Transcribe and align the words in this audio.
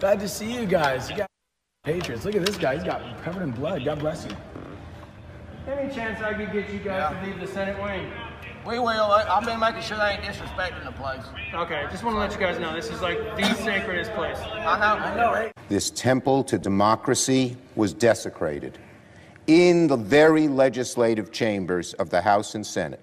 Glad 0.00 0.18
to 0.20 0.28
see 0.28 0.50
you 0.50 0.64
guys. 0.64 1.10
You 1.10 1.18
got 1.18 1.26
Patriots. 1.84 2.24
Look 2.24 2.34
at 2.34 2.44
this 2.46 2.56
guy. 2.56 2.74
He's 2.76 2.84
got 2.84 3.22
covered 3.22 3.42
in 3.42 3.50
blood. 3.50 3.84
God 3.84 3.98
bless 3.98 4.24
you. 4.24 4.30
Any 5.70 5.94
chance 5.94 6.22
I 6.22 6.32
could 6.32 6.50
get 6.52 6.70
you 6.72 6.78
guys 6.78 7.14
to 7.14 7.26
leave 7.26 7.38
the 7.38 7.46
Senate 7.46 7.80
wing? 7.82 8.10
We 8.66 8.78
will. 8.78 8.88
I- 8.88 9.26
I've 9.28 9.44
been 9.44 9.60
making 9.60 9.82
sure 9.82 9.98
they 9.98 10.12
ain't 10.12 10.22
disrespecting 10.22 10.84
the 10.84 10.92
place. 10.92 11.22
Okay, 11.54 11.86
just 11.90 12.02
want 12.02 12.14
to 12.16 12.18
let 12.20 12.32
you 12.32 12.38
guys 12.38 12.58
know 12.58 12.74
this 12.74 12.90
is 12.90 13.02
like 13.02 13.18
the 13.36 13.54
sacredest 13.56 14.12
place. 14.12 14.38
I 14.38 14.78
know. 14.78 15.04
I 15.04 15.16
know. 15.16 15.32
Right? 15.32 15.52
This 15.68 15.90
temple 15.90 16.44
to 16.44 16.58
democracy 16.58 17.58
was 17.76 17.92
desecrated 17.92 18.78
in 19.48 19.86
the 19.86 19.96
very 19.98 20.48
legislative 20.48 21.30
chambers 21.30 21.92
of 21.94 22.08
the 22.08 22.22
House 22.22 22.54
and 22.54 22.66
Senate 22.66 23.00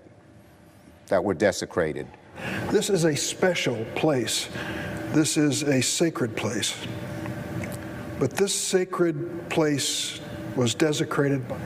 that 1.08 1.24
were 1.24 1.36
desecrated. 1.36 2.08
This 2.72 2.90
is 2.90 3.06
a 3.06 3.16
special 3.16 3.86
place. 3.96 4.50
This 5.14 5.38
is 5.38 5.64
a 5.64 5.82
sacred 5.82 6.36
place. 6.36 6.76
But 8.20 8.32
this 8.32 8.54
sacred 8.54 9.50
place 9.50 10.20
was 10.56 10.74
desecrated. 10.76 11.48
by 11.48 11.58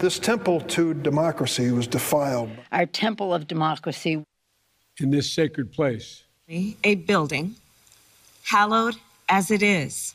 This 0.00 0.18
temple 0.18 0.60
to 0.60 0.94
democracy 0.94 1.70
was 1.70 1.86
defiled. 1.86 2.50
our 2.72 2.86
temple 2.86 3.32
of 3.32 3.46
democracy. 3.46 4.22
in 5.00 5.10
this 5.10 5.32
sacred 5.32 5.72
place. 5.72 6.24
a 6.48 6.94
building, 6.94 7.54
hallowed 8.44 8.96
as 9.28 9.50
it 9.50 9.62
is. 9.62 10.14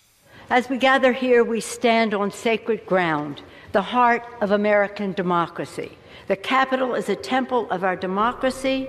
As 0.49 0.69
we 0.69 0.77
gather 0.77 1.11
here, 1.13 1.43
we 1.43 1.59
stand 1.61 2.13
on 2.13 2.31
sacred 2.31 2.85
ground, 2.85 3.41
the 3.71 3.81
heart 3.81 4.23
of 4.41 4.51
American 4.51 5.13
democracy. 5.13 5.91
The 6.27 6.35
Capitol 6.35 6.95
is 6.95 7.09
a 7.09 7.15
temple 7.15 7.69
of 7.71 7.83
our 7.83 7.95
democracy. 7.95 8.87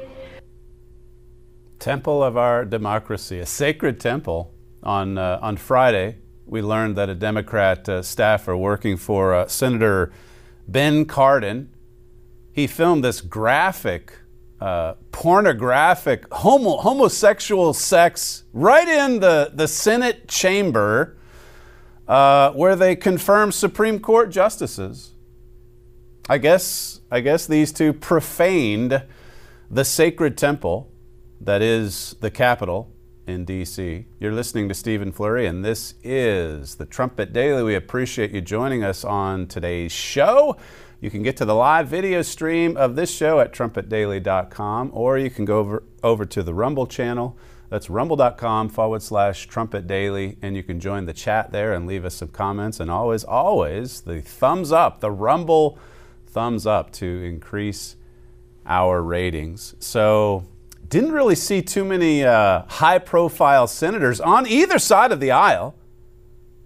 Temple 1.81 2.23
of 2.23 2.37
our 2.37 2.67
democracy, 2.67 3.39
a 3.39 3.47
sacred 3.47 3.99
temple. 3.99 4.53
On, 4.83 5.17
uh, 5.17 5.39
on 5.41 5.57
Friday, 5.57 6.19
we 6.45 6.61
learned 6.61 6.95
that 6.97 7.09
a 7.09 7.15
Democrat 7.15 7.89
uh, 7.89 8.03
staffer 8.03 8.55
working 8.55 8.99
for 8.99 9.35
uh, 9.35 9.49
Senator 9.49 10.13
Ben 10.69 11.07
Cardin, 11.07 11.69
he 12.53 12.67
filmed 12.67 13.03
this 13.03 13.23
graphic, 13.23 14.13
uh, 14.61 14.95
pornographic, 15.11 16.31
homo- 16.33 16.77
homosexual 16.77 17.73
sex 17.73 18.45
right 18.53 18.87
in 18.87 19.21
the, 19.21 19.51
the 19.55 19.67
Senate 19.67 20.29
chamber 20.29 21.17
uh, 22.07 22.53
where 22.53 22.77
they 22.77 22.95
confirm 22.95 23.53
Supreme 23.53 24.01
Court 24.01 24.31
justices. 24.31 25.15
I 26.29 26.37
guess, 26.37 27.01
I 27.11 27.21
guess 27.21 27.47
these 27.47 27.73
two 27.73 27.95
profaned 27.95 29.03
the 29.71 29.85
sacred 29.85 30.37
temple 30.37 30.90
that 31.41 31.63
is 31.63 32.17
the 32.21 32.31
Capitol 32.31 32.93
in 33.27 33.45
D.C. 33.45 34.07
You're 34.19 34.33
listening 34.33 34.69
to 34.69 34.75
Stephen 34.75 35.13
Flurry, 35.13 35.47
and 35.47 35.65
this 35.65 35.95
is 36.03 36.75
the 36.75 36.87
Trumpet 36.87 37.33
Daily. 37.33 37.63
We 37.63 37.75
appreciate 37.75 38.33
you 38.33 38.41
joining 38.41 38.85
us 38.85 39.05
on 39.05 39.47
today's 39.47 39.93
show. 39.93 40.57
You 41.01 41.11
can 41.11 41.23
get 41.23 41.37
to 41.39 41.47
the 41.47 41.55
live 41.55 41.89
video 41.89 42.21
stream 42.21 42.77
of 42.77 42.95
this 42.95 43.11
show 43.11 43.41
at 43.41 43.53
trumpetdaily.com, 43.53 44.91
or 44.93 45.17
you 45.17 45.31
can 45.31 45.47
go 45.47 45.59
over, 45.61 45.83
over 46.03 46.27
to 46.27 46.43
the 46.43 46.53
Rumble 46.53 46.87
channel. 46.87 47.39
That's 47.71 47.89
rumble.com 47.89 48.69
forward 48.69 49.01
slash 49.01 49.47
trumpet 49.47 49.87
daily, 49.87 50.37
and 50.43 50.57
you 50.57 50.63
can 50.63 50.79
join 50.79 51.07
the 51.07 51.13
chat 51.15 51.53
there 51.53 51.73
and 51.73 51.87
leave 51.87 52.05
us 52.05 52.17
some 52.17 52.29
comments. 52.29 52.81
And 52.81 52.91
always, 52.91 53.25
always, 53.25 54.03
the 54.03 54.21
thumbs 54.21 54.73
up, 54.73 55.01
the 55.01 55.11
Rumble 55.11 55.79
thumbs 56.27 56.67
up 56.67 56.93
to 56.95 57.07
increase 57.07 57.97
our 58.67 59.03
ratings. 59.03 59.75
So, 59.79 60.45
didn't 60.91 61.13
really 61.13 61.37
see 61.37 61.63
too 61.63 61.85
many 61.85 62.25
uh, 62.25 62.65
high 62.67 62.99
profile 62.99 63.67
senators 63.69 64.21
on 64.21 64.47
either 64.47 64.79
side 64.79 65.13
of 65.13 65.21
the 65.21 65.31
aisle 65.31 65.77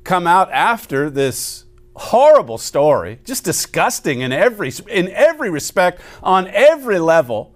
come 0.03 0.27
out 0.27 0.51
after 0.51 1.11
this 1.11 1.67
horrible 1.95 2.59
story, 2.59 3.21
just 3.25 3.45
disgusting 3.45 4.21
in 4.21 4.33
every, 4.33 4.73
in 4.91 5.09
every 5.11 5.51
respect, 5.51 6.01
on 6.23 6.49
every 6.49 6.99
level. 6.99 7.55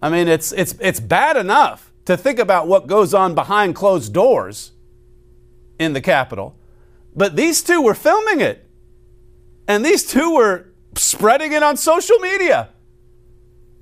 I 0.00 0.10
mean, 0.10 0.28
it's, 0.28 0.52
it's, 0.52 0.74
it's 0.80 1.00
bad 1.00 1.36
enough 1.36 1.92
to 2.04 2.16
think 2.16 2.38
about 2.38 2.68
what 2.68 2.86
goes 2.86 3.12
on 3.12 3.34
behind 3.34 3.74
closed 3.74 4.14
doors 4.14 4.72
in 5.78 5.92
the 5.92 6.00
Capitol, 6.00 6.56
but 7.14 7.34
these 7.34 7.62
two 7.62 7.82
were 7.82 7.94
filming 7.94 8.40
it. 8.40 8.68
And 9.66 9.84
these 9.84 10.06
two 10.06 10.34
were 10.34 10.66
spreading 10.96 11.52
it 11.52 11.62
on 11.62 11.76
social 11.76 12.18
media. 12.18 12.70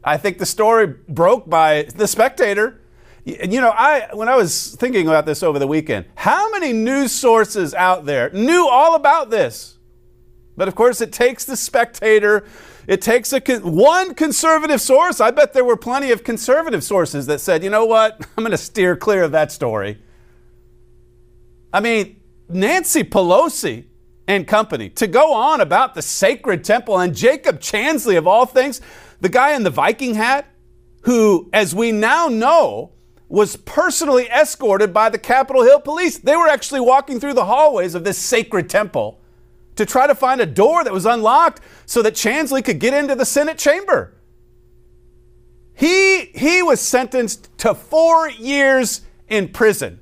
I 0.03 0.17
think 0.17 0.39
the 0.39 0.47
story 0.47 0.87
broke 0.87 1.49
by 1.49 1.83
the 1.95 2.07
Spectator. 2.07 2.81
and 3.27 3.53
You 3.53 3.61
know, 3.61 3.71
I 3.71 4.09
when 4.13 4.29
I 4.29 4.37
was 4.37 4.75
thinking 4.77 5.07
about 5.07 5.27
this 5.27 5.43
over 5.43 5.59
the 5.59 5.67
weekend, 5.67 6.07
how 6.15 6.51
many 6.51 6.73
news 6.73 7.13
sources 7.13 7.75
out 7.75 8.07
there 8.07 8.31
knew 8.31 8.67
all 8.67 8.95
about 8.95 9.31
this? 9.31 9.79
But 10.57 10.69
of 10.69 10.75
course, 10.75 11.01
it 11.01 11.13
takes 11.13 11.45
the 11.45 11.57
Spectator. 11.57 12.45
It 12.87 13.03
takes 13.03 13.33
a 13.33 13.41
one 13.61 14.15
conservative 14.15 14.81
source. 14.81 15.21
I 15.21 15.31
bet 15.31 15.53
there 15.53 15.65
were 15.65 15.77
plenty 15.77 16.11
of 16.11 16.25
conservative 16.25 16.83
sources 16.83 17.27
that 17.27 17.41
said, 17.41 17.63
"You 17.63 17.71
know 17.71 17.87
what? 17.87 18.21
I'm 18.37 18.45
going 18.45 18.51
to 18.53 18.59
steer 18.59 18.97
clear 18.97 19.23
of 19.23 19.33
that 19.33 19.53
story." 19.53 19.99
I 21.73 21.81
mean, 21.81 22.21
Nancy 22.49 23.05
Pelosi 23.05 23.85
and 24.27 24.47
company 24.47 24.89
to 24.91 25.07
go 25.07 25.33
on 25.33 25.61
about 25.61 25.95
the 25.95 26.03
sacred 26.03 26.65
temple 26.65 26.99
and 26.99 27.15
Jacob 27.15 27.61
Chansley 27.61 28.17
of 28.17 28.27
all 28.27 28.47
things 28.47 28.81
the 29.21 29.29
guy 29.29 29.55
in 29.55 29.63
the 29.63 29.71
Viking 29.71 30.15
hat, 30.15 30.47
who, 31.03 31.49
as 31.53 31.75
we 31.75 31.93
now 31.93 32.29
know, 32.29 32.93
was 33.29 33.57
personally 33.57 34.29
escorted 34.29 34.93
by 34.93 35.09
the 35.09 35.19
Capitol 35.19 35.63
Hill 35.63 35.81
police. 35.81 36.19
They 36.19 36.37
were 36.37 36.49
actually 36.49 36.81
walking 36.81 37.21
through 37.21 37.35
the 37.35 37.45
hallways 37.45 37.95
of 37.95 38.05
this 38.05 38.19
sacred 38.19 38.69
temple 38.69 39.21
to 39.77 39.87
try 39.87 40.07
to 40.07 40.15
find 40.15 40.41
a 40.41 40.47
door 40.47 40.83
that 40.83 40.93
was 40.93 41.07
unlocked 41.07 41.61
so 41.87 42.03
that 42.03 42.15
Chansley 42.15 42.65
could 42.65 42.81
get 42.81 42.93
into 42.93 43.15
the 43.15 43.25
Senate 43.25 43.57
chamber. 43.57 44.17
He, 45.75 46.27
he 46.35 46.61
was 46.61 46.81
sentenced 46.81 47.57
to 47.59 47.75
four 47.75 48.29
years 48.29 49.03
in 49.29 49.49
prison 49.49 50.01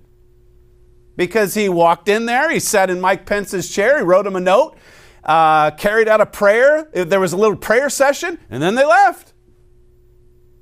because 1.16 1.54
he 1.54 1.68
walked 1.68 2.08
in 2.08 2.26
there, 2.26 2.50
he 2.50 2.58
sat 2.58 2.90
in 2.90 3.00
Mike 3.00 3.26
Pence's 3.26 3.72
chair, 3.72 3.98
he 3.98 4.04
wrote 4.04 4.26
him 4.26 4.36
a 4.36 4.40
note, 4.40 4.76
uh, 5.24 5.70
carried 5.72 6.08
out 6.08 6.20
a 6.20 6.26
prayer. 6.26 6.88
There 6.92 7.20
was 7.20 7.32
a 7.32 7.36
little 7.36 7.56
prayer 7.56 7.88
session, 7.90 8.38
and 8.50 8.62
then 8.62 8.74
they 8.74 8.84
left. 8.84 9.32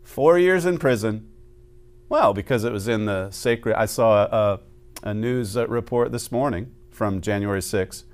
Four 0.03 0.39
years 0.39 0.65
in 0.65 0.79
prison. 0.79 1.31
Well, 2.09 2.33
because 2.33 2.65
it 2.65 2.73
was 2.73 2.89
in 2.89 3.07
the 3.07 3.31
sacred. 3.31 3.77
I 3.77 3.87
saw 3.87 4.25
a, 4.25 4.61
a 5.03 5.15
news 5.15 5.57
report 5.57 6.13
this 6.13 6.31
morning 6.31 6.73
from 6.91 7.21
January 7.21 7.61
6th. 7.61 8.05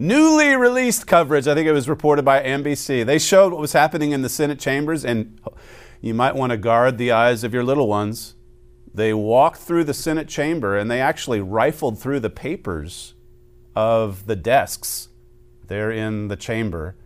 Newly 0.00 0.54
released 0.54 1.08
coverage, 1.08 1.48
I 1.48 1.54
think 1.54 1.66
it 1.66 1.72
was 1.72 1.88
reported 1.88 2.24
by 2.24 2.40
NBC. 2.40 3.04
They 3.04 3.18
showed 3.18 3.52
what 3.52 3.60
was 3.60 3.72
happening 3.72 4.12
in 4.12 4.22
the 4.22 4.28
Senate 4.28 4.60
chambers, 4.60 5.04
and 5.04 5.40
you 6.00 6.14
might 6.14 6.36
want 6.36 6.50
to 6.50 6.56
guard 6.56 6.98
the 6.98 7.10
eyes 7.10 7.42
of 7.42 7.52
your 7.52 7.64
little 7.64 7.88
ones. 7.88 8.36
They 8.94 9.12
walked 9.12 9.58
through 9.58 9.84
the 9.84 9.94
Senate 9.94 10.28
chamber 10.28 10.76
and 10.76 10.90
they 10.90 11.00
actually 11.00 11.40
rifled 11.40 11.98
through 11.98 12.20
the 12.20 12.30
papers 12.30 13.14
of 13.76 14.26
the 14.26 14.36
desks 14.36 15.07
there 15.68 15.90
in 15.90 16.28
the 16.28 16.36
chamber 16.36 16.96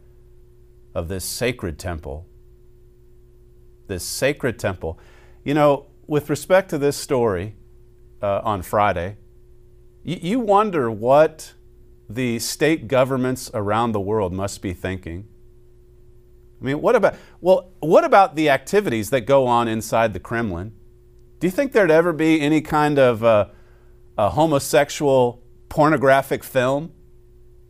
of 0.95 1.09
this 1.09 1.25
sacred 1.25 1.79
temple. 1.79 2.27
This 3.89 4.05
sacred 4.05 4.59
temple. 4.59 4.99
You 5.45 5.55
know, 5.55 5.87
with 6.07 6.31
respect 6.31 6.71
to 6.71 6.79
this 6.79 6.97
story 6.97 7.57
uh, 8.23 8.41
on 8.45 8.63
Friday, 8.63 9.17
y- 10.05 10.21
you 10.23 10.41
wonder 10.41 10.91
what 10.91 11.55
the 12.09 12.39
state 12.39 12.89
governments 12.89 13.51
around 13.55 13.93
the 13.93 14.01
world 14.01 14.33
must 14.33 14.63
be 14.63 14.73
thinking. 14.73 15.27
I 16.61 16.65
mean, 16.65 16.81
what 16.81 16.95
about 16.95 17.17
well, 17.41 17.73
what 17.81 18.05
about 18.05 18.37
the 18.37 18.49
activities 18.49 19.11
that 19.11 19.23
go 19.23 19.47
on 19.47 19.67
inside 19.67 20.13
the 20.13 20.21
Kremlin? 20.21 20.73
Do 21.41 21.47
you 21.49 21.51
think 21.51 21.73
there'd 21.73 21.91
ever 21.91 22.13
be 22.13 22.41
any 22.41 22.61
kind 22.61 22.99
of 22.99 23.25
uh, 23.25 23.47
a 24.17 24.31
homosexual 24.31 25.43
pornographic 25.69 26.45
film 26.45 26.93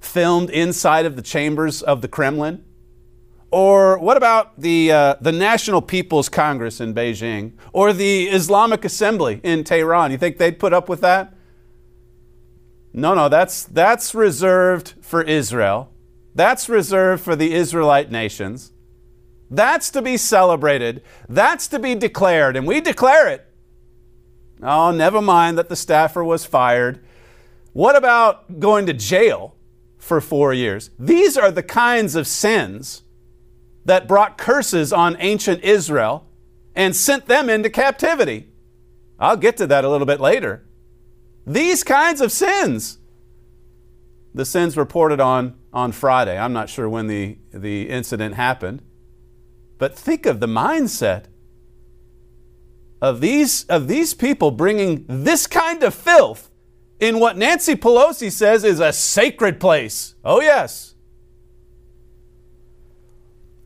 filmed 0.04 0.50
inside 0.50 1.06
of 1.06 1.16
the 1.16 1.22
chambers 1.22 1.82
of 1.82 2.02
the 2.02 2.08
Kremlin? 2.08 2.64
Or 3.50 3.98
what 3.98 4.16
about 4.16 4.58
the, 4.58 4.90
uh, 4.90 5.14
the 5.20 5.32
National 5.32 5.82
People's 5.82 6.28
Congress 6.28 6.80
in 6.80 6.94
Beijing? 6.94 7.52
Or 7.72 7.92
the 7.92 8.28
Islamic 8.28 8.84
Assembly 8.84 9.40
in 9.42 9.62
Tehran? 9.62 10.10
You 10.10 10.18
think 10.18 10.38
they'd 10.38 10.58
put 10.58 10.72
up 10.72 10.88
with 10.88 11.02
that? 11.02 11.34
No, 12.94 13.14
no, 13.14 13.28
that's, 13.28 13.64
that's 13.64 14.14
reserved 14.14 14.94
for 15.02 15.22
Israel. 15.22 15.90
That's 16.34 16.68
reserved 16.68 17.22
for 17.22 17.36
the 17.36 17.52
Israelite 17.52 18.10
nations. 18.10 18.72
That's 19.50 19.90
to 19.90 20.00
be 20.00 20.16
celebrated. 20.16 21.02
That's 21.28 21.68
to 21.68 21.78
be 21.78 21.94
declared, 21.94 22.56
and 22.56 22.66
we 22.66 22.80
declare 22.80 23.28
it. 23.28 23.46
Oh, 24.62 24.92
never 24.92 25.20
mind 25.20 25.58
that 25.58 25.68
the 25.68 25.76
staffer 25.76 26.24
was 26.24 26.46
fired. 26.46 27.04
What 27.74 27.96
about 27.96 28.60
going 28.60 28.86
to 28.86 28.94
jail 28.94 29.54
for 30.02 30.20
four 30.20 30.52
years? 30.52 30.90
These 30.98 31.38
are 31.38 31.52
the 31.52 31.62
kinds 31.62 32.16
of 32.16 32.26
sins 32.26 33.02
that 33.84 34.08
brought 34.08 34.36
curses 34.36 34.92
on 34.92 35.16
ancient 35.20 35.62
Israel 35.62 36.26
and 36.74 36.94
sent 36.94 37.26
them 37.26 37.48
into 37.48 37.70
captivity. 37.70 38.48
I'll 39.20 39.36
get 39.36 39.56
to 39.58 39.66
that 39.68 39.84
a 39.84 39.88
little 39.88 40.06
bit 40.06 40.20
later. 40.20 40.64
These 41.46 41.84
kinds 41.84 42.20
of 42.20 42.32
sins. 42.32 42.98
The 44.34 44.44
sins 44.44 44.76
reported 44.76 45.20
on 45.20 45.54
on 45.72 45.92
Friday. 45.92 46.36
I'm 46.36 46.52
not 46.52 46.68
sure 46.68 46.88
when 46.88 47.06
the, 47.06 47.38
the 47.52 47.88
incident 47.88 48.34
happened. 48.34 48.82
But 49.78 49.96
think 49.96 50.26
of 50.26 50.40
the 50.40 50.46
mindset 50.46 51.24
of 53.00 53.20
these, 53.20 53.64
of 53.64 53.88
these 53.88 54.14
people 54.14 54.50
bringing 54.50 55.04
this 55.08 55.46
kind 55.46 55.82
of 55.82 55.94
filth 55.94 56.50
in 57.02 57.18
what 57.18 57.36
Nancy 57.36 57.74
Pelosi 57.74 58.30
says 58.30 58.62
is 58.62 58.78
a 58.78 58.92
sacred 58.92 59.58
place. 59.58 60.14
Oh, 60.24 60.40
yes. 60.40 60.94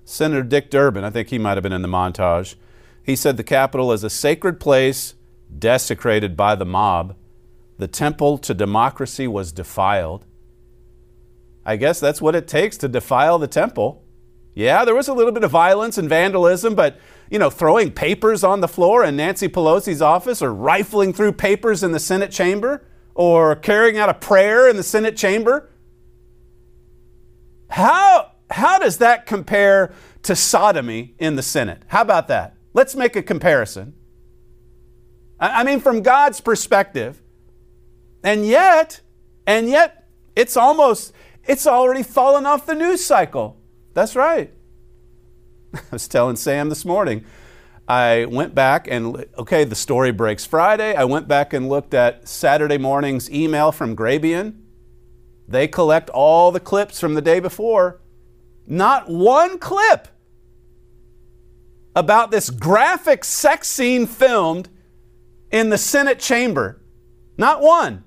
Senator 0.07 0.43
Dick 0.43 0.71
Durbin, 0.71 1.05
I 1.05 1.11
think 1.11 1.29
he 1.29 1.39
might 1.39 1.59
have 1.59 1.63
been 1.63 1.71
in 1.71 1.83
the 1.83 1.89
montage, 1.89 2.55
he 3.03 3.15
said 3.15 3.37
the 3.37 3.45
Capitol 3.45 3.93
is 3.93 4.03
a 4.03 4.09
sacred 4.09 4.59
place 4.59 5.17
desecrated 5.57 6.35
by 6.35 6.55
the 6.55 6.65
mob. 6.65 7.15
The 7.77 7.87
temple 7.87 8.39
to 8.39 8.55
democracy 8.55 9.29
was 9.29 9.53
defiled. 9.53 10.25
I 11.63 11.77
guess 11.77 12.01
that's 12.01 12.23
what 12.23 12.35
it 12.35 12.49
takes 12.49 12.79
to 12.79 12.89
defile 12.89 13.39
the 13.39 13.47
temple. 13.47 14.03
Yeah, 14.55 14.87
there 14.87 14.95
was 14.95 15.09
a 15.09 15.15
little 15.15 15.33
bit 15.33 15.45
of 15.45 15.51
violence 15.51 15.99
and 15.99 16.09
vandalism, 16.09 16.75
but 16.75 16.99
you 17.31 17.39
know, 17.39 17.51
throwing 17.51 17.93
papers 17.93 18.43
on 18.43 18.63
the 18.63 18.69
floor 18.69 19.05
in 19.05 19.17
Nancy 19.17 19.49
Pelosi's 19.49 20.01
office 20.01 20.41
or 20.41 20.55
rifling 20.55 21.13
through 21.13 21.33
papers 21.33 21.83
in 21.83 21.93
the 21.93 22.01
Senate 22.01 22.31
chamber 22.31 22.83
or 23.17 23.57
carrying 23.57 23.97
out 23.97 24.11
a 24.11 24.15
prayer 24.15 24.69
in 24.69 24.77
the 24.77 24.83
Senate 24.83 25.17
chamber. 25.17 25.71
How, 27.71 28.33
how 28.51 28.79
does 28.79 28.99
that 28.99 29.25
compare 29.25 29.95
to 30.25 30.37
sodomy 30.37 31.15
in 31.19 31.35
the 31.35 31.43
Senate? 31.43 31.83
How 31.87 32.03
about 32.03 32.29
that? 32.29 32.55
Let's 32.75 32.95
make 32.95 33.17
a 33.17 33.23
comparison. 33.23 33.95
I 35.41 35.65
mean, 35.65 35.81
from 35.81 36.03
God's 36.03 36.43
perspective. 36.43 37.23
And 38.23 38.47
yet, 38.47 39.01
and 39.47 39.71
yet, 39.71 40.09
it's 40.35 40.57
almost, 40.57 41.15
it's 41.45 41.67
already 41.67 42.03
fallen 42.03 42.45
off 42.45 42.67
the 42.67 42.75
news 42.75 43.03
cycle. 43.03 43.57
That's 43.95 44.15
right. 44.15 44.53
I 45.75 45.81
was 45.91 46.07
telling 46.07 46.37
Sam 46.37 46.69
this 46.69 46.85
morning. 46.85 47.25
I 47.89 48.25
went 48.25 48.55
back 48.55 48.89
and, 48.89 49.27
okay, 49.39 49.65
the 49.65 49.77
story 49.77 50.11
breaks 50.11 50.45
Friday. 50.45 50.95
I 50.95 51.05
went 51.05 51.29
back 51.29 51.53
and 51.53 51.69
looked 51.69 51.95
at 51.95 52.27
Saturday 52.29 52.79
morning's 52.79 53.31
email 53.31 53.71
from 53.71 53.95
Grabien. 53.95 54.61
They 55.47 55.69
collect 55.69 56.11
all 56.11 56.51
the 56.51 56.59
clips 56.59 56.99
from 56.99 57.15
the 57.15 57.23
day 57.23 57.39
before. 57.39 58.01
Not 58.67 59.09
one 59.09 59.59
clip 59.59 60.09
about 61.95 62.33
this 62.33 62.51
graphic 62.51 63.25
sex 63.25 63.69
scene 63.69 64.07
filmed 64.07 64.69
in 65.53 65.71
the 65.71 65.79
Senate 65.79 66.19
chamber. 66.19 66.83
Not 67.39 67.63
one. 67.63 68.03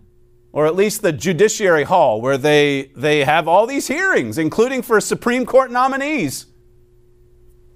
Or 0.52 0.66
at 0.66 0.76
least 0.76 1.02
the 1.02 1.14
Judiciary 1.14 1.84
Hall, 1.84 2.20
where 2.22 2.38
they, 2.38 2.92
they 2.96 3.24
have 3.24 3.48
all 3.48 3.66
these 3.66 3.88
hearings, 3.88 4.38
including 4.38 4.82
for 4.82 5.00
Supreme 5.00 5.46
Court 5.46 5.72
nominees. 5.72 6.48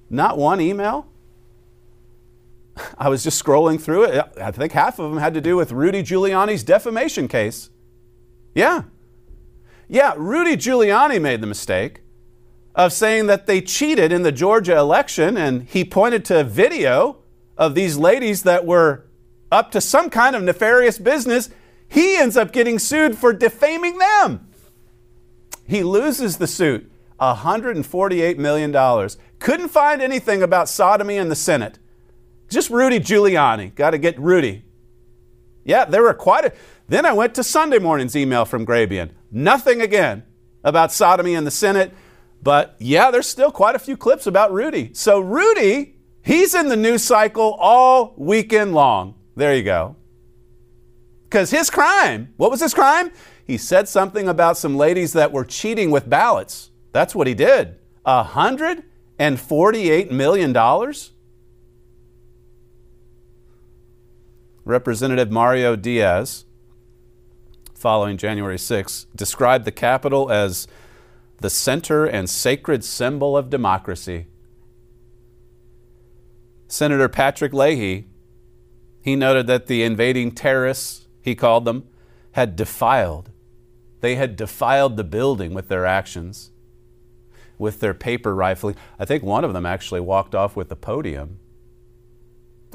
Not 0.10 0.38
one 0.38 0.60
email. 0.60 1.08
I 2.98 3.10
was 3.10 3.24
just 3.24 3.44
scrolling 3.44 3.80
through 3.80 4.06
it. 4.06 4.26
I 4.42 4.52
think 4.52 4.72
half 4.72 5.00
of 5.00 5.10
them 5.10 5.20
had 5.20 5.34
to 5.36 5.42
do 5.42 5.56
with 5.56 5.72
Rudy 5.72 6.02
Giuliani's 6.02 6.64
defamation 6.64 7.28
case. 7.28 7.70
Yeah. 8.56 8.84
Yeah, 9.88 10.14
Rudy 10.18 10.58
Giuliani 10.58 11.22
made 11.22 11.42
the 11.42 11.48
mistake 11.48 12.02
of 12.76 12.92
saying 12.92 13.28
that 13.28 13.46
they 13.46 13.62
cheated 13.62 14.12
in 14.12 14.24
the 14.24 14.32
Georgia 14.32 14.78
election, 14.78 15.38
and 15.38 15.64
he 15.64 15.86
pointed 15.86 16.26
to 16.26 16.40
a 16.40 16.44
video 16.44 17.18
of 17.58 17.76
these 17.76 17.98
ladies 17.98 18.44
that 18.44 18.66
were 18.66 19.06
up 19.52 19.72
to 19.72 19.80
some 19.80 20.10
kind 20.10 20.36
of 20.36 20.42
nefarious 20.42 20.98
business. 20.98 21.50
He 21.88 22.18
ends 22.18 22.36
up 22.36 22.52
getting 22.52 22.80
sued 22.80 23.18
for 23.18 23.34
defaming 23.34 24.00
them. 24.00 24.48
He 25.68 25.84
loses 25.84 26.38
the 26.38 26.48
suit, 26.48 26.92
$148 27.20 28.38
million. 28.38 29.10
Couldn't 29.38 29.70
find 29.70 30.02
anything 30.02 30.42
about 30.42 30.70
sodomy 30.70 31.18
in 31.18 31.30
the 31.30 31.36
Senate. 31.36 31.78
Just 32.50 32.70
Rudy 32.70 33.00
Giuliani. 33.00 33.74
Got 33.74 33.92
to 33.92 33.98
get 33.98 34.20
Rudy. 34.20 34.64
Yeah, 35.64 35.86
there 35.86 36.04
were 36.04 36.14
quite 36.14 36.46
a. 36.46 36.54
Then 36.88 37.06
I 37.06 37.14
went 37.14 37.36
to 37.36 37.44
Sunday 37.44 37.80
morning's 37.80 38.16
email 38.16 38.46
from 38.46 38.66
Grabien. 38.66 39.12
Nothing 39.32 39.82
again 39.82 40.24
about 40.64 40.92
sodomy 40.92 41.34
in 41.34 41.46
the 41.46 41.52
Senate. 41.52 41.94
But 42.42 42.76
yeah, 42.80 43.12
there's 43.12 43.28
still 43.28 43.52
quite 43.52 43.76
a 43.76 43.80
few 43.80 43.96
clips 43.96 44.28
about 44.28 44.52
Rudy. 44.52 44.92
So 44.94 45.20
Rudy, 45.20 45.96
he's 46.22 46.54
in 46.54 46.68
the 46.68 46.76
news 46.76 47.04
cycle 47.04 47.54
all 47.54 48.14
weekend 48.18 48.74
long. 48.74 49.16
There 49.36 49.56
you 49.56 49.64
go. 49.64 49.96
Because 51.24 51.50
his 51.50 51.70
crime, 51.70 52.34
what 52.38 52.52
was 52.52 52.60
his 52.60 52.74
crime? 52.74 53.12
He 53.46 53.58
said 53.58 53.88
something 53.88 54.28
about 54.28 54.58
some 54.58 54.78
ladies 54.78 55.14
that 55.14 55.32
were 55.32 55.46
cheating 55.46 55.90
with 55.90 56.10
ballots. 56.10 56.70
That's 56.92 57.16
what 57.16 57.28
he 57.28 57.34
did. 57.34 57.80
$148 58.06 60.12
million? 60.12 60.54
Representative 64.66 65.30
Mario 65.30 65.76
Diaz, 65.76 66.46
following 67.76 68.16
January 68.16 68.58
6, 68.58 69.08
described 69.14 69.66
the 69.66 69.72
Capitol 69.72 70.32
as 70.32 70.68
the 71.42 71.50
center 71.50 72.06
and 72.06 72.30
sacred 72.30 72.84
symbol 72.84 73.36
of 73.36 73.50
democracy. 73.50 74.28
Senator 76.70 77.10
Patrick 77.10 77.54
Leahy, 77.54 78.08
he 79.02 79.18
noted 79.18 79.48
that 79.48 79.68
the 79.68 79.84
invading 79.84 80.32
terrorists, 80.32 81.08
he 81.22 81.36
called 81.36 81.66
them, 81.66 81.90
had 82.32 82.56
defiled. 82.56 83.32
They 84.00 84.16
had 84.16 84.38
defiled 84.38 84.96
the 84.96 85.04
building 85.04 85.54
with 85.54 85.68
their 85.68 85.86
actions, 85.86 86.52
with 87.58 87.82
their 87.82 87.94
paper 87.94 88.34
rifling. 88.34 88.78
I 88.98 89.04
think 89.04 89.24
one 89.24 89.44
of 89.44 89.52
them 89.52 89.66
actually 89.66 90.00
walked 90.00 90.34
off 90.34 90.56
with 90.56 90.70
the 90.70 90.78
podium. 90.78 91.40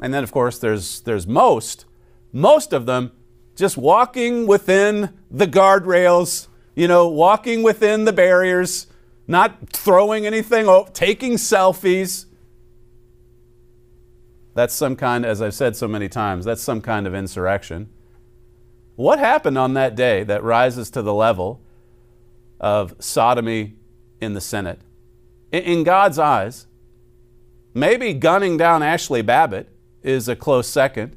And 0.01 0.13
then, 0.13 0.23
of 0.23 0.31
course, 0.31 0.59
there's, 0.59 1.01
there's 1.01 1.27
most, 1.27 1.85
most 2.31 2.73
of 2.73 2.85
them 2.85 3.11
just 3.55 3.77
walking 3.77 4.47
within 4.47 5.09
the 5.29 5.47
guardrails, 5.47 6.47
you 6.75 6.87
know, 6.87 7.07
walking 7.07 7.61
within 7.63 8.05
the 8.05 8.13
barriers, 8.13 8.87
not 9.27 9.69
throwing 9.69 10.25
anything, 10.25 10.67
off, 10.67 10.93
taking 10.93 11.33
selfies. 11.33 12.25
That's 14.53 14.73
some 14.73 14.95
kind, 14.95 15.25
as 15.25 15.41
I've 15.41 15.53
said 15.53 15.75
so 15.75 15.87
many 15.87 16.07
times, 16.07 16.45
that's 16.45 16.63
some 16.63 16.81
kind 16.81 17.05
of 17.05 17.13
insurrection. 17.13 17.89
What 18.95 19.19
happened 19.19 19.57
on 19.57 19.73
that 19.73 19.95
day 19.95 20.23
that 20.23 20.43
rises 20.43 20.89
to 20.91 21.01
the 21.01 21.13
level 21.13 21.61
of 22.59 22.95
sodomy 22.99 23.75
in 24.19 24.33
the 24.33 24.41
Senate? 24.41 24.79
In 25.51 25.83
God's 25.83 26.19
eyes, 26.19 26.67
maybe 27.73 28.13
gunning 28.13 28.57
down 28.57 28.81
Ashli 28.81 29.25
Babbitt 29.25 29.69
is 30.03 30.27
a 30.27 30.35
close 30.35 30.67
second. 30.67 31.15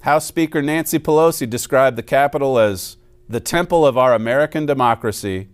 House 0.00 0.26
Speaker 0.26 0.62
Nancy 0.62 0.98
Pelosi 0.98 1.48
described 1.48 1.96
the 1.96 2.02
Capitol 2.02 2.58
as 2.58 2.96
the 3.28 3.40
temple 3.40 3.84
of 3.84 3.98
our 3.98 4.14
American 4.14 4.64
democracy. 4.64 5.48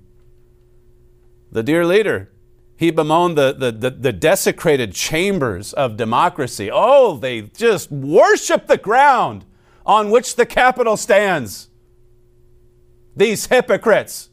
The 1.50 1.62
dear 1.62 1.87
leader, 1.87 2.31
he 2.76 2.90
bemoaned 2.90 3.38
the, 3.38 3.52
the, 3.52 3.73
the, 3.73 3.90
the, 3.90 4.12
desecrated 4.12 4.92
chambers 4.92 5.73
of 5.73 5.97
democracy. 5.97 6.71
Oh, 6.73 7.16
they 7.16 7.42
just 7.42 7.90
worship 7.90 8.66
the 8.66 8.76
ground 8.76 9.45
on 9.87 10.11
which 10.11 10.37
the 10.37 10.47
Capitol 10.47 10.97
stands. 10.97 11.69
These 13.14 13.47
hypocrites, 13.47 14.31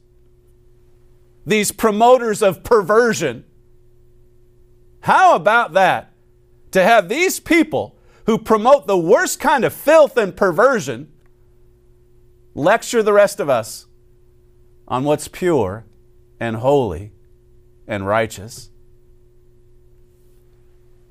these 1.45 1.71
promoters 1.71 2.41
of 2.41 2.63
perversion. 2.63 3.45
How 5.01 5.35
about 5.35 5.73
that? 5.73 6.13
To 6.71 6.83
have 6.83 7.09
these 7.09 7.39
people 7.39 7.95
who 8.25 8.37
promote 8.37 8.85
the 8.85 8.97
worst 8.97 9.39
kind 9.39 9.65
of 9.65 9.73
filth 9.73 10.17
and 10.17 10.35
perversion 10.35 11.11
lecture 12.53 13.01
the 13.01 13.13
rest 13.13 13.39
of 13.39 13.49
us 13.49 13.85
on 14.87 15.03
what's 15.03 15.27
pure 15.27 15.85
and 16.39 16.57
holy 16.57 17.11
and 17.87 18.05
righteous. 18.05 18.69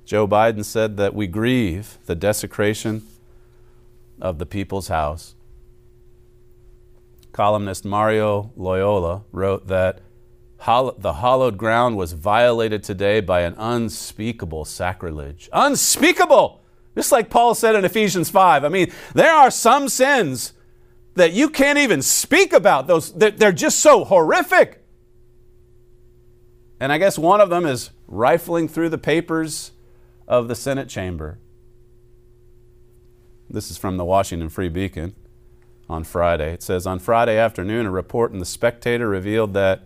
Joe 0.05 0.27
Biden 0.27 0.65
said 0.65 0.97
that 0.97 1.15
we 1.15 1.27
grieve 1.27 1.99
the 2.07 2.15
desecration 2.15 3.03
of 4.21 4.39
the 4.39 4.47
people's 4.47 4.89
house. 4.89 5.35
Columnist 7.33 7.85
Mario 7.85 8.53
Loyola 8.57 9.25
wrote 9.33 9.69
that 9.69 10.01
the 10.67 11.15
hallowed 11.21 11.57
ground 11.57 11.97
was 11.97 12.13
violated 12.13 12.83
today 12.83 13.21
by 13.21 13.43
an 13.43 13.55
unspeakable 13.57 14.65
sacrilege. 14.65 15.49
Unspeakable! 15.53 16.63
Just 16.95 17.13
like 17.13 17.31
Paul 17.31 17.55
said 17.55 17.77
in 17.77 17.85
Ephesians 17.85 18.29
5. 18.29 18.65
I 18.65 18.69
mean, 18.69 18.93
there 19.15 19.33
are 19.33 19.51
some 19.51 19.89
sins 19.89 20.53
that 21.15 21.33
you 21.33 21.49
can't 21.49 21.79
even 21.79 22.03
speak 22.03 22.53
about. 22.53 22.87
Those 22.87 23.13
they're 23.13 23.53
just 23.53 23.79
so 23.79 24.05
horrific. 24.05 24.85
And 26.81 26.93
I 26.93 26.99
guess 26.99 27.19
one 27.19 27.41
of 27.41 27.51
them 27.51 27.67
is 27.67 27.91
rifling 28.07 28.69
through 28.69 28.89
the 28.89 28.99
papers 28.99 29.73
of 30.27 30.49
the 30.49 30.55
Senate 30.55 30.89
chamber. 30.89 31.39
This 33.51 33.71
is 33.71 33.79
from 33.79 33.97
the 33.97 34.05
Washington 34.05 34.49
Free 34.49 34.69
Beacon 34.69 35.15
on 35.89 36.05
Friday. 36.05 36.53
It 36.53 36.63
says 36.63 36.87
On 36.87 36.99
Friday 36.99 37.39
afternoon, 37.39 37.87
a 37.87 37.91
report 37.91 38.33
in 38.33 38.39
The 38.39 38.45
Spectator 38.45 39.09
revealed 39.09 39.55
that 39.55 39.83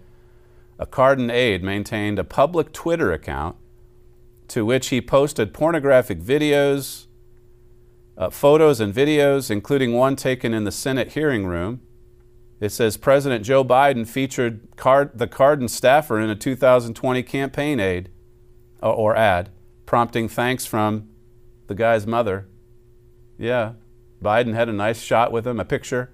a 0.79 0.87
Cardin 0.87 1.31
aide 1.31 1.63
maintained 1.63 2.19
a 2.19 2.25
public 2.25 2.73
Twitter 2.73 3.13
account 3.13 3.57
to 4.49 4.65
which 4.65 4.89
he 4.89 5.01
posted 5.01 5.55
pornographic 5.55 6.21
videos, 6.21 7.07
uh, 8.19 8.31
photos, 8.31 8.81
and 8.81 8.93
videos, 8.93 9.51
including 9.51 9.95
one 9.95 10.17
taken 10.17 10.53
in 10.53 10.65
the 10.65 10.73
Senate 10.73 11.13
hearing 11.13 11.47
room. 11.47 11.81
It 12.61 12.71
says 12.71 12.97
President 12.97 13.45
Joe 13.45 13.65
Biden 13.65 14.07
featured 14.07 14.77
Card- 14.77 15.19
the 15.19 15.27
Cardin 15.27 15.69
staffer 15.69 16.21
in 16.21 16.31
a 16.31 16.37
2020 16.37 17.23
campaign 17.23 17.81
aid 17.81 18.11
uh, 18.83 18.93
or 18.93 19.17
ad 19.17 19.51
prompting 19.87 20.29
thanks 20.29 20.65
from 20.65 21.09
the 21.67 21.75
guy's 21.75 22.07
mother. 22.07 22.47
Yeah, 23.39 23.73
Biden 24.23 24.55
had 24.55 24.69
a 24.69 24.73
nice 24.73 25.01
shot 25.01 25.33
with 25.33 25.47
him, 25.47 25.59
a 25.61 25.65
picture 25.65 26.11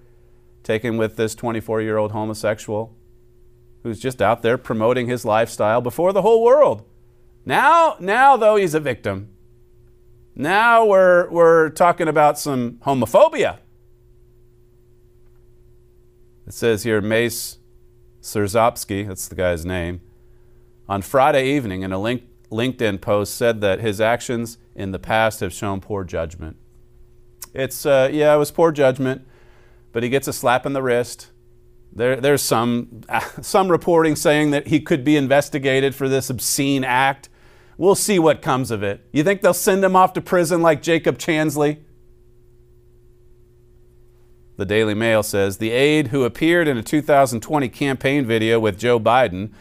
taken 0.62 0.97
with 0.97 1.17
this 1.17 1.35
24 1.35 1.83
year 1.83 1.97
old 1.97 2.12
homosexual 2.12 2.95
who's 3.83 4.01
just 4.01 4.21
out 4.21 4.43
there 4.43 4.59
promoting 4.59 5.07
his 5.07 5.25
lifestyle 5.25 5.81
before 5.81 6.13
the 6.13 6.23
whole 6.23 6.43
world. 6.43 6.85
Now, 7.45 7.97
now 8.01 8.37
though, 8.37 8.57
he's 8.57 8.75
a 8.75 8.81
victim. 8.81 9.31
Now 10.35 10.85
we're, 10.85 11.29
we're 11.31 11.71
talking 11.71 12.09
about 12.09 12.39
some 12.39 12.79
homophobia. 12.87 13.59
It 16.47 16.55
says 16.55 16.83
here 16.83 17.01
Maese 17.01 17.59
Czeropski, 18.23 19.07
that's 19.07 19.29
the 19.29 19.35
guy's 19.35 19.67
name, 19.67 20.01
on 20.89 21.03
Friday 21.03 21.49
evening 21.49 21.83
in 21.83 21.93
a 21.93 21.99
link 21.99 22.23
LinkedIn 22.51 23.01
post 23.01 23.35
said 23.35 23.61
that 23.61 23.81
his 23.81 24.01
actions 24.01 24.59
in 24.75 24.93
the 24.93 24.99
past 24.99 25.41
have 25.41 25.53
shown 25.53 25.81
poor 25.81 26.05
judgment. 26.05 26.57
It's, 27.53 27.85
uh, 27.85 28.09
yeah, 28.13 28.35
it 28.35 28.39
was 28.39 28.51
poor 28.51 28.73
judgment, 28.73 29.27
but 29.93 30.03
he 30.03 30.09
gets 30.09 30.29
a 30.29 30.33
slap 30.33 30.65
in 30.65 30.73
the 30.73 30.83
wrist. 30.83 31.31
There, 31.92 32.16
there's 32.16 32.42
some, 32.42 33.02
some 33.40 33.71
reporting 33.71 34.16
saying 34.16 34.50
that 34.52 34.68
he 34.68 34.80
could 34.80 35.04
be 35.04 35.16
investigated 35.16 35.95
for 35.95 36.09
this 36.09 36.30
obscene 36.30 36.85
act. 36.85 37.28
We'll 37.76 37.95
see 37.95 38.18
what 38.18 38.42
comes 38.42 38.71
of 38.71 38.83
it. 38.83 39.07
You 39.12 39.23
think 39.23 39.40
they'll 39.40 39.54
send 39.54 39.85
him 39.85 39.97
off 39.97 40.12
to 40.14 40.21
prison 40.21 40.62
like 40.62 40.83
Jacob 40.83 41.18
Chansley? 41.18 41.78
The 44.57 44.66
Daily 44.66 44.95
Mail 44.95 45.23
says 45.23 45.59
the 45.59 45.71
aide 45.71 46.09
who 46.09 46.25
appeared 46.25 46.66
in 46.66 46.76
a 46.76 46.83
2020 46.83 47.68
campaign 47.68 48.26
video 48.26 48.59
with 48.59 48.76
Joe 48.76 48.99
Biden 48.99 49.52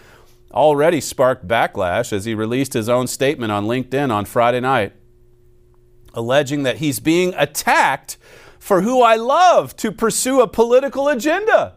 already 0.51 0.99
sparked 0.99 1.47
backlash 1.47 2.11
as 2.11 2.25
he 2.25 2.33
released 2.33 2.73
his 2.73 2.89
own 2.89 3.05
statement 3.05 3.51
on 3.51 3.65
LinkedIn 3.65 4.11
on 4.11 4.25
Friday 4.25 4.59
night, 4.59 4.93
alleging 6.15 6.63
that 6.63 6.77
he's 6.77 6.99
being 6.99 7.33
attacked 7.37 8.17
for 8.57 8.81
who 8.81 9.03
I 9.03 9.15
love 9.15 9.75
to 9.77 9.91
pursue 9.91 10.41
a 10.41 10.47
political 10.47 11.07
agenda. 11.07 11.76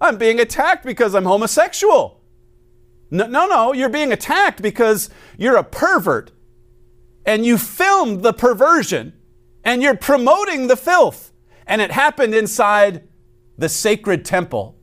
I'm 0.00 0.18
being 0.18 0.40
attacked 0.40 0.84
because 0.84 1.14
I'm 1.14 1.24
homosexual. 1.24 2.22
No, 3.10 3.26
no, 3.26 3.46
no, 3.46 3.72
you're 3.72 3.88
being 3.88 4.12
attacked 4.12 4.60
because 4.62 5.10
you're 5.38 5.56
a 5.56 5.64
pervert 5.64 6.32
and 7.24 7.46
you 7.46 7.56
filmed 7.58 8.22
the 8.22 8.32
perversion 8.32 9.12
and 9.64 9.82
you're 9.82 9.96
promoting 9.96 10.66
the 10.66 10.76
filth. 10.76 11.32
And 11.66 11.80
it 11.80 11.90
happened 11.90 12.34
inside 12.34 13.08
the 13.58 13.68
sacred 13.68 14.24
temple 14.24 14.78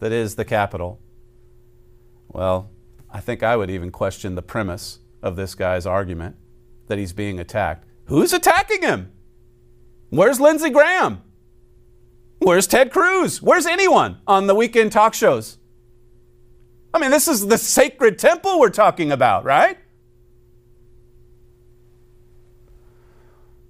that 0.00 0.12
is 0.12 0.34
the 0.34 0.44
Capitol. 0.44 1.00
Well, 2.28 2.70
I 3.10 3.20
think 3.20 3.42
I 3.42 3.56
would 3.56 3.70
even 3.70 3.90
question 3.90 4.34
the 4.34 4.42
premise 4.42 5.00
of 5.22 5.36
this 5.36 5.54
guy's 5.54 5.86
argument 5.86 6.36
that 6.88 6.98
he's 6.98 7.12
being 7.12 7.40
attacked. 7.40 7.86
Who's 8.06 8.32
attacking 8.32 8.82
him? 8.82 9.12
Where's 10.10 10.40
Lindsey 10.40 10.70
Graham? 10.70 11.22
Where's 12.38 12.66
Ted 12.66 12.90
Cruz? 12.92 13.42
Where's 13.42 13.66
anyone 13.66 14.18
on 14.26 14.46
the 14.46 14.54
weekend 14.54 14.92
talk 14.92 15.14
shows? 15.14 15.58
I 16.94 16.98
mean, 16.98 17.10
this 17.10 17.28
is 17.28 17.46
the 17.46 17.58
sacred 17.58 18.18
temple 18.18 18.58
we're 18.58 18.70
talking 18.70 19.10
about, 19.12 19.44
right? 19.44 19.78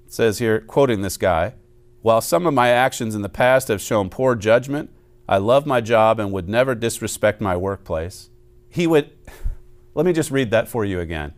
It 0.07 0.13
says 0.13 0.39
here, 0.39 0.61
quoting 0.61 1.03
this 1.03 1.17
guy, 1.17 1.55
while 2.03 2.21
some 2.21 2.47
of 2.47 2.55
my 2.55 2.69
actions 2.69 3.15
in 3.15 3.23
the 3.23 3.29
past 3.29 3.69
have 3.69 3.81
shown 3.81 4.11
poor 4.11 4.35
judgment, 4.35 4.91
I 5.29 5.39
love 5.39 5.67
my 5.67 5.81
job 5.81 6.21
and 6.21 6.31
would 6.33 6.49
never 6.49 6.75
disrespect 6.75 7.41
my 7.41 7.57
workplace 7.57 8.31
he 8.77 8.87
would, 8.87 9.11
let 9.95 10.07
me 10.07 10.13
just 10.13 10.31
read 10.31 10.51
that 10.51 10.69
for 10.69 10.85
you 10.85 11.01
again. 11.01 11.33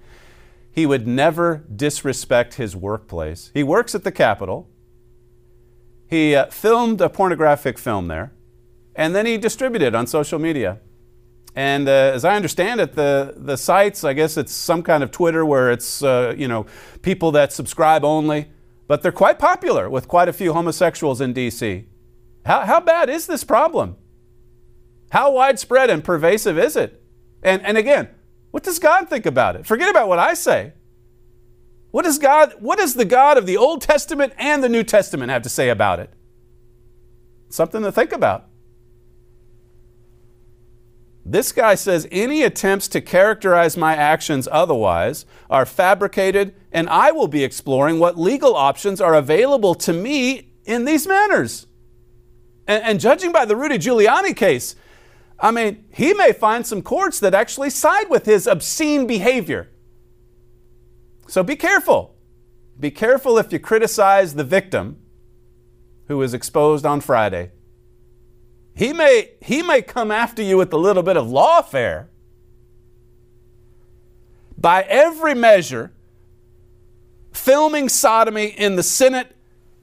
He 0.71 0.87
would 0.87 1.07
never 1.07 1.65
disrespect 1.75 2.55
his 2.55 2.75
workplace. 2.77 3.51
He 3.55 3.63
works 3.63 3.95
at 3.95 4.05
the 4.05 4.13
Capitol. 4.13 4.69
He 6.09 6.35
uh, 6.35 6.47
filmed 6.47 7.01
a 7.01 7.09
pornographic 7.09 7.79
film 7.79 8.09
there, 8.09 8.33
and 8.95 9.15
then 9.15 9.27
he 9.27 9.37
distributed 9.37 9.95
on 9.95 10.07
social 10.07 10.39
media. 10.39 10.79
And 11.55 11.89
uh, 11.89 11.93
as 12.15 12.25
I 12.25 12.37
understand 12.37 12.81
it, 12.81 12.95
the, 12.95 13.35
the 13.37 13.57
sites, 13.57 14.05
I 14.05 14.13
guess 14.13 14.37
it's 14.37 14.53
some 14.53 14.83
kind 14.83 15.03
of 15.03 15.11
Twitter 15.11 15.45
where 15.45 15.71
it's, 15.71 16.03
uh, 16.03 16.35
you 16.37 16.47
know, 16.47 16.67
people 17.03 17.33
that 17.33 17.53
subscribe 17.53 18.05
only, 18.05 18.49
but 18.87 19.03
they're 19.03 19.13
quite 19.13 19.39
popular 19.39 19.91
with 19.91 20.09
quite 20.09 20.29
a 20.29 20.33
few 20.33 20.53
homosexuals 20.53 21.21
in 21.21 21.33
D.C. 21.33 21.87
How, 22.47 22.65
how 22.65 22.81
bad 22.81 23.11
is 23.11 23.27
this 23.27 23.45
problem? 23.45 23.97
How 25.11 25.33
widespread 25.33 25.91
and 25.91 26.05
pervasive 26.05 26.59
is 26.59 26.77
it? 26.77 27.03
And, 27.43 27.61
and 27.63 27.77
again, 27.77 28.09
what 28.51 28.63
does 28.63 28.79
God 28.79 29.09
think 29.09 29.27
about 29.27 29.57
it? 29.57 29.67
Forget 29.67 29.91
about 29.91 30.09
what 30.09 30.19
I 30.19 30.35
say. 30.35 30.73
What 31.91 32.05
does 32.05 32.19
God, 32.19 32.55
what 32.59 32.79
does 32.79 32.95
the 32.95 33.05
God 33.05 33.39
of 33.39 33.47
the 33.47 33.57
Old 33.57 33.81
Testament 33.81 34.33
and 34.39 34.63
the 34.63 34.69
New 34.69 34.83
Testament 34.83 35.31
have 35.31 35.43
to 35.43 35.49
say 35.49 35.71
about 35.71 36.01
it? 36.01 36.13
Something 37.49 37.83
to 37.83 37.93
think 37.93 38.13
about. 38.13 38.45
This 41.25 41.53
guy 41.53 41.75
says 41.75 42.09
any 42.11 42.43
attempts 42.43 42.89
to 42.89 43.01
characterize 43.01 43.77
my 43.77 43.95
actions 43.95 44.49
otherwise 44.51 45.27
are 45.51 45.67
fabricated, 45.67 46.55
and 46.73 46.89
I 46.89 47.11
will 47.11 47.29
be 47.29 47.45
exploring 47.45 47.99
what 47.99 48.19
legal 48.19 48.55
options 48.55 49.01
are 49.01 49.15
available 49.15 49.75
to 49.77 49.93
me 49.93 50.53
in 50.65 50.85
these 50.85 51.07
manners. 51.07 51.67
And, 52.67 52.83
and 52.83 53.01
judging 53.01 53.33
by 53.33 53.45
the 53.45 53.57
Rudy 53.57 53.79
Giuliani 53.79 54.35
case, 54.35 54.75
I 55.39 55.51
mean, 55.51 55.85
he 55.93 56.15
may 56.15 56.33
find 56.33 56.67
some 56.67 56.83
courts 56.83 57.21
that 57.21 57.35
actually 57.35 57.71
side 57.71 58.09
with 58.09 58.27
his 58.27 58.47
obscene 58.47 59.07
behavior. 59.07 59.71
So 61.29 61.43
be 61.43 61.57
careful. 61.57 62.17
Be 62.81 62.91
careful 62.91 63.39
if 63.39 63.53
you 63.53 63.59
criticize 63.59 64.35
the 64.35 64.45
victim 64.45 64.97
who 66.07 66.17
was 66.17 66.33
exposed 66.33 66.87
on 66.87 67.01
Friday. 67.01 67.53
He 68.75 68.93
may, 68.93 69.33
he 69.43 69.63
may 69.63 69.83
come 69.83 70.11
after 70.11 70.43
you 70.43 70.57
with 70.57 70.73
a 70.73 70.79
little 70.79 71.03
bit 71.03 71.17
of 71.17 71.27
lawfare. 71.27 72.07
By 74.57 74.83
every 74.83 75.35
measure, 75.35 75.93
filming 77.33 77.89
sodomy 77.89 78.47
in 78.47 78.77
the 78.77 78.83
Senate 78.83 79.35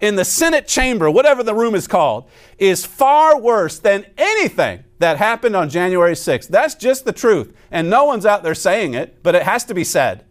in 0.02 0.18
the 0.18 0.26
Senate 0.26 0.68
chamber, 0.68 1.10
whatever 1.10 1.42
the 1.42 1.56
room 1.56 1.74
is 1.74 1.88
called, 1.88 2.30
is 2.58 2.86
far 2.86 3.40
worse 3.40 3.80
than 3.80 4.06
anything 4.18 4.84
that 5.00 5.18
happened 5.18 5.56
on 5.56 5.70
January 5.70 6.14
6th. 6.14 6.50
That's 6.50 6.76
just 6.76 7.06
the 7.06 7.14
truth. 7.14 7.56
And 7.72 7.90
no 7.90 8.04
one's 8.04 8.26
out 8.26 8.44
there 8.44 8.56
saying 8.56 8.94
it, 8.94 9.24
but 9.24 9.36
it 9.36 9.44
has 9.44 9.64
to 9.66 9.74
be 9.74 9.86
said. 9.86 10.26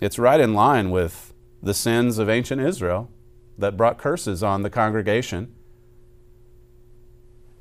It's 0.00 0.18
right 0.18 0.40
in 0.40 0.54
line 0.54 0.90
with 0.90 1.34
the 1.62 1.74
sins 1.74 2.18
of 2.18 2.28
ancient 2.28 2.60
Israel 2.60 3.10
that 3.58 3.76
brought 3.76 3.98
curses 3.98 4.42
on 4.42 4.62
the 4.62 4.70
congregation 4.70 5.54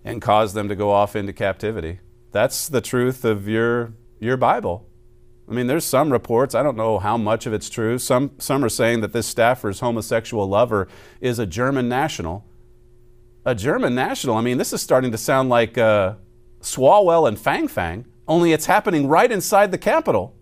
and 0.04 0.22
caused 0.22 0.54
them 0.54 0.70
to 0.70 0.76
go 0.76 0.92
off 0.92 1.16
into 1.16 1.34
captivity. 1.34 2.00
That's 2.32 2.70
the 2.70 2.82
truth 2.82 3.26
of 3.26 3.48
your, 3.48 3.94
your 4.20 4.38
Bible. 4.38 4.88
I 5.50 5.54
mean, 5.54 5.68
there's 5.68 5.86
some 5.86 6.12
reports, 6.12 6.54
I 6.54 6.62
don't 6.62 6.78
know 6.78 7.00
how 7.00 7.18
much 7.18 7.46
of 7.48 7.54
it's 7.54 7.70
true. 7.70 7.98
Some, 7.98 8.32
some 8.38 8.64
are 8.64 8.70
saying 8.70 9.02
that 9.02 9.14
this 9.14 9.26
staffer's 9.26 9.80
homosexual 9.80 10.48
lover 10.48 10.88
is 11.22 11.40
a 11.40 11.46
German 11.48 11.90
national. 11.90 12.46
a 13.48 13.56
German 13.56 13.96
national. 13.96 14.36
I 14.36 14.42
mean, 14.42 14.58
this 14.58 14.74
is 14.74 14.82
starting 14.82 15.10
to 15.12 15.18
sound 15.18 15.48
like 15.48 15.78
uh, 15.78 16.16
Swalwell 16.62 17.30
and 17.30 17.40
Fang 17.40 17.70
Fang, 17.70 18.06
only 18.28 18.52
it's 18.52 18.66
happening 18.66 19.08
right 19.08 19.32
inside 19.32 19.72
the 19.72 19.78
Capitol. 19.78 20.36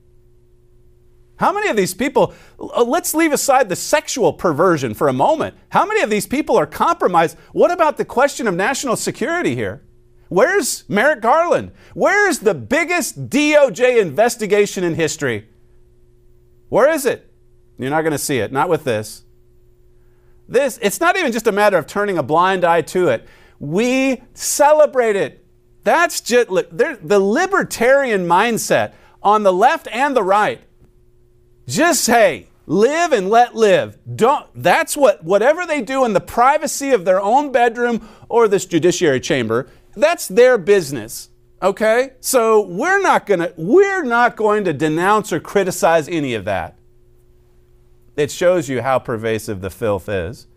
How 1.38 1.52
many 1.52 1.70
of 1.70 1.76
these 1.76 1.94
people, 1.94 2.34
uh, 2.60 2.84
let's 2.84 3.14
leave 3.14 3.34
aside 3.34 3.68
the 3.68 3.76
sexual 3.76 4.32
perversion 4.34 4.94
for 4.94 5.08
a 5.08 5.14
moment. 5.14 5.56
How 5.70 5.86
many 5.86 6.02
of 6.02 6.10
these 6.10 6.26
people 6.28 6.58
are 6.58 6.66
compromised? 6.66 7.38
What 7.52 7.72
about 7.72 7.98
the 7.98 8.06
question 8.06 8.48
of 8.48 8.56
national 8.56 8.96
security 8.96 9.56
here? 9.56 9.84
Where's 10.30 10.88
Merrick 10.90 11.22
Garland? 11.22 11.72
Where's 11.94 12.40
the 12.40 12.54
biggest 12.54 13.30
DOJ 13.30 14.02
investigation 14.02 14.84
in 14.84 14.96
history? 14.96 15.48
Where 16.70 16.90
is 16.90 17.06
it? 17.06 17.32
You're 17.78 17.90
not 17.90 18.02
going 18.02 18.12
to 18.12 18.18
see 18.18 18.40
it, 18.40 18.52
not 18.52 18.70
with 18.70 18.86
this. 18.86 19.24
This, 20.48 20.80
it's 20.82 21.00
not 21.00 21.18
even 21.18 21.32
just 21.32 21.48
a 21.48 21.52
matter 21.52 21.78
of 21.78 21.88
turning 21.88 22.18
a 22.18 22.24
blind 22.24 22.64
eye 22.64 22.82
to 22.82 23.10
it. 23.10 23.28
We 23.60 24.22
celebrate 24.34 25.16
it. 25.16 25.46
That's 25.84 26.22
just 26.22 26.48
the 26.50 27.20
libertarian 27.20 28.26
mindset 28.26 28.94
on 29.22 29.44
the 29.44 29.54
left 29.54 29.88
and 29.92 30.16
the 30.16 30.24
right. 30.24 30.62
Just 31.68 32.04
say, 32.04 32.48
live 32.68 33.12
and 33.12 33.30
let 33.30 33.56
live. 33.56 33.98
Don't, 34.16 34.48
that's 34.56 34.96
what, 34.96 35.24
whatever 35.24 35.66
they 35.66 35.82
do 35.82 36.06
in 36.06 36.14
the 36.14 36.22
privacy 36.22 36.92
of 36.92 37.06
their 37.06 37.22
own 37.22 37.52
bedroom 37.52 38.08
or 38.30 38.48
this 38.48 38.66
judiciary 38.66 39.20
chamber, 39.20 39.68
that's 39.96 40.28
their 40.28 40.58
business. 40.58 41.30
Okay? 41.62 42.14
So 42.20 42.62
we're 42.68 43.02
not 43.02 43.26
gonna, 43.26 43.54
we're 43.58 44.04
not 44.04 44.36
going 44.36 44.64
to 44.66 44.74
denounce 44.74 45.34
or 45.34 45.40
criticize 45.40 46.08
any 46.08 46.34
of 46.34 46.46
that. 46.46 46.78
It 48.16 48.32
shows 48.32 48.70
you 48.70 48.82
how 48.82 49.00
pervasive 49.00 49.62
the 49.62 49.70
filth 49.70 50.08
is. 50.08 50.48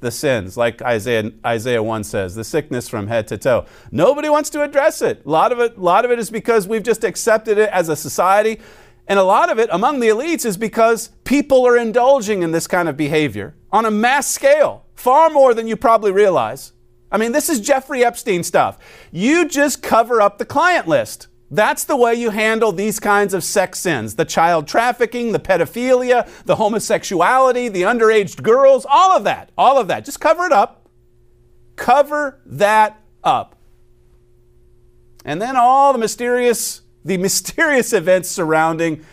The 0.00 0.10
sins, 0.10 0.56
like 0.56 0.82
Isaiah, 0.82 1.32
Isaiah 1.44 1.82
1 1.82 2.04
says, 2.04 2.34
the 2.34 2.44
sickness 2.44 2.88
from 2.88 3.06
head 3.06 3.26
to 3.28 3.38
toe. 3.38 3.64
Nobody 3.90 4.28
wants 4.28 4.50
to 4.50 4.62
address 4.62 5.00
it. 5.00 5.24
A 5.24 5.28
lot 5.28 5.52
of 5.52 5.58
it, 5.58 5.76
a 5.76 5.80
lot 5.80 6.04
of 6.04 6.10
it 6.10 6.18
is 6.18 6.30
because 6.30 6.68
we've 6.68 6.82
just 6.82 7.02
accepted 7.02 7.56
it 7.56 7.70
as 7.70 7.88
a 7.88 7.96
society. 7.96 8.60
And 9.08 9.18
a 9.18 9.24
lot 9.24 9.50
of 9.50 9.58
it 9.58 9.68
among 9.72 10.00
the 10.00 10.08
elites 10.08 10.44
is 10.44 10.56
because 10.56 11.10
people 11.24 11.66
are 11.66 11.76
indulging 11.76 12.42
in 12.42 12.52
this 12.52 12.66
kind 12.66 12.88
of 12.88 12.96
behavior 12.96 13.54
on 13.70 13.84
a 13.84 13.90
mass 13.90 14.26
scale, 14.26 14.84
far 14.94 15.30
more 15.30 15.54
than 15.54 15.68
you 15.68 15.76
probably 15.76 16.10
realize. 16.10 16.72
I 17.10 17.18
mean, 17.18 17.32
this 17.32 17.48
is 17.48 17.60
Jeffrey 17.60 18.04
Epstein 18.04 18.42
stuff. 18.42 18.78
You 19.12 19.46
just 19.46 19.82
cover 19.82 20.20
up 20.20 20.38
the 20.38 20.44
client 20.44 20.88
list. 20.88 21.28
That's 21.50 21.84
the 21.84 21.96
way 21.96 22.14
you 22.14 22.30
handle 22.30 22.72
these 22.72 22.98
kinds 22.98 23.32
of 23.32 23.44
sex 23.44 23.78
sins 23.78 24.16
the 24.16 24.24
child 24.24 24.66
trafficking, 24.66 25.30
the 25.30 25.38
pedophilia, 25.38 26.28
the 26.44 26.56
homosexuality, 26.56 27.68
the 27.68 27.82
underage 27.82 28.42
girls, 28.42 28.84
all 28.88 29.16
of 29.16 29.24
that. 29.24 29.50
All 29.56 29.78
of 29.78 29.86
that. 29.88 30.04
Just 30.04 30.20
cover 30.20 30.44
it 30.44 30.52
up. 30.52 30.88
Cover 31.76 32.40
that 32.46 33.00
up. 33.22 33.56
And 35.24 35.40
then 35.40 35.56
all 35.56 35.92
the 35.92 35.98
mysterious 35.98 36.82
the 37.06 37.16
mysterious 37.16 37.92
events 37.92 38.28
surrounding 38.28 39.04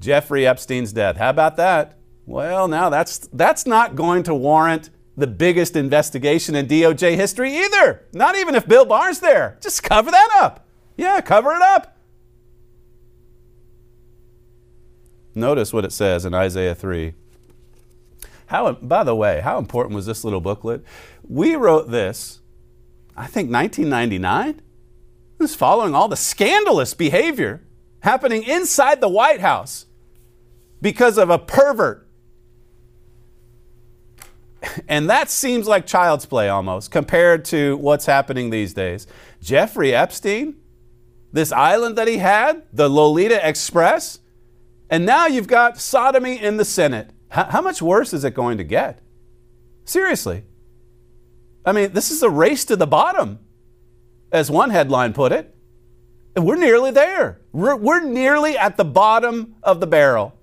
Jeffrey 0.00 0.46
Epstein's 0.46 0.92
death. 0.92 1.16
How 1.16 1.30
about 1.30 1.56
that? 1.56 1.98
Well, 2.26 2.68
now 2.68 2.90
that's 2.90 3.18
that's 3.32 3.66
not 3.66 3.96
going 3.96 4.22
to 4.24 4.34
warrant 4.34 4.90
the 5.16 5.26
biggest 5.26 5.74
investigation 5.74 6.54
in 6.54 6.66
DOJ 6.66 7.16
history 7.16 7.56
either. 7.56 8.04
Not 8.12 8.36
even 8.36 8.54
if 8.54 8.68
Bill 8.68 8.84
Barr's 8.84 9.20
there. 9.20 9.58
Just 9.60 9.82
cover 9.82 10.10
that 10.10 10.28
up. 10.40 10.68
Yeah, 10.96 11.20
cover 11.20 11.52
it 11.52 11.62
up. 11.62 11.96
Notice 15.34 15.72
what 15.72 15.84
it 15.84 15.92
says 15.92 16.24
in 16.24 16.34
Isaiah 16.34 16.74
3. 16.74 17.14
How, 18.46 18.72
by 18.72 19.04
the 19.04 19.14
way, 19.14 19.40
how 19.40 19.58
important 19.58 19.94
was 19.94 20.06
this 20.06 20.24
little 20.24 20.40
booklet? 20.40 20.84
We 21.22 21.54
wrote 21.54 21.90
this, 21.90 22.40
I 23.16 23.26
think 23.26 23.50
1999. 23.50 24.60
This 25.38 25.54
following 25.54 25.94
all 25.94 26.08
the 26.08 26.16
scandalous 26.16 26.94
behavior 26.94 27.62
happening 28.00 28.42
inside 28.42 29.00
the 29.00 29.08
White 29.08 29.40
House 29.40 29.86
because 30.82 31.18
of 31.18 31.30
a 31.30 31.38
pervert. 31.38 32.06
And 34.88 35.08
that 35.08 35.30
seems 35.30 35.68
like 35.68 35.86
child's 35.86 36.26
play 36.26 36.48
almost 36.48 36.90
compared 36.90 37.44
to 37.46 37.76
what's 37.76 38.06
happening 38.06 38.50
these 38.50 38.74
days. 38.74 39.06
Jeffrey 39.40 39.94
Epstein, 39.94 40.56
this 41.32 41.52
island 41.52 41.96
that 41.96 42.08
he 42.08 42.18
had, 42.18 42.64
the 42.72 42.88
Lolita 42.88 43.46
Express, 43.46 44.18
and 44.90 45.06
now 45.06 45.26
you've 45.26 45.46
got 45.46 45.78
sodomy 45.78 46.42
in 46.42 46.56
the 46.56 46.64
Senate. 46.64 47.10
How, 47.28 47.44
how 47.44 47.60
much 47.60 47.80
worse 47.80 48.12
is 48.12 48.24
it 48.24 48.34
going 48.34 48.58
to 48.58 48.64
get? 48.64 49.00
Seriously. 49.84 50.44
I 51.64 51.72
mean, 51.72 51.92
this 51.92 52.10
is 52.10 52.22
a 52.22 52.30
race 52.30 52.64
to 52.66 52.76
the 52.76 52.86
bottom, 52.86 53.38
as 54.32 54.50
one 54.50 54.70
headline 54.70 55.12
put 55.12 55.32
it. 55.32 55.54
And 56.36 56.46
we're 56.46 56.56
nearly 56.56 56.90
there. 56.90 57.40
We're, 57.52 57.76
we're 57.76 58.04
nearly 58.04 58.56
at 58.56 58.76
the 58.76 58.84
bottom 58.84 59.56
of 59.62 59.80
the 59.80 59.86
barrel. 59.86 60.34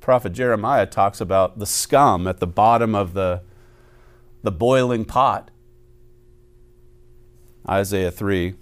Prophet 0.00 0.32
Jeremiah 0.32 0.86
talks 0.86 1.20
about 1.20 1.58
the 1.58 1.66
scum 1.66 2.28
at 2.28 2.38
the 2.38 2.46
bottom 2.46 2.94
of 2.94 3.14
the, 3.14 3.42
the 4.42 4.52
boiling 4.52 5.04
pot. 5.04 5.50
Isaiah 7.68 8.12
3 8.12 8.54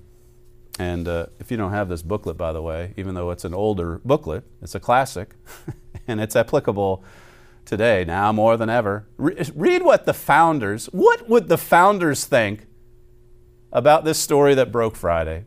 and 0.79 1.07
uh, 1.07 1.27
if 1.39 1.51
you 1.51 1.57
don't 1.57 1.71
have 1.71 1.89
this 1.89 2.03
booklet, 2.03 2.37
by 2.37 2.53
the 2.53 2.63
way, 2.63 2.95
even 2.97 3.15
though 3.15 3.31
it's 3.31 3.45
an 3.45 3.55
older 3.55 4.01
booklet, 4.05 4.45
it's 4.61 4.75
a 4.75 4.81
classic 4.81 5.35
and 6.09 6.21
it's 6.21 6.35
applicable 6.35 7.05
today, 7.65 8.05
now 8.05 8.33
more 8.33 8.57
than 8.57 8.69
ever. 8.69 9.07
Re- 9.17 9.37
read 9.55 9.83
what 9.83 10.05
the 10.05 10.13
founders, 10.13 10.87
what 10.87 11.29
would 11.29 11.49
the 11.49 11.59
founders 11.59 12.25
think 12.25 12.67
about 13.75 14.05
this 14.05 14.19
story 14.19 14.55
that 14.55 14.73
broke 14.73 14.97
Friday? 14.97 15.45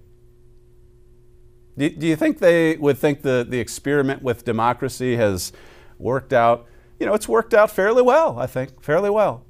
Do, 1.78 1.90
do 1.90 2.06
you 2.06 2.16
think 2.16 2.40
they 2.40 2.76
would 2.76 2.98
think 2.98 3.22
the, 3.22 3.46
the 3.48 3.60
experiment 3.60 4.22
with 4.22 4.44
democracy 4.44 5.16
has 5.16 5.54
worked 5.98 6.34
out? 6.34 6.68
You 7.00 7.06
know, 7.06 7.14
it's 7.14 7.28
worked 7.28 7.54
out 7.54 7.72
fairly 7.72 8.02
well, 8.02 8.38
I 8.38 8.46
think, 8.46 8.84
fairly 8.84 9.10
well. 9.10 9.46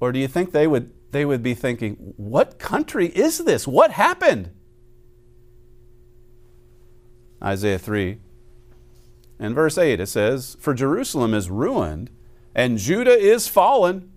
Or 0.00 0.12
do 0.12 0.18
you 0.18 0.28
think 0.28 0.52
they 0.52 0.66
would, 0.66 0.92
they 1.10 1.24
would 1.24 1.42
be 1.42 1.54
thinking, 1.54 1.94
what 2.16 2.58
country 2.58 3.08
is 3.08 3.38
this? 3.38 3.66
What 3.66 3.92
happened? 3.92 4.50
Isaiah 7.42 7.78
3. 7.78 8.18
In 9.40 9.54
verse 9.54 9.76
8, 9.76 10.00
it 10.00 10.06
says, 10.06 10.56
For 10.60 10.74
Jerusalem 10.74 11.34
is 11.34 11.50
ruined, 11.50 12.10
and 12.54 12.78
Judah 12.78 13.18
is 13.18 13.48
fallen, 13.48 14.12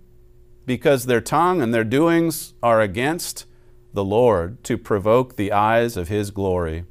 because 0.66 1.06
their 1.06 1.22
tongue 1.22 1.62
and 1.62 1.74
their 1.74 1.84
doings 1.84 2.54
are 2.62 2.82
against 2.82 3.46
the 3.98 4.06
Lord 4.06 4.64
to 4.64 4.78
provoke 4.78 5.38
the 5.38 5.52
eyes 5.52 5.98
of 5.98 6.08
his 6.08 6.30
glory. 6.30 6.86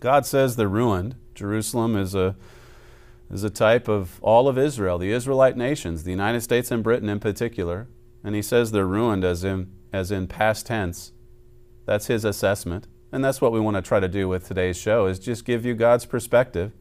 God 0.00 0.26
says 0.26 0.56
they're 0.56 0.66
ruined. 0.66 1.14
Jerusalem 1.32 1.94
is 1.94 2.12
a, 2.12 2.34
is 3.30 3.44
a 3.44 3.50
type 3.50 3.86
of 3.86 4.18
all 4.20 4.48
of 4.48 4.58
Israel, 4.58 4.98
the 4.98 5.12
Israelite 5.12 5.56
nations, 5.56 6.02
the 6.02 6.10
United 6.10 6.40
States 6.40 6.72
and 6.72 6.82
Britain 6.82 7.08
in 7.08 7.20
particular. 7.20 7.86
And 8.24 8.34
he 8.34 8.42
says 8.42 8.72
they're 8.72 8.84
ruined 8.84 9.22
as 9.22 9.44
in, 9.44 9.70
as 9.92 10.10
in 10.10 10.26
past 10.26 10.66
tense. 10.66 11.12
That's 11.86 12.08
his 12.08 12.24
assessment. 12.24 12.88
And 13.12 13.24
that's 13.24 13.40
what 13.40 13.52
we 13.52 13.60
want 13.60 13.76
to 13.76 13.82
try 13.82 14.00
to 14.00 14.08
do 14.08 14.26
with 14.26 14.48
today's 14.48 14.76
show 14.76 15.06
is 15.06 15.20
just 15.20 15.44
give 15.44 15.64
you 15.64 15.74
God's 15.74 16.04
perspective, 16.04 16.72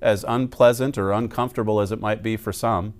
as 0.00 0.24
unpleasant 0.28 0.96
or 0.96 1.10
uncomfortable 1.10 1.80
as 1.80 1.90
it 1.90 2.00
might 2.00 2.22
be 2.22 2.36
for 2.36 2.52
some. 2.52 2.94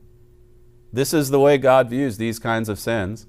This 0.92 1.14
is 1.14 1.30
the 1.30 1.38
way 1.38 1.56
God 1.56 1.88
views 1.88 2.16
these 2.16 2.40
kinds 2.40 2.68
of 2.68 2.80
sins. 2.80 3.28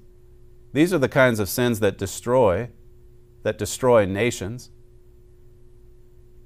These 0.72 0.92
are 0.92 0.98
the 0.98 1.08
kinds 1.08 1.40
of 1.40 1.48
sins 1.48 1.80
that 1.80 1.98
destroy, 1.98 2.70
that 3.42 3.58
destroy 3.58 4.06
nations. 4.06 4.70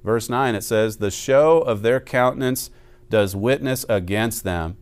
Verse 0.02 0.28
9 0.28 0.54
it 0.54 0.62
says, 0.62 0.96
The 0.96 1.10
show 1.10 1.60
of 1.60 1.82
their 1.82 2.00
countenance 2.00 2.70
does 3.10 3.36
witness 3.36 3.84
against 3.88 4.44
them, 4.44 4.76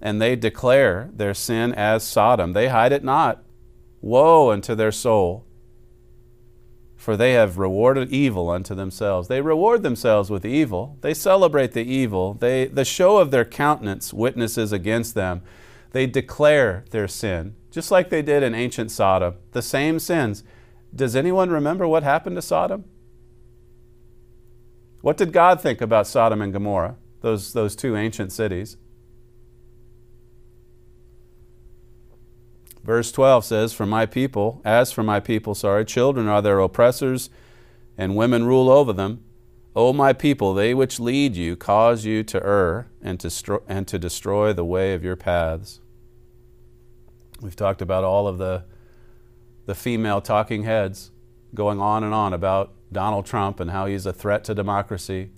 and 0.00 0.20
they 0.20 0.36
declare 0.36 1.10
their 1.12 1.34
sin 1.34 1.72
as 1.74 2.02
Sodom. 2.04 2.52
They 2.52 2.68
hide 2.68 2.92
it 2.92 3.04
not. 3.04 3.42
Woe 4.00 4.50
unto 4.50 4.74
their 4.74 4.92
soul! 4.92 5.46
for 7.00 7.16
they 7.16 7.32
have 7.32 7.56
rewarded 7.56 8.12
evil 8.12 8.50
unto 8.50 8.74
themselves. 8.74 9.26
They 9.26 9.40
reward 9.40 9.82
themselves 9.82 10.28
with 10.28 10.44
evil. 10.44 10.98
They 11.00 11.14
celebrate 11.14 11.72
the 11.72 11.82
evil. 11.82 12.34
They, 12.34 12.66
the 12.66 12.84
show 12.84 13.16
of 13.16 13.30
their 13.30 13.46
countenance 13.46 14.12
witnesses 14.12 14.70
against 14.70 15.14
them. 15.14 15.40
They 15.92 16.06
declare 16.06 16.84
their 16.90 17.08
sin, 17.08 17.56
just 17.70 17.90
like 17.90 18.10
they 18.10 18.22
did 18.22 18.42
in 18.42 18.54
ancient 18.54 18.90
Sodom, 18.90 19.34
the 19.52 19.62
same 19.62 19.98
sins. 19.98 20.42
Does 20.94 21.14
anyone 21.14 21.50
remember 21.50 21.86
what 21.86 22.02
happened 22.02 22.36
to 22.36 22.42
Sodom? 22.42 22.84
What 25.02 25.16
did 25.16 25.32
God 25.32 25.60
think 25.60 25.80
about 25.80 26.06
Sodom 26.06 26.42
and 26.42 26.52
Gomorrah, 26.52 26.96
those, 27.20 27.52
those 27.52 27.74
two 27.74 27.96
ancient 27.96 28.32
cities? 28.32 28.76
Verse 32.82 33.12
12 33.12 33.44
says, 33.44 33.72
For 33.72 33.86
my 33.86 34.06
people, 34.06 34.60
as 34.64 34.90
for 34.90 35.02
my 35.02 35.20
people, 35.20 35.54
sorry, 35.54 35.84
children 35.84 36.26
are 36.28 36.42
their 36.42 36.58
oppressors, 36.58 37.30
and 37.96 38.16
women 38.16 38.44
rule 38.44 38.68
over 38.68 38.92
them. 38.92 39.22
O 39.76 39.92
my 39.92 40.12
people, 40.12 40.54
they 40.54 40.74
which 40.74 40.98
lead 40.98 41.36
you 41.36 41.54
cause 41.56 42.04
you 42.04 42.24
to 42.24 42.44
err 42.44 42.90
and 43.00 43.20
to, 43.20 43.62
and 43.68 43.86
to 43.86 43.98
destroy 43.98 44.52
the 44.52 44.64
way 44.64 44.94
of 44.94 45.04
your 45.04 45.16
paths. 45.16 45.80
We've 47.40 47.56
talked 47.56 47.80
about 47.80 48.04
all 48.04 48.28
of 48.28 48.38
the, 48.38 48.64
the 49.66 49.74
female 49.74 50.20
talking 50.20 50.64
heads 50.64 51.10
going 51.54 51.80
on 51.80 52.04
and 52.04 52.12
on 52.12 52.32
about 52.32 52.72
Donald 52.92 53.26
Trump 53.26 53.60
and 53.60 53.70
how 53.70 53.86
he's 53.86 54.06
a 54.06 54.12
threat 54.12 54.44
to 54.44 54.54
democracy, 54.54 55.30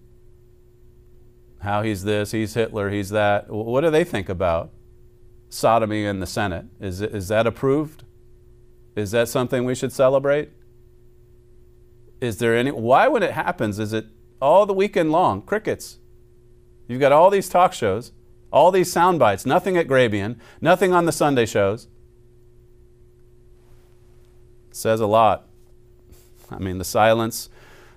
how 1.61 1.83
he's 1.83 2.05
this, 2.05 2.33
he's 2.33 2.55
Hitler, 2.55 2.91
he's 2.91 3.11
that. 3.11 3.49
What 3.49 3.83
do 3.83 3.91
they 3.91 4.05
think 4.05 4.29
about 4.29 4.71
sodomy 5.49 6.05
in 6.05 6.21
the 6.21 6.27
Senate? 6.27 6.67
Is, 6.81 7.01
is 7.01 7.29
that 7.29 7.47
approved? 7.47 8.05
Is 8.97 9.13
that 9.13 9.29
something 9.29 9.65
we 9.65 9.75
should 9.75 9.93
celebrate? 9.93 10.51
Is 12.21 12.39
there 12.39 12.57
any, 12.57 12.71
why 12.71 13.09
when 13.09 13.23
it 13.23 13.33
happens, 13.33 13.79
is 13.79 13.93
it 13.93 14.07
all 14.41 14.67
the 14.67 14.75
weekend 14.75 15.13
long? 15.13 15.43
Crickets. 15.43 15.99
You've 16.89 17.01
got 17.01 17.13
all 17.13 17.31
these 17.31 17.49
talk 17.49 17.73
shows, 17.73 18.13
all 18.53 18.71
these 18.71 18.93
sound 18.93 19.19
bites, 19.19 19.47
nothing 19.47 19.77
at 19.77 19.87
Grabien, 19.87 20.37
nothing 20.61 20.93
on 20.93 21.07
the 21.07 21.13
Sunday 21.13 21.47
shows. 21.47 21.89
Says 24.73 25.01
a 25.01 25.07
lot. 25.07 25.47
I 26.51 26.59
mean, 26.59 26.79
the 26.79 26.85
silence 26.85 27.49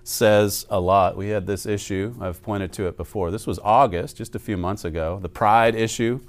says 0.04 0.68
a 0.70 0.80
lot. 0.80 1.18
We 1.18 1.30
had 1.30 1.48
this 1.48 1.66
issue, 1.66 2.14
I've 2.22 2.42
pointed 2.44 2.72
to 2.74 2.88
it 2.88 2.96
before. 2.96 3.32
This 3.32 3.48
was 3.48 3.60
August, 3.64 4.18
just 4.18 4.36
a 4.36 4.40
few 4.40 4.56
months 4.56 4.86
ago, 4.86 5.20
the 5.22 5.30
pride 5.30 5.74
issue, 5.74 6.20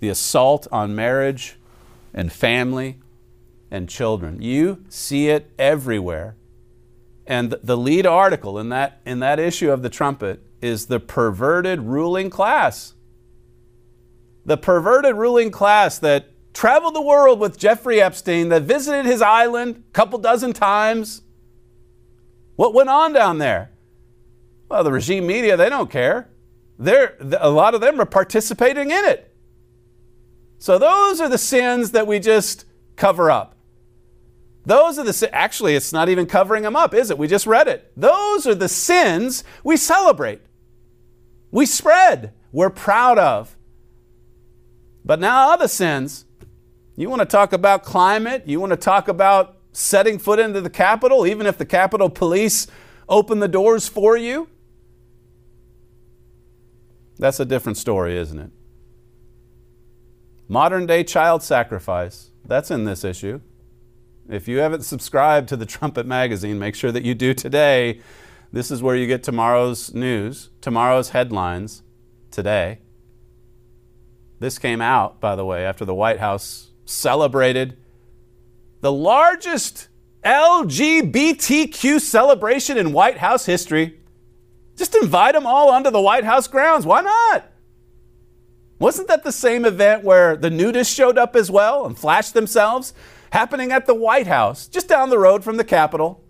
the 0.00 0.08
assault 0.08 0.66
on 0.72 0.94
marriage 0.94 1.56
and 2.14 2.32
family 2.32 2.98
and 3.70 3.88
children. 3.88 4.40
You 4.40 4.84
see 4.88 5.28
it 5.28 5.50
everywhere. 5.58 6.36
And 7.26 7.50
the 7.62 7.76
lead 7.76 8.06
article 8.06 8.58
in 8.58 8.70
that, 8.70 9.02
in 9.04 9.20
that 9.20 9.38
issue 9.38 9.70
of 9.70 9.82
the 9.82 9.90
trumpet 9.90 10.42
is 10.62 10.86
the 10.86 10.98
perverted 10.98 11.82
ruling 11.82 12.30
class. 12.30 12.94
The 14.46 14.56
perverted 14.56 15.16
ruling 15.16 15.50
class 15.50 15.98
that 15.98 16.30
traveled 16.58 16.92
the 16.92 17.00
world 17.00 17.38
with 17.38 17.56
Jeffrey 17.56 18.02
Epstein, 18.02 18.48
that 18.48 18.62
visited 18.62 19.06
his 19.06 19.22
island 19.22 19.76
a 19.76 19.92
couple 19.92 20.18
dozen 20.18 20.52
times. 20.52 21.22
What 22.56 22.74
went 22.74 22.88
on 22.88 23.12
down 23.12 23.38
there? 23.38 23.70
Well, 24.68 24.82
the 24.82 24.90
regime 24.90 25.24
media, 25.24 25.56
they 25.56 25.68
don't 25.68 25.88
care. 25.88 26.28
They're, 26.76 27.16
a 27.38 27.48
lot 27.48 27.76
of 27.76 27.80
them 27.80 28.00
are 28.00 28.06
participating 28.06 28.90
in 28.90 29.04
it. 29.04 29.32
So 30.58 30.80
those 30.80 31.20
are 31.20 31.28
the 31.28 31.38
sins 31.38 31.92
that 31.92 32.08
we 32.08 32.18
just 32.18 32.64
cover 32.96 33.30
up. 33.30 33.54
Those 34.66 34.98
are 34.98 35.04
the 35.04 35.30
actually 35.32 35.76
it's 35.76 35.92
not 35.92 36.08
even 36.08 36.26
covering 36.26 36.64
them 36.64 36.74
up, 36.74 36.92
is 36.92 37.12
it? 37.12 37.18
We 37.18 37.28
just 37.28 37.46
read 37.46 37.68
it. 37.68 37.92
Those 37.96 38.48
are 38.48 38.56
the 38.56 38.68
sins 38.68 39.44
we 39.62 39.76
celebrate. 39.76 40.40
We 41.52 41.66
spread, 41.66 42.32
we're 42.50 42.68
proud 42.68 43.16
of. 43.16 43.56
But 45.04 45.20
now 45.20 45.52
other 45.52 45.68
sins. 45.68 46.24
You 46.98 47.08
want 47.08 47.20
to 47.20 47.26
talk 47.26 47.52
about 47.52 47.84
climate, 47.84 48.42
you 48.46 48.58
want 48.58 48.70
to 48.70 48.76
talk 48.76 49.06
about 49.06 49.58
setting 49.70 50.18
foot 50.18 50.40
into 50.40 50.60
the 50.60 50.68
Capitol, 50.68 51.28
even 51.28 51.46
if 51.46 51.56
the 51.56 51.64
Capitol 51.64 52.10
Police 52.10 52.66
open 53.08 53.38
the 53.38 53.46
doors 53.46 53.86
for 53.86 54.16
you? 54.16 54.48
That's 57.16 57.38
a 57.38 57.44
different 57.44 57.78
story, 57.78 58.18
isn't 58.18 58.38
it? 58.40 58.50
Modern 60.48 60.86
day 60.86 61.04
child 61.04 61.44
sacrifice. 61.44 62.32
That's 62.44 62.68
in 62.68 62.84
this 62.84 63.04
issue. 63.04 63.42
If 64.28 64.48
you 64.48 64.58
haven't 64.58 64.82
subscribed 64.82 65.48
to 65.50 65.56
the 65.56 65.66
Trumpet 65.66 66.04
Magazine, 66.04 66.58
make 66.58 66.74
sure 66.74 66.90
that 66.90 67.04
you 67.04 67.14
do 67.14 67.32
today. 67.32 68.00
This 68.52 68.72
is 68.72 68.82
where 68.82 68.96
you 68.96 69.06
get 69.06 69.22
tomorrow's 69.22 69.94
news, 69.94 70.50
tomorrow's 70.60 71.10
headlines 71.10 71.84
today. 72.32 72.80
This 74.40 74.58
came 74.58 74.80
out, 74.80 75.20
by 75.20 75.36
the 75.36 75.44
way, 75.44 75.64
after 75.64 75.84
the 75.84 75.94
White 75.94 76.18
House 76.18 76.67
celebrated 76.88 77.76
the 78.80 78.92
largest 78.92 79.88
LGBTQ 80.24 82.00
celebration 82.00 82.76
in 82.76 82.92
White 82.92 83.18
House 83.18 83.46
history. 83.46 84.00
Just 84.76 84.94
invite 84.94 85.34
them 85.34 85.46
all 85.46 85.70
onto 85.70 85.90
the 85.90 86.00
White 86.00 86.24
House 86.24 86.46
grounds. 86.46 86.86
Why 86.86 87.00
not? 87.00 87.50
Wasn't 88.78 89.08
that 89.08 89.24
the 89.24 89.32
same 89.32 89.64
event 89.64 90.04
where 90.04 90.36
the 90.36 90.50
nudists 90.50 90.94
showed 90.94 91.18
up 91.18 91.34
as 91.34 91.50
well 91.50 91.84
and 91.84 91.98
flashed 91.98 92.34
themselves? 92.34 92.92
happening 93.30 93.72
at 93.72 93.86
the 93.86 93.94
White 93.94 94.26
House, 94.26 94.68
just 94.68 94.88
down 94.88 95.10
the 95.10 95.18
road 95.18 95.44
from 95.44 95.56
the 95.56 95.64
Capitol. 95.64 96.24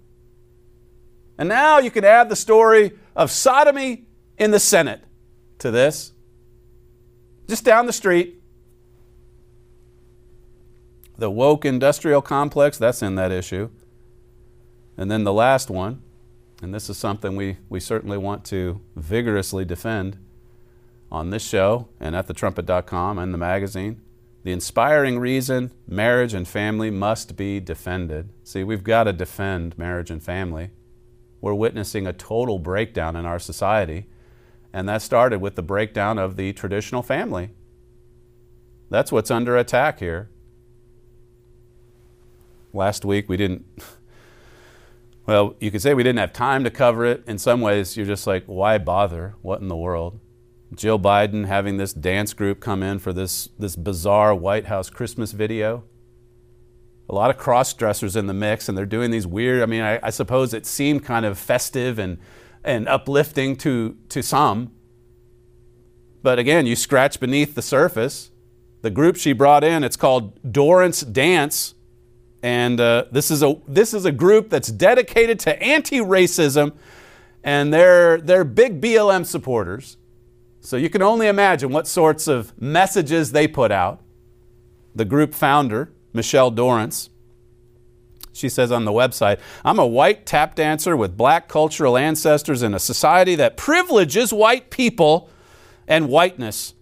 And 1.38 1.48
now 1.48 1.78
you 1.78 1.90
can 1.90 2.04
add 2.04 2.28
the 2.28 2.36
story 2.36 2.92
of 3.14 3.30
sodomy 3.30 4.06
in 4.36 4.50
the 4.50 4.60
Senate 4.60 5.02
to 5.58 5.70
this, 5.70 6.12
just 7.48 7.64
down 7.64 7.86
the 7.86 7.92
street. 7.92 8.37
The 11.18 11.30
woke 11.30 11.64
industrial 11.64 12.22
complex, 12.22 12.78
that's 12.78 13.02
in 13.02 13.16
that 13.16 13.32
issue. 13.32 13.70
And 14.96 15.10
then 15.10 15.24
the 15.24 15.32
last 15.32 15.68
one, 15.68 16.02
and 16.62 16.72
this 16.72 16.88
is 16.88 16.96
something 16.96 17.36
we, 17.36 17.58
we 17.68 17.80
certainly 17.80 18.18
want 18.18 18.44
to 18.46 18.80
vigorously 18.96 19.64
defend 19.64 20.18
on 21.10 21.30
this 21.30 21.46
show 21.46 21.88
and 22.00 22.16
at 22.16 22.26
thetrumpet.com 22.26 23.18
and 23.18 23.34
the 23.34 23.38
magazine 23.38 24.00
the 24.44 24.52
inspiring 24.52 25.18
reason 25.18 25.72
marriage 25.86 26.32
and 26.32 26.46
family 26.46 26.90
must 26.90 27.36
be 27.36 27.60
defended. 27.60 28.30
See, 28.44 28.64
we've 28.64 28.84
got 28.84 29.04
to 29.04 29.12
defend 29.12 29.76
marriage 29.76 30.10
and 30.10 30.22
family. 30.22 30.70
We're 31.40 31.54
witnessing 31.54 32.06
a 32.06 32.12
total 32.12 32.58
breakdown 32.58 33.16
in 33.16 33.26
our 33.26 33.38
society, 33.38 34.06
and 34.72 34.88
that 34.88 35.02
started 35.02 35.40
with 35.40 35.54
the 35.54 35.62
breakdown 35.62 36.18
of 36.18 36.36
the 36.36 36.52
traditional 36.52 37.02
family. 37.02 37.50
That's 38.90 39.12
what's 39.12 39.30
under 39.30 39.56
attack 39.56 39.98
here. 39.98 40.30
Last 42.72 43.04
week 43.04 43.28
we 43.28 43.36
didn't, 43.36 43.64
well, 45.26 45.56
you 45.60 45.70
could 45.70 45.82
say 45.82 45.94
we 45.94 46.02
didn't 46.02 46.18
have 46.18 46.32
time 46.32 46.64
to 46.64 46.70
cover 46.70 47.04
it. 47.04 47.24
In 47.26 47.38
some 47.38 47.60
ways, 47.60 47.96
you're 47.96 48.06
just 48.06 48.26
like, 48.26 48.44
why 48.46 48.78
bother? 48.78 49.34
What 49.42 49.60
in 49.60 49.68
the 49.68 49.76
world? 49.76 50.20
Jill 50.74 50.98
Biden 50.98 51.46
having 51.46 51.78
this 51.78 51.92
dance 51.92 52.34
group 52.34 52.60
come 52.60 52.82
in 52.82 52.98
for 52.98 53.12
this, 53.12 53.48
this 53.58 53.74
bizarre 53.74 54.34
White 54.34 54.66
House 54.66 54.90
Christmas 54.90 55.32
video. 55.32 55.84
A 57.08 57.14
lot 57.14 57.30
of 57.30 57.38
cross 57.38 57.72
dressers 57.72 58.16
in 58.16 58.26
the 58.26 58.34
mix, 58.34 58.68
and 58.68 58.76
they're 58.76 58.84
doing 58.84 59.10
these 59.10 59.26
weird. 59.26 59.62
I 59.62 59.66
mean, 59.66 59.80
I, 59.80 59.98
I 60.02 60.10
suppose 60.10 60.52
it 60.52 60.66
seemed 60.66 61.04
kind 61.04 61.24
of 61.24 61.38
festive 61.38 61.98
and, 61.98 62.18
and 62.62 62.86
uplifting 62.86 63.56
to, 63.56 63.96
to 64.10 64.22
some. 64.22 64.72
But 66.22 66.38
again, 66.38 66.66
you 66.66 66.76
scratch 66.76 67.18
beneath 67.18 67.54
the 67.54 67.62
surface. 67.62 68.30
The 68.82 68.90
group 68.90 69.16
she 69.16 69.32
brought 69.32 69.64
in, 69.64 69.84
it's 69.84 69.96
called 69.96 70.52
Dorrance 70.52 71.00
Dance. 71.00 71.74
And 72.42 72.80
uh, 72.80 73.06
this, 73.10 73.30
is 73.30 73.42
a, 73.42 73.56
this 73.66 73.92
is 73.92 74.04
a 74.04 74.12
group 74.12 74.48
that's 74.48 74.68
dedicated 74.68 75.40
to 75.40 75.62
anti 75.62 75.98
racism, 75.98 76.72
and 77.42 77.72
they're, 77.72 78.20
they're 78.20 78.44
big 78.44 78.80
BLM 78.80 79.26
supporters. 79.26 79.96
So 80.60 80.76
you 80.76 80.90
can 80.90 81.02
only 81.02 81.26
imagine 81.26 81.70
what 81.70 81.86
sorts 81.86 82.28
of 82.28 82.60
messages 82.60 83.32
they 83.32 83.48
put 83.48 83.72
out. 83.72 84.00
The 84.94 85.04
group 85.04 85.34
founder, 85.34 85.92
Michelle 86.12 86.50
Dorrance, 86.50 87.10
she 88.32 88.48
says 88.48 88.70
on 88.70 88.84
the 88.84 88.92
website, 88.92 89.40
I'm 89.64 89.78
a 89.78 89.86
white 89.86 90.24
tap 90.24 90.54
dancer 90.54 90.96
with 90.96 91.16
black 91.16 91.48
cultural 91.48 91.96
ancestors 91.96 92.62
in 92.62 92.72
a 92.72 92.78
society 92.78 93.34
that 93.34 93.56
privileges 93.56 94.32
white 94.32 94.70
people 94.70 95.28
and 95.86 96.08
whiteness. 96.08 96.74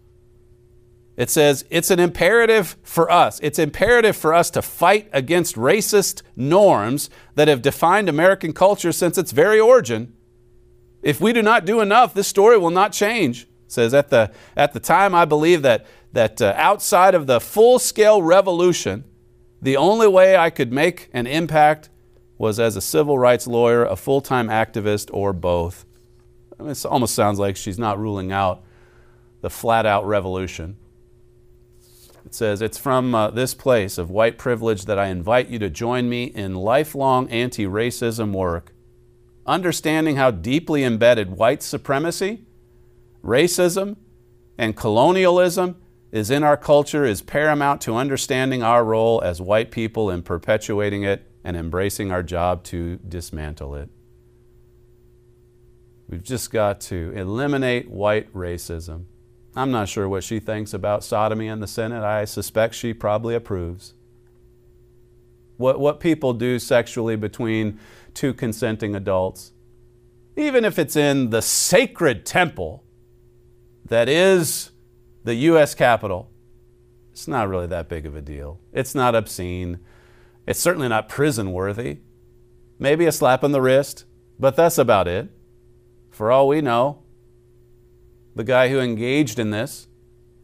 It 1.16 1.31
says 1.31 1.64
it's 1.70 1.90
an 1.90 1.98
imperative 1.98 2.76
for 2.83 3.11
us. 3.11 3.40
It's 3.42 3.59
imperative 3.59 4.16
for 4.16 4.35
us 4.35 4.50
to 4.50 4.62
fight 4.62 5.09
against 5.12 5.57
racist 5.57 6.22
norms 6.35 7.09
that 7.35 7.48
have 7.48 7.62
defined 7.62 8.09
American 8.09 8.52
culture 8.52 8.92
since 8.92 9.16
its 9.16 9.33
very 9.33 9.59
origin. 9.59 10.12
If 11.02 11.20
we 11.20 11.33
do 11.33 11.42
not 11.42 11.64
do 11.64 11.81
enough, 11.81 12.12
this 12.12 12.29
story 12.29 12.59
will 12.59 12.70
not 12.70 12.92
change 12.92 13.46
says 13.68 13.94
at 13.94 14.11
the 14.11 14.31
at 14.57 14.72
the 14.72 14.81
time 14.81 15.14
I 15.14 15.24
believe 15.24 15.62
that 15.62 15.87
that 16.12 16.40
uh, 16.40 16.55
outside 16.57 17.14
of 17.14 17.26
the 17.26 17.40
full 17.40 17.79
scale 17.79 18.22
revolution, 18.22 19.05
the 19.61 19.76
only 19.76 20.09
way 20.09 20.37
I 20.37 20.50
could 20.50 20.72
make 20.72 21.11
an 21.12 21.26
impact 21.26 21.90
was 22.38 22.59
as 22.61 22.76
a 22.76 22.81
civil 22.81 23.18
rights 23.18 23.46
lawyer, 23.46 23.85
a 23.85 23.96
full 23.96 24.20
time 24.20 24.48
activist, 24.48 25.11
or 25.12 25.33
both. 25.33 25.85
I 26.59 26.62
mean, 26.62 26.72
it 26.72 26.87
almost 26.87 27.14
sounds 27.14 27.38
like 27.38 27.57
she's 27.57 27.79
not 27.79 27.98
ruling 27.98 28.33
out 28.33 28.62
the 29.42 29.50
flat 29.50 29.85
out 29.85 30.07
revolution. 30.07 30.76
It 32.26 32.34
says, 32.34 32.60
It's 32.60 32.76
from 32.76 33.14
uh, 33.14 33.30
this 33.30 33.54
place 33.54 33.96
of 33.96 34.10
white 34.10 34.36
privilege 34.36 34.84
that 34.84 34.98
I 34.98 35.06
invite 35.06 35.48
you 35.48 35.58
to 35.60 35.70
join 35.70 36.08
me 36.08 36.24
in 36.24 36.56
lifelong 36.56 37.30
anti 37.30 37.64
racism 37.64 38.32
work. 38.32 38.72
Understanding 39.46 40.16
how 40.16 40.32
deeply 40.32 40.82
embedded 40.82 41.30
white 41.30 41.62
supremacy 41.62 42.46
Racism 43.26 43.96
and 44.56 44.76
colonialism 44.76 45.76
is 46.12 46.30
in 46.30 46.44
our 46.44 46.56
culture 46.56 47.04
is 47.04 47.22
paramount 47.22 47.80
to 47.80 47.96
understanding 47.96 48.62
our 48.62 48.84
role 48.84 49.20
as 49.22 49.40
white 49.40 49.72
people 49.72 50.10
in 50.10 50.22
perpetuating 50.22 51.02
it 51.02 51.28
and 51.42 51.56
embracing 51.56 52.12
our 52.12 52.22
job 52.22 52.62
to 52.64 52.96
dismantle 53.08 53.74
it. 53.74 53.88
We've 56.08 56.22
just 56.22 56.52
got 56.52 56.80
to 56.82 57.12
eliminate 57.16 57.90
white 57.90 58.32
racism. 58.32 59.06
I'm 59.57 59.71
not 59.71 59.88
sure 59.88 60.07
what 60.07 60.23
she 60.23 60.38
thinks 60.38 60.75
about 60.75 61.03
sodomy 61.03 61.49
in 61.49 61.61
the 61.61 61.66
Senate. 61.66 62.05
I 62.05 62.27
suspect 62.27 62.75
she 62.75 62.92
probably 62.92 63.35
approves. 63.35 63.95
what, 65.57 65.81
what 65.81 66.01
people 66.01 66.35
do 66.35 66.59
sexually 66.59 67.16
between 67.16 67.79
two 68.12 68.35
consenting 68.35 68.95
adults, 68.95 69.53
even 70.37 70.64
if 70.64 70.79
it's 70.79 70.97
in 70.97 71.31
the 71.31 71.40
sacred 71.40 72.27
temple 72.27 72.85
that 73.87 74.09
is 74.09 74.73
the 75.25 75.35
U.S. 75.35 75.75
Capitol, 75.75 76.31
it's 77.12 77.27
not 77.27 77.49
really 77.49 77.66
that 77.69 77.88
big 77.88 78.05
of 78.05 78.14
a 78.14 78.21
deal. 78.21 78.61
It's 78.73 78.95
not 78.95 79.14
obscene. 79.14 79.79
It's 80.47 80.61
certainly 80.61 80.88
not 80.88 81.09
prison 81.09 81.53
worthy. 81.53 82.01
Maybe 82.79 83.07
a 83.07 83.12
slap 83.12 83.42
on 83.42 83.53
the 83.53 83.62
wrist, 83.62 84.05
but 84.38 84.55
that's 84.55 84.77
about 84.77 85.09
it. 85.09 85.31
For 86.11 86.31
all 86.31 86.49
we 86.49 86.61
know, 86.61 87.03
the 88.37 88.44
guy 88.44 88.68
who 88.68 88.79
engaged 88.79 89.38
in 89.38 89.51
this, 89.51 89.88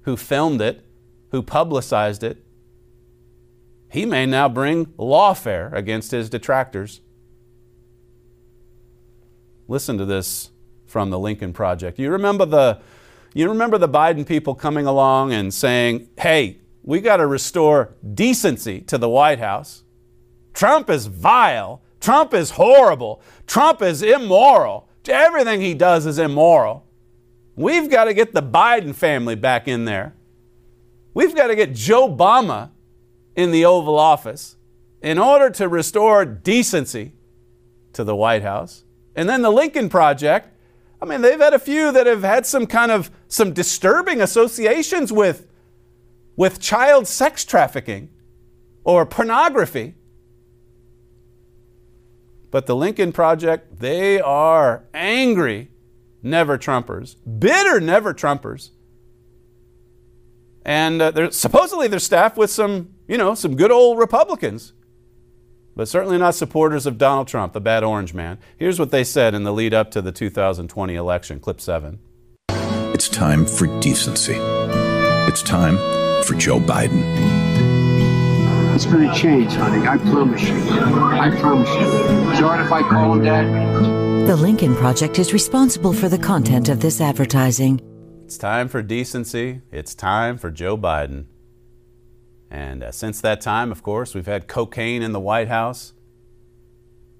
who 0.03 0.17
filmed 0.17 0.61
it, 0.61 0.85
who 1.31 1.43
publicized 1.43 2.25
it, 2.25 2.45
he 3.91 4.07
may 4.07 4.25
now 4.25 4.49
bring 4.49 4.87
lawfare 4.99 5.71
against 5.75 6.11
his 6.11 6.31
detractors. 6.31 7.03
Listen 9.69 9.99
to 9.99 10.07
this 10.07 10.51
from 10.87 11.11
the 11.11 11.19
Lincoln 11.19 11.53
Project. 11.53 11.99
You 11.99 12.11
remember 12.11 12.47
the 12.47 12.81
you 13.35 13.49
remember 13.49 13.79
the 13.79 13.89
Biden 13.89 14.27
people 14.27 14.55
coming 14.55 14.87
along 14.87 15.33
and 15.33 15.53
saying, 15.53 16.09
"Hey, 16.19 16.59
we 16.83 17.01
got 17.01 17.19
to 17.19 17.27
restore 17.27 17.95
decency 18.15 18.81
to 18.83 18.99
the 18.99 19.09
White 19.09 19.39
House. 19.39 19.85
Trump 20.55 20.91
is 20.91 21.07
vile. 21.07 21.83
Trump 22.01 22.35
is 22.35 22.53
horrible. 22.53 23.23
Trump 23.47 23.81
is 23.81 24.03
immoral. 24.03 24.89
Everything 25.07 25.61
he 25.61 25.75
does 25.75 26.07
is 26.07 26.19
immoral. 26.19 26.87
We've 27.55 27.91
got 27.91 28.05
to 28.05 28.15
get 28.15 28.33
the 28.33 28.43
Biden 28.43 28.95
family 28.95 29.35
back 29.35 29.69
in 29.69 29.85
there. 29.85 30.15
We've 31.15 31.35
got 31.35 31.49
to 31.49 31.57
get 31.57 31.75
Joe 31.75 32.09
Obama 32.09 32.71
in 33.37 33.51
the 33.51 33.65
Oval 33.65 33.99
Office 33.99 34.57
in 35.03 35.19
order 35.19 35.51
to 35.51 35.69
restore 35.69 36.25
decency 36.25 37.13
to 37.93 38.05
the 38.05 38.17
White 38.17 38.43
House. 38.43 38.85
And 39.15 39.29
then 39.29 39.43
the 39.43 39.51
Lincoln 39.51 39.89
Project, 39.89 40.49
I 41.01 41.05
mean, 41.05 41.21
they've 41.21 41.41
had 41.41 41.53
a 41.53 41.59
few 41.59 41.93
that 41.93 42.07
have 42.07 42.23
had 42.23 42.47
some 42.47 42.67
kind 42.67 42.91
of 42.91 43.11
some 43.29 43.53
disturbing 43.53 44.23
associations 44.23 45.13
with 45.13 45.47
with 46.37 46.61
child 46.61 47.07
sex 47.07 47.45
trafficking 47.45 48.09
or 48.85 49.05
pornography. 49.05 49.95
But 52.51 52.67
the 52.67 52.77
Lincoln 52.77 53.13
Project, 53.13 53.81
they 53.81 54.21
are 54.21 54.85
angry 54.95 55.72
never 56.23 56.59
Trumpers, 56.59 57.17
bitter 57.39 57.81
never 57.81 58.15
Trumpers. 58.15 58.71
And 60.65 61.03
uh, 61.03 61.11
they're 61.11 61.31
supposedly 61.31 61.89
they're 61.89 61.99
staffed 61.99 62.37
with 62.37 62.51
some, 62.51 62.95
you 63.09 63.19
know, 63.19 63.35
some 63.35 63.57
good 63.57 63.73
old 63.73 63.99
Republicans, 63.99 64.73
but 65.75 65.89
certainly 65.89 66.19
not 66.19 66.35
supporters 66.35 66.87
of 66.87 66.99
Donald 66.99 67.27
Trump, 67.27 67.53
the 67.53 67.61
bad 67.61 67.83
orange 67.83 68.15
man. 68.15 68.39
Here's 68.57 68.79
what 68.79 68.91
they 68.91 69.03
said 69.03 69.35
in 69.35 69.43
the 69.43 69.53
lead 69.53 69.75
up 69.75 69.91
to 69.93 70.03
the 70.03 70.13
2020 70.13 70.95
election, 70.95 71.41
clip 71.41 71.61
7. 71.61 71.99
It's 72.95 73.09
time 73.09 73.47
for 73.47 73.67
decency. 73.81 74.37
It's 74.37 75.43
time 75.43 75.77
for 76.23 76.35
Joe 76.35 76.61
Biden. 76.61 77.03
It's 78.75 78.87
going 78.87 79.09
to 79.09 79.15
change, 79.15 79.53
honey. 79.55 79.87
I 79.87 79.97
promise 79.97 80.43
you. 80.43 80.57
I 80.71 81.31
promise 81.41 81.69
you. 81.71 82.37
Sorry 82.37 82.65
if 82.65 82.71
I 82.71 82.83
call 82.83 83.15
him 83.15 83.25
that. 83.25 84.02
The 84.27 84.37
Lincoln 84.37 84.77
Project 84.77 85.19
is 85.19 85.33
responsible 85.33 85.93
for 85.93 86.09
the 86.09 86.17
content 86.17 86.69
of 86.69 86.79
this 86.79 87.01
advertising. 87.01 87.81
It's 88.23 88.39
time 88.39 88.69
for 88.69 88.81
decency. 88.81 89.63
It's 89.73 89.97
time 89.97 90.39
for 90.39 90.49
Joe 90.49 90.79
Biden. 90.79 91.25
And 92.49 92.85
uh, 92.85 92.93
since 92.93 93.21
that 93.23 93.41
time, 93.41 93.73
of 93.73 93.83
course, 93.83 94.15
we've 94.15 94.27
had 94.27 94.47
cocaine 94.47 95.03
in 95.03 95.11
the 95.11 95.19
White 95.19 95.49
House. 95.49 95.93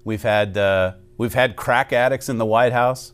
We've 0.05 0.21
had, 0.21 0.57
uh, 0.57 0.93
we've 1.17 1.33
had 1.33 1.57
crack 1.57 1.91
addicts 1.91 2.29
in 2.29 2.37
the 2.37 2.45
White 2.45 2.71
House. 2.71 3.11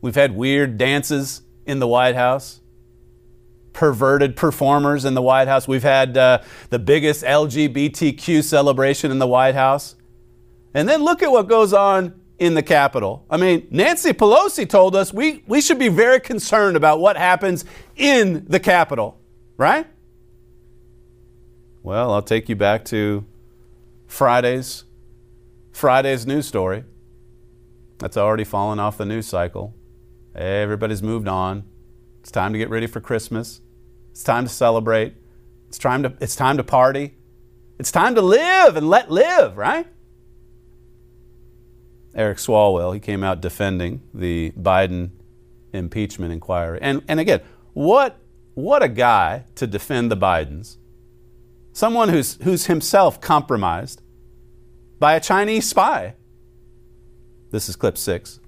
We've 0.00 0.14
had 0.14 0.34
weird 0.34 0.78
dances 0.78 1.42
in 1.66 1.80
the 1.80 1.86
White 1.86 2.14
House 2.14 2.62
perverted 3.74 4.34
performers 4.34 5.04
in 5.04 5.12
the 5.12 5.22
White 5.22 5.46
House. 5.46 5.68
We've 5.68 5.82
had 5.82 6.16
uh, 6.16 6.40
the 6.70 6.78
biggest 6.78 7.22
LGBTQ 7.22 8.42
celebration 8.42 9.10
in 9.10 9.18
the 9.18 9.26
White 9.26 9.54
House. 9.54 9.94
And 10.72 10.88
then 10.88 11.04
look 11.04 11.22
at 11.22 11.30
what 11.30 11.48
goes 11.48 11.74
on 11.74 12.18
in 12.38 12.54
the 12.54 12.62
Capitol. 12.62 13.24
I 13.28 13.36
mean, 13.36 13.66
Nancy 13.70 14.12
Pelosi 14.12 14.68
told 14.68 14.94
us 14.94 15.12
we, 15.12 15.42
we 15.46 15.60
should 15.60 15.78
be 15.78 15.88
very 15.88 16.20
concerned 16.20 16.76
about 16.76 17.00
what 17.00 17.16
happens 17.16 17.64
in 17.96 18.44
the 18.48 18.60
Capitol, 18.60 19.18
right? 19.56 19.86
Well, 21.82 22.12
I'll 22.12 22.22
take 22.22 22.48
you 22.48 22.56
back 22.56 22.84
to 22.86 23.24
Friday's 24.06 24.84
Friday's 25.72 26.26
news 26.26 26.46
story. 26.46 26.84
That's 27.98 28.16
already 28.16 28.44
fallen 28.44 28.80
off 28.80 28.98
the 28.98 29.04
news 29.04 29.26
cycle. 29.26 29.74
Everybody's 30.34 31.02
moved 31.02 31.28
on. 31.28 31.64
It's 32.20 32.32
time 32.32 32.52
to 32.52 32.58
get 32.58 32.68
ready 32.68 32.88
for 32.88 33.00
Christmas. 33.00 33.60
It's 34.10 34.24
time 34.24 34.44
to 34.44 34.50
celebrate. 34.50 35.14
It's 35.68 35.78
time 35.78 36.02
to, 36.02 36.14
it's 36.20 36.34
time 36.34 36.56
to 36.56 36.64
party. 36.64 37.14
It's 37.78 37.92
time 37.92 38.16
to 38.16 38.22
live 38.22 38.76
and 38.76 38.88
let 38.88 39.10
live, 39.10 39.56
right? 39.56 39.86
Eric 42.14 42.38
Swalwell, 42.38 42.94
he 42.94 43.00
came 43.00 43.22
out 43.22 43.40
defending 43.40 44.02
the 44.14 44.52
Biden 44.52 45.10
impeachment 45.72 46.32
inquiry. 46.32 46.78
And, 46.80 47.02
and 47.08 47.20
again, 47.20 47.40
what, 47.74 48.18
what 48.54 48.82
a 48.82 48.88
guy 48.88 49.44
to 49.54 49.66
defend 49.66 50.10
the 50.10 50.16
Bidens. 50.16 50.78
Someone 51.72 52.08
who's, 52.08 52.38
who's 52.42 52.66
himself 52.66 53.20
compromised 53.20 54.02
by 54.98 55.14
a 55.14 55.20
Chinese 55.20 55.68
spy. 55.68 56.14
This 57.50 57.68
is 57.68 57.76
clip 57.76 57.96
six. 57.96 58.40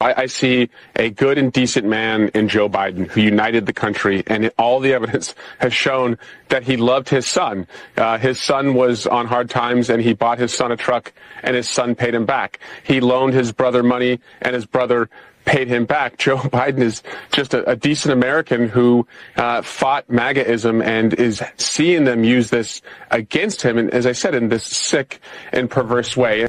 I, 0.00 0.22
I, 0.22 0.26
see 0.26 0.70
a 0.96 1.10
good 1.10 1.36
and 1.36 1.52
decent 1.52 1.86
man 1.86 2.30
in 2.34 2.48
Joe 2.48 2.70
Biden 2.70 3.06
who 3.06 3.20
united 3.20 3.66
the 3.66 3.74
country, 3.74 4.22
and 4.26 4.50
all 4.58 4.80
the 4.80 4.94
evidence 5.00 5.34
has 5.58 5.74
shown 5.74 6.16
that 6.48 6.62
he 6.62 6.78
loved 6.78 7.10
his 7.10 7.26
son. 7.26 7.66
Uh, 7.96 8.16
his 8.16 8.40
son 8.40 8.74
was 8.74 9.06
on 9.06 9.26
hard 9.26 9.50
times, 9.50 9.90
and 9.90 10.02
he 10.02 10.14
bought 10.14 10.38
his 10.38 10.54
son 10.54 10.72
a 10.72 10.76
truck, 10.76 11.12
and 11.42 11.54
his 11.54 11.68
son 11.68 11.94
paid 11.94 12.14
him 12.14 12.24
back. 12.24 12.60
He 12.82 13.00
loaned 13.00 13.34
his 13.34 13.52
brother 13.52 13.82
money, 13.82 14.20
and 14.40 14.54
his 14.54 14.64
brother 14.64 15.10
paid 15.44 15.68
him 15.68 15.84
back. 15.84 16.16
Joe 16.18 16.38
Biden 16.38 16.80
is 16.80 17.02
just 17.30 17.52
a, 17.52 17.68
a 17.68 17.76
decent 17.76 18.12
American 18.12 18.68
who 18.68 19.06
uh, 19.36 19.60
fought 19.60 20.08
MAGAism 20.08 20.82
and 20.82 21.12
is 21.12 21.42
seeing 21.58 22.04
them 22.04 22.24
use 22.24 22.48
this 22.48 22.80
against 23.10 23.60
him, 23.60 23.76
and 23.76 23.90
as 23.90 24.06
I 24.06 24.12
said, 24.12 24.34
in 24.34 24.48
this 24.48 24.64
sick 24.64 25.20
and 25.52 25.70
perverse 25.70 26.16
way. 26.16 26.48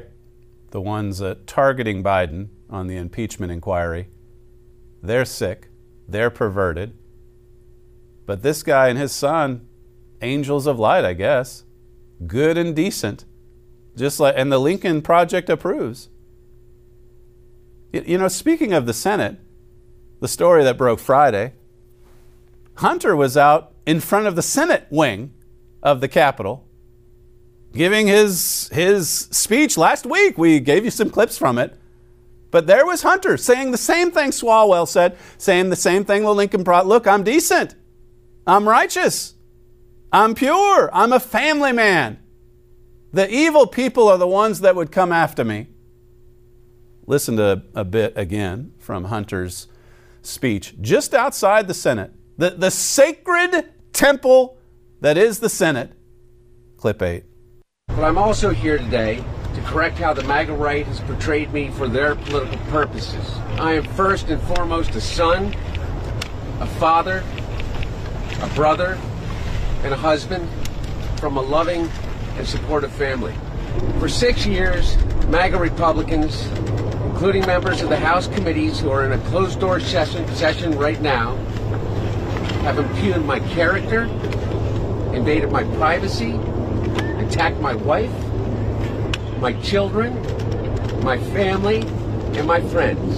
The 0.70 0.80
ones 0.80 1.22
uh, 1.22 1.36
targeting 1.46 2.02
Biden 2.02 2.48
on 2.72 2.88
the 2.88 2.98
impeachment 2.98 3.52
inquiry. 3.52 4.08
They're 5.04 5.26
sick, 5.26 5.70
they're 6.08 6.30
perverted. 6.30 6.98
But 8.26 8.44
this 8.44 8.64
guy 8.64 8.88
and 8.88 8.98
his 8.98 9.12
son, 9.12 9.68
angels 10.22 10.68
of 10.68 10.80
light, 10.80 11.04
I 11.04 11.14
guess, 11.14 11.64
good 12.26 12.58
and 12.58 12.76
decent. 12.76 13.26
Just 13.96 14.20
like 14.20 14.36
and 14.38 14.52
the 14.52 14.60
Lincoln 14.60 15.02
Project 15.02 15.50
approves. 15.50 16.10
You 17.92 18.18
know, 18.18 18.30
speaking 18.30 18.72
of 18.72 18.86
the 18.86 18.94
Senate, 18.94 19.38
the 20.22 20.30
story 20.30 20.64
that 20.64 20.78
broke 20.78 21.00
Friday, 21.00 21.54
Hunter 22.76 23.16
was 23.16 23.36
out 23.36 23.74
in 23.86 24.00
front 24.00 24.28
of 24.28 24.38
the 24.38 24.42
Senate 24.42 24.88
wing 24.90 25.34
of 25.84 26.00
the 26.00 26.08
Capitol 26.08 26.66
giving 27.74 28.08
his 28.08 28.70
his 28.72 29.10
speech 29.10 29.78
last 29.78 30.06
week. 30.06 30.38
We 30.38 30.60
gave 30.60 30.86
you 30.86 30.92
some 30.92 31.10
clips 31.10 31.38
from 31.38 31.58
it. 31.58 31.78
But 32.52 32.68
there 32.68 32.86
was 32.86 33.02
Hunter 33.02 33.38
saying 33.38 33.72
the 33.72 33.78
same 33.78 34.12
thing 34.12 34.32
Swalwell 34.32 34.88
said, 34.88 35.18
saying 35.38 35.70
the 35.70 35.76
same 35.76 36.04
thing 36.04 36.24
the 36.24 36.34
Lincoln 36.34 36.64
brought. 36.64 36.86
Look, 36.86 37.08
I'm 37.08 37.24
decent. 37.24 37.76
I'm 38.46 38.68
righteous. 38.68 39.36
I'm 40.12 40.36
pure. 40.36 40.90
I'm 40.94 41.14
a 41.14 41.20
family 41.20 41.72
man. 41.72 42.20
The 43.14 43.30
evil 43.30 43.68
people 43.68 44.08
are 44.10 44.18
the 44.18 44.28
ones 44.28 44.62
that 44.62 44.76
would 44.76 44.92
come 44.92 45.12
after 45.12 45.46
me. 45.46 45.68
Listen 47.08 47.38
to 47.38 47.64
a 47.74 47.86
bit 47.86 48.14
again 48.16 48.74
from 48.80 49.06
Hunter's 49.06 49.68
speech 50.22 50.76
just 50.82 51.14
outside 51.14 51.68
the 51.68 51.74
Senate. 51.74 52.12
The, 52.38 52.52
the 52.52 52.72
sacred 52.72 53.72
temple 53.94 54.58
that 55.00 55.18
is 55.18 55.40
the 55.40 55.50
Senate. 55.50 55.94
Clip 56.78 57.02
8. 57.02 57.24
But 57.88 58.04
I'm 58.04 58.18
also 58.18 58.50
here 58.52 58.78
today 58.78 59.24
to 59.56 59.62
correct 59.62 59.98
how 59.98 60.14
the 60.14 60.24
MAGA 60.24 60.54
right 60.54 60.86
has 60.86 61.00
portrayed 61.02 61.52
me 61.52 61.70
for 61.70 61.88
their 61.88 62.16
political 62.16 62.58
purposes. 62.70 63.30
I 63.60 63.74
am 63.74 63.84
first 63.84 64.30
and 64.30 64.42
foremost 64.42 64.96
a 64.96 65.02
son, 65.02 65.54
a 66.60 66.68
father, 66.68 67.24
a 68.42 68.48
brother, 68.56 68.98
and 69.84 69.94
a 69.94 69.98
husband 69.98 70.48
from 71.20 71.38
a 71.38 71.42
loving 71.42 71.90
and 72.38 72.48
supportive 72.48 72.92
family. 72.92 73.34
For 74.00 74.10
six 74.10 74.46
years, 74.46 74.98
MAGA 75.28 75.58
Republicans, 75.58 76.46
including 77.06 77.46
members 77.46 77.82
of 77.82 77.90
the 77.90 78.00
House 78.00 78.28
committees 78.28 78.80
who 78.80 78.90
are 78.90 79.06
in 79.06 79.12
a 79.12 79.18
closed 79.30 79.60
door 79.60 79.80
session, 79.80 80.28
session 80.36 80.78
right 80.78 81.00
now, 81.02 81.36
have 82.64 82.80
impugned 82.80 83.26
my 83.26 83.40
character, 83.40 84.04
invaded 85.14 85.52
my 85.52 85.64
privacy, 85.76 86.32
attacked 87.20 87.60
my 87.60 87.76
wife, 87.76 88.12
my 89.42 89.54
children, 89.54 90.14
my 91.04 91.18
family, 91.34 91.82
and 92.38 92.46
my 92.46 92.62
friends. 92.62 93.18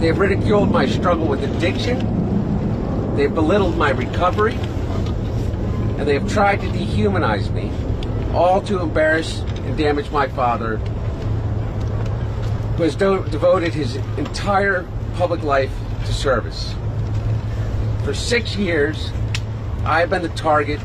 They 0.00 0.06
have 0.06 0.18
ridiculed 0.18 0.70
my 0.70 0.86
struggle 0.86 1.26
with 1.26 1.44
addiction. 1.44 1.98
They 3.14 3.24
have 3.24 3.34
belittled 3.34 3.76
my 3.76 3.90
recovery. 3.90 4.54
And 4.54 6.08
they 6.08 6.14
have 6.14 6.32
tried 6.32 6.62
to 6.62 6.66
dehumanize 6.68 7.52
me, 7.52 7.70
all 8.32 8.62
to 8.62 8.80
embarrass 8.80 9.40
and 9.40 9.76
damage 9.76 10.10
my 10.10 10.28
father, 10.28 10.78
who 12.76 12.84
has 12.84 12.96
do- 12.96 13.24
devoted 13.30 13.74
his 13.74 13.96
entire 14.16 14.88
public 15.16 15.42
life 15.42 15.72
to 16.06 16.12
service. 16.12 16.74
For 18.02 18.14
six 18.14 18.56
years, 18.56 19.12
I 19.84 20.00
have 20.00 20.08
been 20.08 20.22
the 20.22 20.30
target 20.30 20.80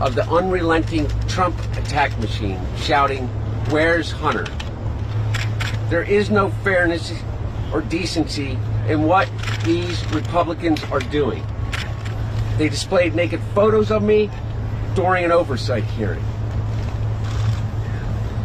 of 0.00 0.14
the 0.14 0.28
unrelenting 0.28 1.08
Trump 1.28 1.58
attack 1.76 2.18
machine, 2.18 2.60
shouting, 2.76 3.26
Where's 3.70 4.10
Hunter? 4.10 4.46
There 5.88 6.02
is 6.02 6.30
no 6.30 6.50
fairness 6.50 7.12
or 7.72 7.80
decency 7.80 8.58
in 8.88 9.02
what 9.04 9.28
these 9.64 10.04
Republicans 10.12 10.82
are 10.84 11.00
doing. 11.00 11.44
They 12.58 12.68
displayed 12.68 13.14
naked 13.14 13.40
photos 13.54 13.90
of 13.90 14.02
me 14.02 14.30
during 14.94 15.24
an 15.24 15.32
oversight 15.32 15.84
hearing. 15.84 16.24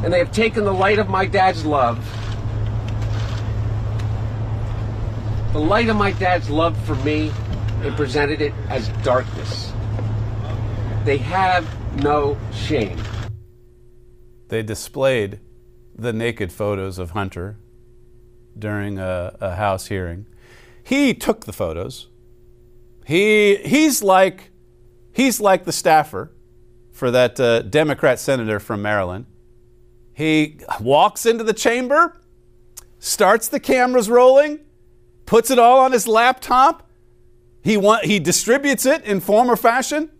And 0.04 0.12
they 0.12 0.20
have 0.20 0.32
taken 0.32 0.64
the 0.64 0.74
light 0.74 1.00
of 1.00 1.10
my 1.10 1.26
dad's 1.26 1.66
love, 1.66 1.98
the 5.54 5.60
light 5.60 5.90
of 5.90 5.96
my 5.96 6.12
dad's 6.12 6.50
love 6.50 6.78
for 6.86 6.96
me, 6.96 7.32
and 7.84 7.96
presented 7.96 8.42
it 8.42 8.54
as 8.70 8.90
darkness. 9.04 9.71
They 11.04 11.18
have 11.18 11.68
no 12.04 12.38
shame. 12.54 13.02
They 14.50 14.62
displayed 14.62 15.40
the 15.96 16.14
naked 16.14 16.52
photos 16.52 17.00
of 17.00 17.12
Hunter 17.12 17.58
during 18.58 19.00
a, 19.00 19.36
a 19.42 19.56
House 19.56 19.88
hearing. 19.88 20.28
He 20.84 21.14
took 21.16 21.46
the 21.46 21.54
photos. 21.54 22.08
He, 23.08 23.56
he's, 23.58 24.04
like, 24.04 24.52
he's 25.12 25.42
like 25.42 25.66
the 25.66 25.72
staffer 25.72 26.34
for 26.92 27.10
that 27.10 27.40
uh, 27.40 27.64
Democrat 27.64 28.20
senator 28.20 28.60
from 28.60 28.84
Maryland. 28.84 29.26
He 30.14 30.60
walks 30.80 31.26
into 31.26 31.44
the 31.44 31.54
chamber, 31.54 32.22
starts 33.00 33.48
the 33.48 33.60
cameras 33.60 34.08
rolling, 34.08 34.60
puts 35.26 35.50
it 35.50 35.58
all 35.58 35.80
on 35.80 35.94
his 35.94 36.08
laptop. 36.08 36.88
He, 37.64 37.76
want, 37.76 38.06
he 38.06 38.20
distributes 38.20 38.86
it 38.86 39.04
in 39.04 39.20
form 39.20 39.50
or 39.50 39.56
fashion. 39.56 40.12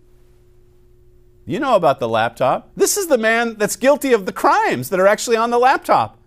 You 1.46 1.60
know 1.60 1.76
about 1.76 2.00
the 2.00 2.08
laptop. 2.08 2.72
This 2.76 2.98
is 2.98 3.08
the 3.08 3.18
man 3.18 3.56
that's 3.56 3.76
guilty 3.76 4.14
of 4.14 4.26
the 4.26 4.34
crimes 4.34 4.90
that 4.90 5.00
are 5.00 5.08
actually 5.08 5.38
on 5.38 5.50
the 5.50 5.60
laptop. 5.60 6.20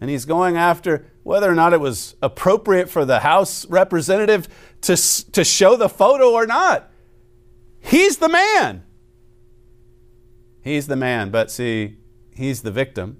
And 0.00 0.08
he's 0.08 0.24
going 0.24 0.56
after 0.56 1.06
whether 1.24 1.50
or 1.50 1.54
not 1.54 1.72
it 1.72 1.80
was 1.80 2.14
appropriate 2.22 2.88
for 2.88 3.04
the 3.04 3.20
House 3.20 3.66
representative 3.66 4.48
to, 4.82 4.96
to 5.32 5.44
show 5.44 5.76
the 5.76 5.88
photo 5.88 6.32
or 6.32 6.46
not. 6.46 6.90
He's 7.80 8.18
the 8.18 8.28
man. 8.28 8.84
He's 10.62 10.86
the 10.86 10.96
man, 10.96 11.30
but 11.30 11.50
see, 11.50 11.98
he's 12.34 12.62
the 12.62 12.70
victim. 12.70 13.18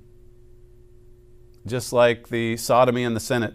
Just 1.66 1.92
like 1.92 2.28
the 2.28 2.56
sodomy 2.56 3.02
in 3.02 3.14
the 3.14 3.20
Senate 3.20 3.54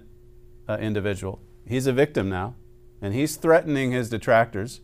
uh, 0.67 0.77
individual. 0.79 1.41
He's 1.65 1.87
a 1.87 1.93
victim 1.93 2.29
now, 2.29 2.55
and 3.01 3.13
he's 3.13 3.37
threatening 3.37 3.91
his 3.91 4.09
detractors 4.09 4.81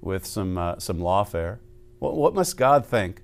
with 0.00 0.26
some, 0.26 0.56
uh, 0.56 0.78
some 0.78 0.98
lawfare. 0.98 1.58
What, 1.98 2.16
what 2.16 2.34
must 2.34 2.56
God 2.56 2.86
think 2.86 3.22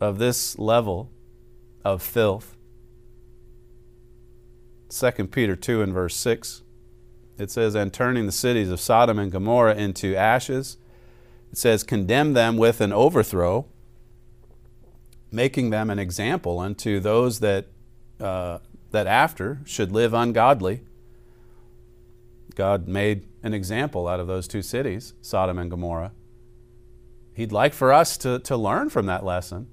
of 0.00 0.18
this 0.18 0.58
level 0.58 1.10
of 1.84 2.02
filth? 2.02 2.56
2 4.90 5.10
Peter 5.26 5.56
2 5.56 5.82
and 5.82 5.92
verse 5.92 6.14
6. 6.16 6.62
It 7.38 7.50
says, 7.50 7.74
And 7.74 7.92
turning 7.92 8.26
the 8.26 8.32
cities 8.32 8.70
of 8.70 8.80
Sodom 8.80 9.18
and 9.18 9.32
Gomorrah 9.32 9.74
into 9.74 10.14
ashes, 10.14 10.76
it 11.50 11.58
says, 11.58 11.82
Condemn 11.82 12.34
them 12.34 12.56
with 12.56 12.80
an 12.80 12.92
overthrow, 12.92 13.66
making 15.32 15.70
them 15.70 15.90
an 15.90 15.98
example 15.98 16.60
unto 16.60 17.00
those 17.00 17.40
that, 17.40 17.66
uh, 18.20 18.58
that 18.92 19.06
after 19.06 19.60
should 19.64 19.90
live 19.90 20.14
ungodly. 20.14 20.82
God 22.54 22.88
made 22.88 23.26
an 23.42 23.54
example 23.54 24.08
out 24.08 24.20
of 24.20 24.26
those 24.26 24.48
two 24.48 24.62
cities, 24.62 25.14
Sodom 25.20 25.58
and 25.58 25.70
Gomorrah. 25.70 26.12
He'd 27.34 27.52
like 27.52 27.74
for 27.74 27.92
us 27.92 28.16
to, 28.18 28.38
to 28.40 28.56
learn 28.56 28.90
from 28.90 29.06
that 29.06 29.24
lesson. 29.24 29.66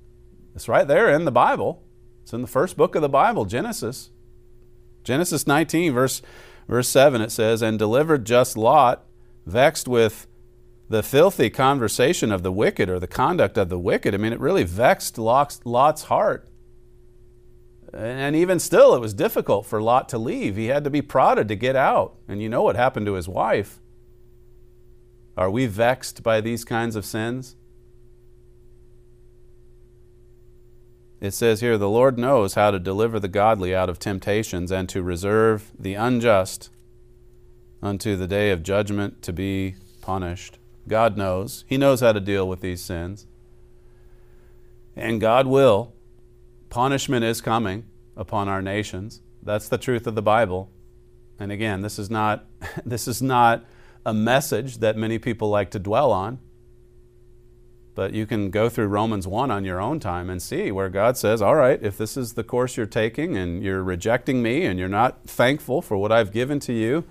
It's 0.55 0.67
right 0.67 0.87
there 0.87 1.09
in 1.13 1.25
the 1.25 1.31
Bible. 1.31 1.83
It's 2.23 2.33
in 2.33 2.41
the 2.41 2.47
first 2.47 2.75
book 2.75 2.95
of 2.95 3.01
the 3.01 3.09
Bible, 3.09 3.45
Genesis. 3.45 4.09
Genesis 5.03 5.47
19, 5.47 5.93
verse, 5.93 6.21
verse 6.67 6.89
7, 6.89 7.21
it 7.21 7.31
says, 7.31 7.61
And 7.61 7.77
delivered 7.79 8.25
just 8.25 8.57
Lot, 8.57 9.05
vexed 9.45 9.87
with 9.87 10.27
the 10.89 11.03
filthy 11.03 11.49
conversation 11.49 12.31
of 12.31 12.43
the 12.43 12.51
wicked 12.51 12.89
or 12.89 12.99
the 12.99 13.07
conduct 13.07 13.57
of 13.57 13.69
the 13.69 13.79
wicked. 13.79 14.13
I 14.13 14.17
mean, 14.17 14.33
it 14.33 14.39
really 14.39 14.63
vexed 14.63 15.17
Lot's, 15.17 15.61
Lot's 15.63 16.03
heart. 16.03 16.50
And 17.93 18.36
even 18.36 18.60
still, 18.60 18.95
it 18.95 18.99
was 18.99 19.13
difficult 19.13 19.65
for 19.65 19.82
Lot 19.82 20.08
to 20.10 20.17
leave. 20.17 20.56
He 20.56 20.67
had 20.67 20.84
to 20.86 20.89
be 20.89 21.01
prodded 21.01 21.47
to 21.49 21.56
get 21.56 21.75
out. 21.75 22.15
And 22.27 22.41
you 22.41 22.47
know 22.47 22.63
what 22.63 22.75
happened 22.77 23.06
to 23.08 23.13
his 23.13 23.27
wife. 23.27 23.80
Are 25.36 25.49
we 25.49 25.65
vexed 25.65 26.23
by 26.23 26.39
these 26.39 26.63
kinds 26.63 26.95
of 26.95 27.06
sins? 27.06 27.56
It 31.19 31.32
says 31.32 31.60
here, 31.60 31.77
the 31.77 31.89
Lord 31.89 32.17
knows 32.17 32.56
how 32.56 32.71
to 32.71 32.80
deliver 32.80 33.19
the 33.19 33.27
godly 33.27 33.75
out 33.75 33.89
of 33.89 33.99
temptations 33.99 34.71
and 34.71 34.89
to 34.89 35.04
reserve 35.04 35.71
the 35.77 35.93
unjust 35.93 36.69
unto 37.84 38.15
the 38.15 38.27
day 38.27 38.51
of 38.51 38.63
judgment 38.63 39.21
to 39.23 39.34
be 39.34 39.75
punished. 40.01 40.58
God 40.88 41.17
knows. 41.17 41.63
He 41.67 41.77
knows 41.77 41.99
how 41.99 42.13
to 42.13 42.19
deal 42.19 42.47
with 42.47 42.62
these 42.62 42.82
sins. 42.82 43.27
And 44.95 45.21
God 45.21 45.45
will. 45.45 45.93
Punishment 46.71 47.25
is 47.25 47.41
coming 47.41 47.84
upon 48.15 48.47
our 48.47 48.62
nations. 48.62 49.21
That's 49.43 49.67
the 49.67 49.77
truth 49.77 50.07
of 50.07 50.15
the 50.15 50.21
Bible. 50.21 50.71
And 51.38 51.51
again, 51.51 51.81
this 51.81 51.99
is 51.99 52.10
not, 52.10 52.45
this 52.86 53.10
is 53.10 53.21
not 53.21 53.65
a 54.05 54.13
message 54.13 54.77
that 54.77 54.95
many 54.95 55.19
people 55.19 55.49
like 55.49 55.69
to 55.71 55.79
dwell 55.79 56.12
on. 56.12 56.39
But 57.93 58.13
you 58.13 58.25
can 58.25 58.51
go 58.51 58.69
through 58.69 58.88
Romans 58.88 59.27
1 59.27 59.51
on 59.51 59.65
your 59.65 59.81
own 59.81 59.99
time 59.99 60.29
and 60.29 60.41
see 60.41 60.71
where 60.71 60.88
God 60.88 61.17
says, 61.17 61.41
All 61.41 61.55
right, 61.55 61.77
if 61.84 61.97
this 61.97 62.15
is 62.15 62.34
the 62.34 62.43
course 62.43 62.77
you're 62.77 62.86
taking 62.86 63.36
and 63.36 63.62
you're 63.62 63.84
rejecting 63.84 64.41
me 64.41 64.63
and 64.63 64.79
you're 64.79 64.88
not 64.88 65.27
thankful 65.27 65.81
for 65.81 65.97
what 65.97 66.13
I've 66.13 66.31
given 66.31 66.62
to 66.62 66.73
you, 66.73 67.03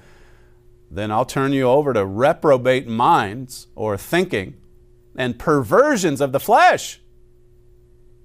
then 0.90 1.10
I'll 1.10 1.26
turn 1.26 1.52
you 1.52 1.64
over 1.64 1.92
to 1.92 2.06
reprobate 2.06 2.86
minds 2.86 3.66
or 3.74 3.98
thinking 3.98 4.56
and 5.14 5.38
perversions 5.38 6.22
of 6.22 6.32
the 6.32 6.40
flesh. 6.40 6.99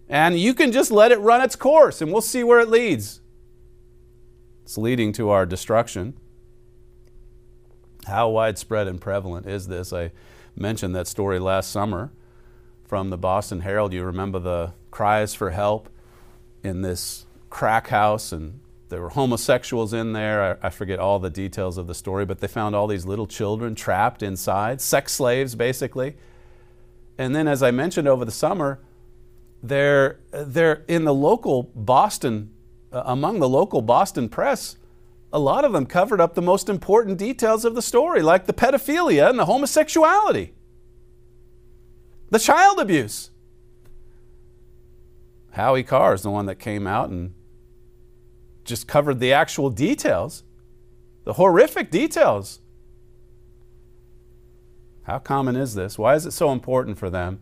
And 0.08 0.40
you 0.40 0.54
can 0.54 0.72
just 0.72 0.92
let 0.92 1.12
it 1.12 1.20
run 1.20 1.42
its 1.42 1.56
course 1.56 2.02
and 2.02 2.12
we'll 2.12 2.22
see 2.22 2.44
where 2.44 2.60
it 2.60 2.70
leads. 2.70 3.22
It's 4.64 4.78
leading 4.78 5.12
to 5.14 5.30
our 5.30 5.46
destruction. 5.46 6.16
How 8.06 8.30
widespread 8.30 8.88
and 8.88 9.02
prevalent 9.02 9.48
is 9.48 9.68
this? 9.68 9.92
I 9.92 10.12
mentioned 10.56 10.96
that 10.96 11.08
story 11.08 11.40
last 11.40 11.72
summer 11.72 12.12
from 12.84 13.10
the 13.10 13.18
Boston 13.18 13.62
Herald. 13.62 13.94
You 13.94 14.04
remember 14.04 14.40
the 14.40 14.74
cries 14.92 15.34
for 15.34 15.52
help 15.52 15.90
in 16.64 16.82
this 16.82 17.26
crack 17.50 17.88
house, 17.88 18.32
and 18.32 18.60
there 18.90 19.02
were 19.02 19.10
homosexuals 19.10 19.94
in 19.94 20.14
there. 20.14 20.58
I, 20.62 20.68
I, 20.68 20.70
forget 20.70 21.00
all 21.00 21.20
the 21.20 21.30
details 21.30 21.78
of 21.78 21.88
the 21.88 21.96
story, 21.96 22.26
but 22.26 22.40
they 22.40 22.48
found 22.48 22.76
all 22.76 22.88
these 22.88 23.06
little 23.06 23.28
children 23.28 23.76
trapped 23.76 24.22
inside, 24.22 24.82
sex 24.82 25.14
slaves 25.14 25.56
basically. 25.56 26.16
And 27.18 27.36
then, 27.36 27.48
as 27.48 27.64
I 27.64 27.72
mentioned 27.72 28.08
over 28.08 28.26
the 28.26 28.32
summer, 28.32 28.80
they're, 29.68 30.20
they're 30.32 30.84
in 30.88 31.06
the 31.06 31.14
local 31.14 31.64
Boston, 31.76 32.52
uh, 32.92 33.04
among 33.06 33.40
the 33.40 33.50
local 33.50 33.82
Boston 33.82 34.30
press, 34.30 34.78
a 35.32 35.40
lot 35.40 35.66
of 35.66 35.74
them 35.74 35.86
covered 35.86 36.22
up 36.22 36.34
the 36.34 36.42
most 36.42 36.70
important 36.70 37.18
details 37.18 37.66
of 37.66 37.76
the 37.76 37.82
story, 37.82 38.22
like 38.22 38.46
the 38.46 38.54
pedophilia 38.54 39.30
and 39.30 39.38
the 39.38 39.46
homosexuality 39.46 40.54
the 42.30 42.40
child 42.40 42.80
abuse. 42.80 43.32
Howie 45.52 45.84
Carr 45.84 46.14
is 46.14 46.22
the 46.22 46.30
one 46.30 46.48
that 46.48 46.56
came 46.56 46.86
out 46.86 47.10
and 47.10 47.34
just 48.66 48.88
covered 48.88 49.20
the 49.20 49.32
actual 49.32 49.70
details, 49.70 50.44
the 51.24 51.34
horrific 51.34 51.92
details. 51.92 52.60
How 55.04 55.20
common 55.20 55.56
is 55.56 55.76
this? 55.76 55.98
Why 55.98 56.16
is 56.16 56.26
it 56.26 56.32
so 56.32 56.52
important 56.52 56.98
for 56.98 57.10
them 57.10 57.40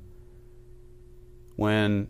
when 1.55 2.07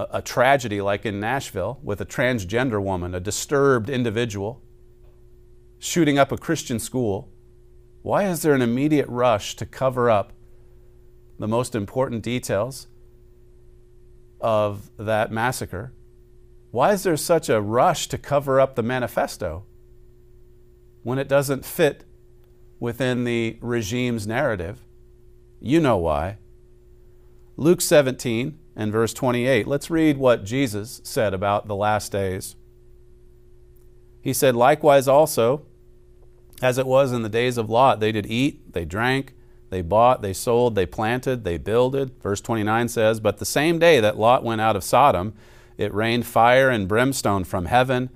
a, 0.00 0.18
a, 0.18 0.22
tragedy 0.22 0.80
like 0.80 1.06
in 1.06 1.20
Nashville 1.20 1.78
with 1.82 2.00
a 2.00 2.06
transgender 2.06 2.82
woman, 2.82 3.14
a 3.14 3.20
disturbed 3.20 3.90
individual, 3.90 4.62
shooting 5.78 6.18
up 6.18 6.32
a 6.32 6.36
Christian 6.36 6.78
school? 6.78 7.30
Why 8.02 8.24
is 8.24 8.42
there 8.42 8.54
an 8.54 8.62
immediate 8.62 9.08
rush 9.08 9.56
to 9.56 9.66
cover 9.66 10.10
up 10.10 10.32
the 11.38 11.48
most 11.48 11.74
important 11.74 12.22
details 12.22 12.88
of 14.40 14.90
that 14.98 15.30
massacre. 15.30 15.92
Why 16.70 16.92
is 16.92 17.02
there 17.02 17.16
such 17.16 17.48
a 17.48 17.60
rush 17.60 18.08
to 18.08 18.18
cover 18.18 18.60
up 18.60 18.74
the 18.74 18.82
manifesto 18.82 19.64
when 21.02 21.18
it 21.18 21.28
doesn't 21.28 21.64
fit 21.64 22.04
within 22.78 23.24
the 23.24 23.58
regime's 23.60 24.26
narrative? 24.26 24.84
You 25.60 25.80
know 25.80 25.96
why. 25.96 26.38
Luke 27.56 27.80
17 27.80 28.58
and 28.78 28.92
verse 28.92 29.12
28. 29.12 29.66
Let's 29.66 29.90
read 29.90 30.16
what 30.16 30.44
Jesus 30.44 31.00
said 31.02 31.34
about 31.34 31.66
the 31.66 31.74
last 31.74 32.12
days. 32.12 32.54
He 34.22 34.32
said, 34.32 34.54
Likewise 34.54 35.08
also, 35.08 35.66
as 36.62 36.78
it 36.78 36.86
was 36.86 37.12
in 37.12 37.22
the 37.22 37.28
days 37.28 37.58
of 37.58 37.68
Lot, 37.68 37.98
they 37.98 38.12
did 38.12 38.26
eat, 38.26 38.72
they 38.72 38.84
drank, 38.84 39.34
they 39.70 39.82
bought, 39.82 40.22
they 40.22 40.32
sold, 40.32 40.76
they 40.76 40.86
planted, 40.86 41.42
they 41.42 41.58
builded. 41.58 42.22
Verse 42.22 42.40
29 42.40 42.88
says, 42.88 43.18
But 43.18 43.38
the 43.38 43.44
same 43.44 43.80
day 43.80 43.98
that 43.98 44.16
Lot 44.16 44.44
went 44.44 44.60
out 44.60 44.76
of 44.76 44.84
Sodom, 44.84 45.34
it 45.76 45.92
rained 45.92 46.24
fire 46.24 46.70
and 46.70 46.86
brimstone 46.86 47.42
from 47.42 47.66
heaven 47.66 48.10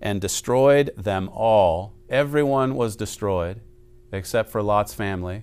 and 0.00 0.20
destroyed 0.20 0.92
them 0.96 1.28
all. 1.32 1.92
Everyone 2.08 2.76
was 2.76 2.94
destroyed 2.94 3.60
except 4.12 4.50
for 4.50 4.62
Lot's 4.62 4.94
family. 4.94 5.42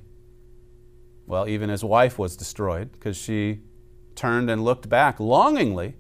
Well, 1.28 1.48
even 1.48 1.70
his 1.70 1.84
wife 1.84 2.18
was 2.18 2.38
destroyed 2.38 2.94
because 2.94 3.18
she 3.18 3.60
turned 4.22 4.50
and 4.50 4.64
looked 4.64 4.88
back 4.88 5.20
longingly. 5.20 5.96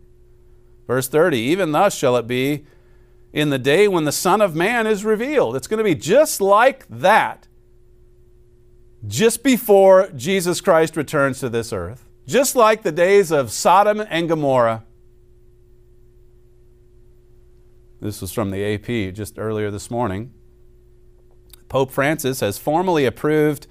Verse 0.88 1.07
30 1.07 1.38
Even 1.39 1.72
thus 1.72 1.95
shall 1.97 2.15
it 2.15 2.28
be 2.28 2.65
in 3.34 3.49
the 3.49 3.59
day 3.59 3.88
when 3.88 4.05
the 4.05 4.11
Son 4.11 4.41
of 4.41 4.55
Man 4.55 4.86
is 4.86 5.03
revealed. 5.03 5.55
It's 5.55 5.67
going 5.67 5.80
to 5.80 5.84
be 5.84 5.95
just 5.95 6.39
like 6.39 6.86
that, 6.88 7.47
just 9.07 9.43
before 9.43 10.09
Jesus 10.15 10.61
Christ 10.61 10.95
returns 10.95 11.39
to 11.39 11.49
this 11.49 11.74
earth. 11.74 12.07
Just 12.28 12.55
like 12.55 12.84
the 12.84 12.91
days 12.91 13.32
of 13.32 13.51
Sodom 13.51 14.05
and 14.07 14.30
Gomorrah. 14.30 14.86
This 17.99 18.22
was 18.22 18.32
from 18.32 18.51
the 18.51 18.63
AP 18.63 19.13
just 19.13 19.39
earlier 19.39 19.72
this 19.72 19.89
morning. 19.89 20.34
Pope 21.69 21.91
Francis 21.91 22.41
has 22.41 22.57
formally 22.57 23.05
approved 23.05 23.65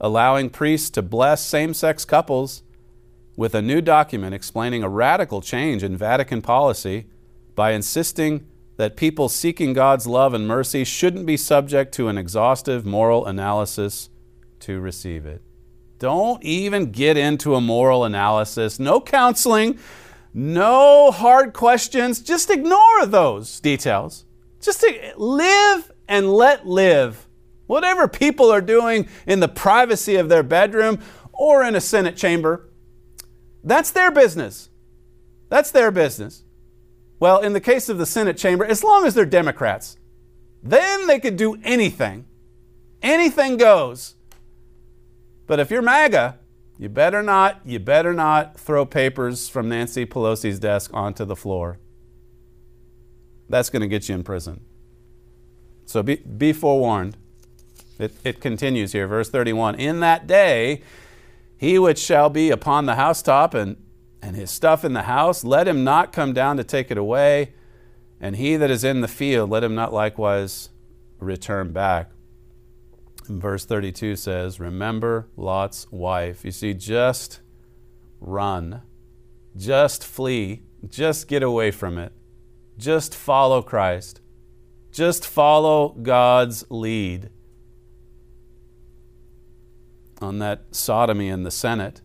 allowing 0.00 0.50
priests 0.50 0.90
to 0.90 1.02
bless 1.02 1.44
same 1.44 1.74
sex 1.74 2.04
couples 2.04 2.62
with 3.38 3.54
a 3.54 3.62
new 3.62 3.80
document 3.80 4.34
explaining 4.34 4.82
a 4.82 4.88
radical 4.88 5.40
change 5.40 5.84
in 5.84 5.96
Vatican 5.96 6.42
policy 6.42 7.06
by 7.54 7.70
insisting 7.70 8.44
that 8.78 8.96
people 8.96 9.28
seeking 9.28 9.72
God's 9.72 10.08
love 10.08 10.34
and 10.34 10.48
mercy 10.48 10.82
shouldn't 10.82 11.24
be 11.24 11.36
subject 11.36 11.94
to 11.94 12.08
an 12.08 12.18
exhaustive 12.18 12.84
moral 12.84 13.24
analysis 13.26 14.10
to 14.58 14.80
receive 14.80 15.24
it. 15.24 15.40
Don't 16.00 16.42
even 16.42 16.90
get 16.90 17.16
into 17.16 17.54
a 17.54 17.60
moral 17.60 18.04
analysis. 18.04 18.80
No 18.80 19.00
counseling, 19.00 19.78
no 20.34 21.12
hard 21.12 21.52
questions. 21.52 22.20
Just 22.20 22.50
ignore 22.50 23.06
those 23.06 23.60
details. 23.60 24.24
Just 24.60 24.84
live 25.16 25.92
and 26.08 26.32
let 26.32 26.66
live. 26.66 27.28
Whatever 27.68 28.08
people 28.08 28.50
are 28.50 28.60
doing 28.60 29.08
in 29.28 29.38
the 29.38 29.46
privacy 29.46 30.16
of 30.16 30.28
their 30.28 30.42
bedroom 30.42 30.98
or 31.32 31.62
in 31.62 31.76
a 31.76 31.80
Senate 31.80 32.16
chamber, 32.16 32.67
that's 33.64 33.90
their 33.90 34.10
business. 34.10 34.68
That's 35.48 35.70
their 35.70 35.90
business. 35.90 36.44
Well, 37.20 37.40
in 37.40 37.52
the 37.52 37.60
case 37.60 37.88
of 37.88 37.98
the 37.98 38.06
Senate 38.06 38.36
chamber, 38.36 38.64
as 38.64 38.84
long 38.84 39.06
as 39.06 39.14
they're 39.14 39.26
Democrats, 39.26 39.96
then 40.62 41.06
they 41.06 41.18
could 41.18 41.36
do 41.36 41.58
anything. 41.64 42.26
Anything 43.02 43.56
goes. 43.56 44.14
But 45.46 45.60
if 45.60 45.70
you're 45.70 45.82
MAGA, 45.82 46.38
you 46.78 46.88
better 46.88 47.22
not, 47.22 47.60
you 47.64 47.78
better 47.78 48.12
not 48.12 48.58
throw 48.58 48.84
papers 48.86 49.48
from 49.48 49.68
Nancy 49.68 50.06
Pelosi's 50.06 50.58
desk 50.58 50.90
onto 50.94 51.24
the 51.24 51.34
floor. 51.34 51.78
That's 53.48 53.70
going 53.70 53.82
to 53.82 53.88
get 53.88 54.08
you 54.08 54.14
in 54.14 54.22
prison. 54.22 54.60
So 55.86 56.02
be, 56.02 56.16
be 56.16 56.52
forewarned. 56.52 57.16
It, 57.98 58.14
it 58.22 58.40
continues 58.40 58.92
here, 58.92 59.08
verse 59.08 59.28
31. 59.30 59.76
In 59.76 60.00
that 60.00 60.26
day, 60.26 60.82
he 61.58 61.78
which 61.78 61.98
shall 61.98 62.30
be 62.30 62.50
upon 62.50 62.86
the 62.86 62.94
housetop 62.94 63.52
and, 63.52 63.76
and 64.22 64.36
his 64.36 64.50
stuff 64.50 64.84
in 64.84 64.92
the 64.92 65.02
house, 65.02 65.42
let 65.42 65.66
him 65.66 65.84
not 65.84 66.12
come 66.12 66.32
down 66.32 66.56
to 66.56 66.64
take 66.64 66.90
it 66.90 66.96
away. 66.96 67.52
And 68.20 68.36
he 68.36 68.56
that 68.56 68.70
is 68.70 68.84
in 68.84 69.00
the 69.00 69.08
field, 69.08 69.50
let 69.50 69.64
him 69.64 69.74
not 69.74 69.92
likewise 69.92 70.70
return 71.18 71.72
back. 71.72 72.12
And 73.28 73.42
verse 73.42 73.64
32 73.64 74.16
says, 74.16 74.60
Remember 74.60 75.28
Lot's 75.36 75.86
wife. 75.90 76.44
You 76.44 76.52
see, 76.52 76.74
just 76.74 77.40
run, 78.20 78.82
just 79.56 80.04
flee, 80.04 80.62
just 80.88 81.28
get 81.28 81.42
away 81.42 81.70
from 81.70 81.98
it, 81.98 82.12
just 82.76 83.14
follow 83.14 83.62
Christ, 83.62 84.20
just 84.92 85.26
follow 85.26 85.90
God's 85.90 86.64
lead. 86.70 87.30
On 90.20 90.38
that 90.40 90.74
sodomy 90.74 91.28
in 91.28 91.44
the 91.44 91.50
Senate 91.50 92.00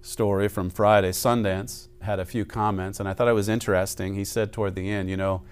story 0.00 0.48
from 0.48 0.70
Friday, 0.70 1.10
Sundance 1.10 1.88
had 2.02 2.20
a 2.20 2.24
few 2.24 2.44
comments, 2.44 3.00
and 3.00 3.08
I 3.08 3.14
thought 3.14 3.28
it 3.28 3.32
was 3.32 3.48
interesting. 3.48 4.14
He 4.14 4.24
said 4.24 4.52
toward 4.52 4.74
the 4.74 4.88
end, 4.88 5.10
You 5.10 5.16
know, 5.16 5.42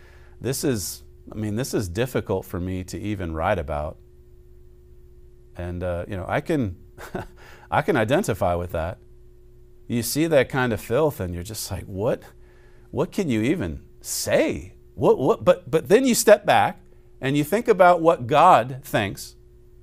this 0.41 0.63
is, 0.63 1.03
I 1.33 1.35
mean, 1.35 1.57
this 1.57 1.75
is 1.75 1.89
difficult 1.89 2.45
for 2.45 2.61
me 2.61 2.85
to 2.85 2.99
even 2.99 3.35
write 3.35 3.59
about 3.59 3.99
and 5.57 5.83
uh, 5.83 6.05
you 6.09 6.17
know, 6.17 6.25
I 6.29 6.41
can, 6.41 6.77
I 7.71 7.83
can 7.83 7.97
identify 7.97 8.55
with 8.55 8.73
that. 8.73 8.99
You 9.87 10.03
see 10.03 10.27
that 10.27 10.49
kind 10.49 10.73
of 10.73 10.81
filth, 10.81 11.21
and 11.21 11.35
you're 11.35 11.43
just 11.43 11.71
like, 11.71 11.85
what, 11.85 12.23
what 12.91 13.13
can 13.13 13.29
you 13.29 13.43
even 13.43 13.83
say? 14.01 14.75
What, 14.95 15.19
what? 15.19 15.45
But, 15.45 15.71
but 15.71 15.89
then 15.89 16.05
you 16.05 16.15
step 16.15 16.45
back 16.45 16.81
and 17.21 17.37
you 17.37 17.45
think 17.45 17.69
about 17.69 18.01
what 18.01 18.27
God 18.27 18.81
thinks, 18.83 19.36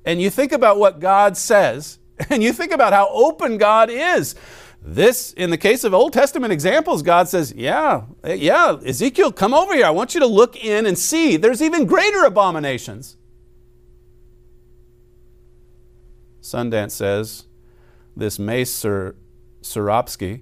and 0.06 0.22
you 0.22 0.30
think 0.30 0.52
about 0.52 0.78
what 0.78 1.00
God 1.00 1.38
says, 1.38 2.00
and 2.30 2.44
you 2.44 2.54
think 2.54 2.72
about 2.72 2.94
how 2.94 3.10
open 3.10 3.58
God 3.58 3.90
is. 3.90 4.36
This, 4.86 5.32
in 5.34 5.50
the 5.50 5.58
case 5.58 5.86
of 5.86 5.94
Old 5.94 6.12
Testament 6.12 6.52
examples, 6.52 7.02
God 7.02 7.30
says, 7.30 7.54
Yeah, 7.56 8.04
yeah, 8.26 8.78
Ezekiel, 8.86 9.32
come 9.32 9.54
over 9.54 9.74
here. 9.74 9.86
I 9.86 9.92
want 9.92 10.14
you 10.14 10.20
to 10.20 10.28
look 10.28 10.62
in 10.62 10.86
and 10.86 10.98
see. 10.98 11.38
There's 11.38 11.62
even 11.62 11.86
greater 11.86 12.26
abominations. 12.26 13.16
Sundance 16.42 16.92
says 16.92 17.46
this 18.16 18.38
Maese 18.38 18.84
Czeropski, 19.62 20.42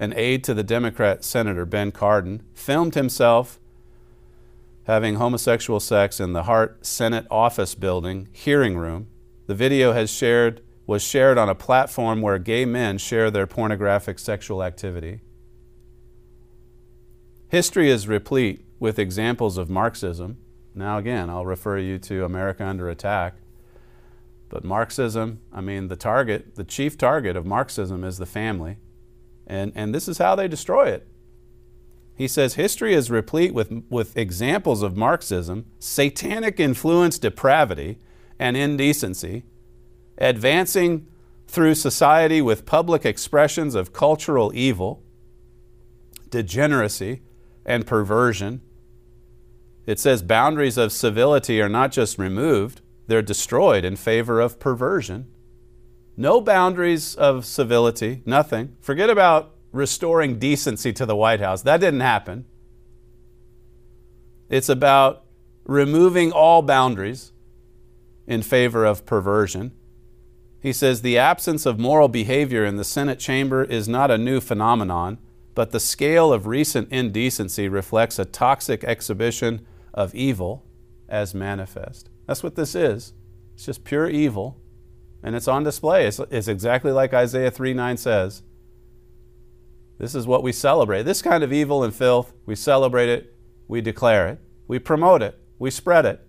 an 0.00 0.14
aide 0.16 0.42
to 0.44 0.54
the 0.54 0.64
Democrat 0.64 1.22
Senator 1.22 1.66
Ben 1.66 1.92
Cardin, 1.92 2.40
filmed 2.54 2.94
himself 2.94 3.60
having 4.84 5.14
homosexual 5.14 5.80
sex 5.80 6.20
in 6.20 6.32
the 6.32 6.44
Hart 6.44 6.84
Senate 6.84 7.26
office 7.30 7.74
building 7.74 8.28
hearing 8.32 8.76
room. 8.76 9.08
The 9.46 9.54
video 9.54 9.92
has 9.92 10.10
shared 10.10 10.62
was 10.86 11.02
shared 11.02 11.38
on 11.38 11.48
a 11.48 11.54
platform 11.54 12.20
where 12.20 12.38
gay 12.38 12.64
men 12.64 12.98
share 12.98 13.30
their 13.30 13.46
pornographic 13.46 14.18
sexual 14.18 14.62
activity. 14.62 15.20
History 17.48 17.88
is 17.88 18.08
replete 18.08 18.64
with 18.80 18.98
examples 18.98 19.56
of 19.56 19.70
Marxism. 19.70 20.38
Now, 20.74 20.98
again, 20.98 21.30
I'll 21.30 21.46
refer 21.46 21.78
you 21.78 21.98
to 21.98 22.24
America 22.24 22.66
Under 22.66 22.88
Attack. 22.88 23.34
But 24.48 24.64
Marxism, 24.64 25.40
I 25.52 25.60
mean, 25.60 25.88
the 25.88 25.96
target, 25.96 26.56
the 26.56 26.64
chief 26.64 26.98
target 26.98 27.36
of 27.36 27.46
Marxism 27.46 28.04
is 28.04 28.18
the 28.18 28.26
family. 28.26 28.78
And, 29.46 29.72
and 29.74 29.94
this 29.94 30.08
is 30.08 30.18
how 30.18 30.34
they 30.34 30.48
destroy 30.48 30.88
it. 30.88 31.06
He 32.14 32.28
says 32.28 32.54
history 32.54 32.94
is 32.94 33.10
replete 33.10 33.54
with, 33.54 33.84
with 33.88 34.16
examples 34.16 34.82
of 34.82 34.96
Marxism, 34.96 35.66
satanic 35.78 36.60
influence, 36.60 37.18
depravity, 37.18 37.98
and 38.38 38.56
indecency, 38.56 39.44
advancing 40.18 41.06
through 41.46 41.74
society 41.74 42.40
with 42.40 42.66
public 42.66 43.04
expressions 43.04 43.74
of 43.74 43.92
cultural 43.92 44.52
evil, 44.54 45.02
degeneracy, 46.30 47.22
and 47.64 47.86
perversion. 47.86 48.60
It 49.86 49.98
says 49.98 50.22
boundaries 50.22 50.78
of 50.78 50.92
civility 50.92 51.60
are 51.60 51.68
not 51.68 51.92
just 51.92 52.18
removed, 52.18 52.80
they're 53.06 53.22
destroyed 53.22 53.84
in 53.84 53.96
favor 53.96 54.40
of 54.40 54.60
perversion. 54.60 55.26
No 56.16 56.40
boundaries 56.40 57.14
of 57.14 57.44
civility, 57.44 58.22
nothing. 58.24 58.76
Forget 58.80 59.10
about 59.10 59.51
restoring 59.72 60.38
decency 60.38 60.92
to 60.92 61.06
the 61.06 61.16
White 61.16 61.40
House. 61.40 61.62
That 61.62 61.80
didn't 61.80 62.00
happen. 62.00 62.44
It's 64.48 64.68
about 64.68 65.24
removing 65.64 66.30
all 66.30 66.62
boundaries 66.62 67.32
in 68.26 68.42
favor 68.42 68.84
of 68.84 69.06
perversion. 69.06 69.72
He 70.60 70.72
says 70.72 71.02
the 71.02 71.18
absence 71.18 71.66
of 71.66 71.80
moral 71.80 72.08
behavior 72.08 72.64
in 72.64 72.76
the 72.76 72.84
Senate 72.84 73.18
chamber 73.18 73.64
is 73.64 73.88
not 73.88 74.10
a 74.10 74.18
new 74.18 74.40
phenomenon, 74.40 75.18
but 75.54 75.70
the 75.70 75.80
scale 75.80 76.32
of 76.32 76.46
recent 76.46 76.90
indecency 76.92 77.68
reflects 77.68 78.18
a 78.18 78.24
toxic 78.24 78.84
exhibition 78.84 79.66
of 79.92 80.14
evil 80.14 80.64
as 81.08 81.34
manifest. 81.34 82.10
That's 82.26 82.42
what 82.42 82.54
this 82.54 82.74
is. 82.74 83.12
It's 83.54 83.66
just 83.66 83.84
pure 83.84 84.08
evil 84.08 84.60
and 85.22 85.34
it's 85.34 85.48
on 85.48 85.64
display. 85.64 86.06
It's, 86.06 86.20
it's 86.30 86.48
exactly 86.48 86.92
like 86.92 87.14
Isaiah 87.14 87.50
3 87.50 87.74
9 87.74 87.96
says. 87.96 88.42
This 89.98 90.14
is 90.14 90.26
what 90.26 90.42
we 90.42 90.52
celebrate. 90.52 91.02
This 91.02 91.22
kind 91.22 91.44
of 91.44 91.52
evil 91.52 91.84
and 91.84 91.94
filth, 91.94 92.32
we 92.46 92.54
celebrate 92.54 93.08
it, 93.08 93.34
we 93.68 93.80
declare 93.80 94.28
it, 94.28 94.40
we 94.66 94.78
promote 94.78 95.22
it, 95.22 95.38
we 95.58 95.70
spread 95.70 96.04
it. 96.06 96.20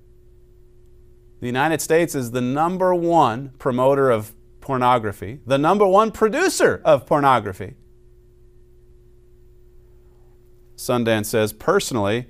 The 1.39 1.47
United 1.47 1.81
States 1.81 2.15
is 2.15 2.31
the 2.31 2.41
number 2.41 2.93
one 2.95 3.51
promoter 3.59 4.09
of 4.09 4.33
pornography, 4.61 5.41
the 5.45 5.57
number 5.57 5.85
one 5.85 6.11
producer 6.11 6.81
of 6.85 7.05
pornography. 7.05 7.75
Sundance 10.77 11.25
says, 11.25 11.51
personally, 11.51 12.27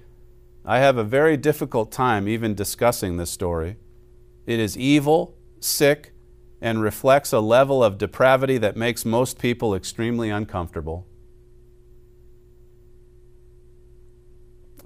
I 0.65 0.79
have 0.79 0.97
a 0.97 1.03
very 1.03 1.37
difficult 1.37 1.91
time 1.91 2.27
even 2.27 2.55
discussing 2.55 3.17
this 3.17 3.29
story. 3.29 3.75
It 4.45 4.59
is 4.59 4.77
evil, 4.77 5.37
sick, 5.59 6.13
and 6.61 6.81
reflects 6.81 7.33
a 7.33 7.39
level 7.39 7.83
of 7.83 7.97
depravity 7.97 8.57
that 8.59 8.77
makes 8.77 9.05
most 9.05 9.37
people 9.37 9.75
extremely 9.75 10.29
uncomfortable. 10.29 11.05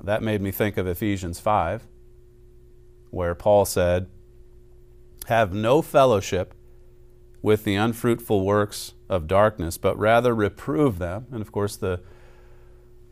That 0.03 0.23
made 0.23 0.41
me 0.41 0.51
think 0.51 0.77
of 0.77 0.87
Ephesians 0.87 1.39
5, 1.39 1.87
where 3.09 3.35
Paul 3.35 3.65
said, 3.65 4.07
Have 5.27 5.53
no 5.53 5.81
fellowship 5.81 6.53
with 7.41 7.63
the 7.63 7.75
unfruitful 7.75 8.45
works 8.45 8.93
of 9.09 9.27
darkness, 9.27 9.77
but 9.77 9.97
rather 9.97 10.33
reprove 10.33 10.99
them. 10.99 11.27
And 11.31 11.41
of 11.41 11.51
course, 11.51 11.75
the, 11.75 12.01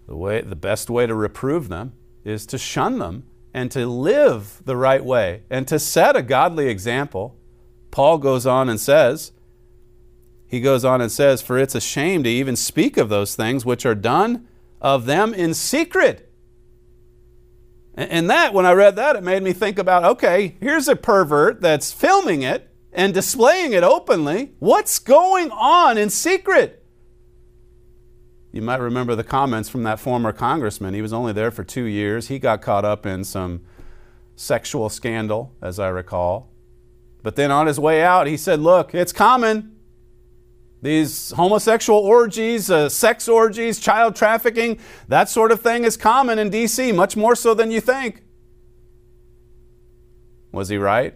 the, 0.07 0.15
way, 0.15 0.41
the 0.41 0.55
best 0.55 0.89
way 0.89 1.05
to 1.05 1.15
reprove 1.15 1.69
them 1.69 1.93
is 2.23 2.45
to 2.47 2.57
shun 2.57 2.99
them 2.99 3.23
and 3.53 3.71
to 3.71 3.85
live 3.85 4.61
the 4.65 4.75
right 4.75 5.03
way 5.03 5.43
and 5.49 5.67
to 5.67 5.79
set 5.79 6.15
a 6.15 6.21
godly 6.21 6.67
example. 6.67 7.37
Paul 7.91 8.17
goes 8.17 8.45
on 8.45 8.67
and 8.69 8.79
says, 8.79 9.31
he 10.47 10.61
goes 10.61 10.85
on 10.85 11.01
and 11.01 11.11
says, 11.11 11.41
For 11.41 11.57
it's 11.57 11.75
a 11.75 11.81
shame 11.81 12.23
to 12.23 12.29
even 12.29 12.55
speak 12.55 12.97
of 12.97 13.09
those 13.09 13.35
things 13.35 13.65
which 13.65 13.85
are 13.85 13.95
done 13.95 14.47
of 14.79 15.05
them 15.05 15.33
in 15.33 15.53
secret 15.53 16.31
and 17.95 18.29
that, 18.29 18.53
when 18.53 18.65
I 18.65 18.73
read 18.73 18.97
that, 18.97 19.15
it 19.15 19.23
made 19.23 19.41
me 19.41 19.53
think 19.53 19.79
about 19.79 20.03
okay, 20.03 20.57
here's 20.59 20.87
a 20.87 20.95
pervert 20.95 21.61
that's 21.61 21.91
filming 21.91 22.41
it 22.41 22.69
and 22.91 23.13
displaying 23.13 23.73
it 23.73 23.83
openly. 23.83 24.53
What's 24.59 24.99
going 24.99 25.51
on 25.51 25.97
in 25.97 26.09
secret? 26.09 26.83
You 28.51 28.61
might 28.61 28.79
remember 28.79 29.15
the 29.15 29.23
comments 29.23 29.67
from 29.67 29.83
that 29.83 29.99
former 29.99 30.31
congressman. 30.31 30.93
He 30.93 31.01
was 31.01 31.11
only 31.11 31.33
there 31.33 31.51
for 31.51 31.65
two 31.65 31.83
years. 31.83 32.29
He 32.29 32.39
got 32.39 32.61
caught 32.61 32.85
up 32.85 33.05
in 33.05 33.25
some 33.25 33.61
sexual 34.35 34.89
scandal, 34.89 35.53
as 35.61 35.77
I 35.77 35.89
recall. 35.89 36.51
But 37.21 37.35
then 37.35 37.51
on 37.51 37.67
his 37.67 37.79
way 37.79 38.01
out, 38.01 38.27
he 38.27 38.37
said, 38.37 38.61
Look, 38.61 38.95
it's 38.95 39.11
common. 39.11 39.74
These 40.85 41.31
homosexual 41.31 41.99
orgies, 41.99 42.69
uh, 42.69 42.89
sex 42.89 43.27
orgies, 43.27 43.79
child 43.79 44.15
trafficking, 44.15 44.77
that 45.07 45.29
sort 45.29 45.51
of 45.51 45.59
thing 45.61 45.83
is 45.83 45.97
common 45.97 46.37
in 46.37 46.51
D.C., 46.51 46.91
much 46.91 47.17
more 47.17 47.35
so 47.35 47.55
than 47.55 47.71
you 47.71 47.81
think. 47.81 48.21
Was 50.51 50.69
he 50.69 50.77
right? 50.77 51.15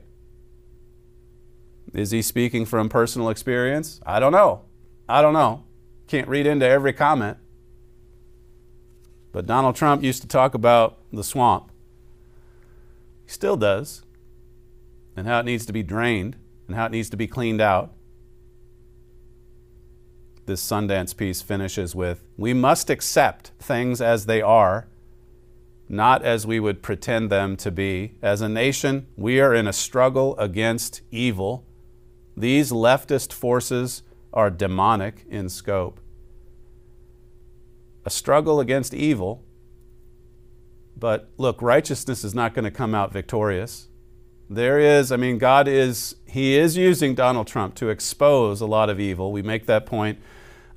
Is 1.94 2.10
he 2.10 2.24
speaking 2.24 2.66
from 2.66 2.90
personal 2.90 3.30
experience? 3.30 4.02
I 4.08 4.20
don't 4.20 4.32
know. 4.32 4.64
I 5.08 5.22
don't 5.22 5.34
know. 5.34 5.66
Can't 6.08 6.28
read 6.28 6.48
into 6.48 6.68
every 6.68 6.92
comment. 6.92 7.38
But 9.32 9.46
Donald 9.46 9.76
Trump 9.76 10.02
used 10.02 10.24
to 10.24 10.28
talk 10.28 10.56
about 10.56 10.98
the 11.14 11.24
swamp. 11.24 11.72
He 13.24 13.32
still 13.32 13.56
does. 13.56 14.02
And 15.16 15.28
how 15.28 15.42
it 15.42 15.46
needs 15.46 15.68
to 15.68 15.74
be 15.74 15.84
drained 15.84 16.38
and 16.66 16.76
how 16.76 16.88
it 16.88 16.92
needs 16.92 17.12
to 17.12 17.18
be 17.18 17.28
cleaned 17.28 17.62
out 17.62 17.94
this 20.50 20.68
Sundance 20.68 21.16
piece 21.16 21.42
finishes 21.44 21.96
with 21.96 22.24
We 22.36 22.54
must 22.54 22.90
accept 22.90 23.52
things 23.60 24.02
as 24.02 24.26
they 24.26 24.42
are, 24.42 24.88
not 25.88 26.26
as 26.26 26.48
we 26.48 26.60
would 26.60 26.82
pretend 26.82 27.30
them 27.30 27.56
to 27.58 27.72
be. 27.72 28.16
As 28.22 28.42
a 28.42 28.50
nation, 28.50 29.06
we 29.16 29.40
are 29.40 29.54
in 29.54 29.68
a 29.68 29.74
struggle 29.74 30.36
against 30.38 31.02
evil. 31.12 31.68
These 32.36 32.72
leftist 32.72 33.32
forces 33.32 34.02
are 34.34 34.50
demonic 34.50 35.24
in 35.30 35.50
scope. 35.50 36.00
A 38.04 38.10
struggle 38.10 38.60
against 38.60 38.94
evil, 38.94 39.44
but 40.98 41.30
look, 41.38 41.62
righteousness 41.62 42.24
is 42.24 42.34
not 42.34 42.56
going 42.56 42.66
to 42.66 42.72
come 42.72 42.96
out 42.96 43.14
victorious. 43.14 43.88
There 44.50 44.80
is, 44.80 45.12
I 45.12 45.18
mean, 45.18 45.38
God 45.38 45.68
is, 45.68 46.16
He 46.26 46.58
is 46.58 46.76
using 46.76 47.14
Donald 47.14 47.46
Trump 47.46 47.76
to 47.76 47.90
expose 47.90 48.62
a 48.62 48.66
lot 48.66 48.90
of 48.90 49.00
evil. 49.00 49.32
We 49.32 49.44
make 49.44 49.68
that 49.68 49.86
point 49.86 50.20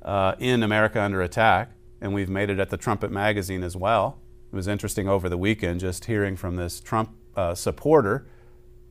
uh, 0.03 0.35
in 0.39 0.63
America 0.63 1.01
Under 1.01 1.21
Attack, 1.21 1.71
and 2.01 2.13
we've 2.13 2.29
made 2.29 2.49
it 2.49 2.59
at 2.59 2.69
the 2.69 2.77
Trumpet 2.77 3.11
Magazine 3.11 3.63
as 3.63 3.75
well. 3.75 4.19
It 4.51 4.55
was 4.55 4.67
interesting 4.67 5.07
over 5.07 5.29
the 5.29 5.37
weekend 5.37 5.79
just 5.79 6.05
hearing 6.05 6.35
from 6.35 6.55
this 6.55 6.79
Trump 6.79 7.11
uh, 7.35 7.55
supporter 7.55 8.27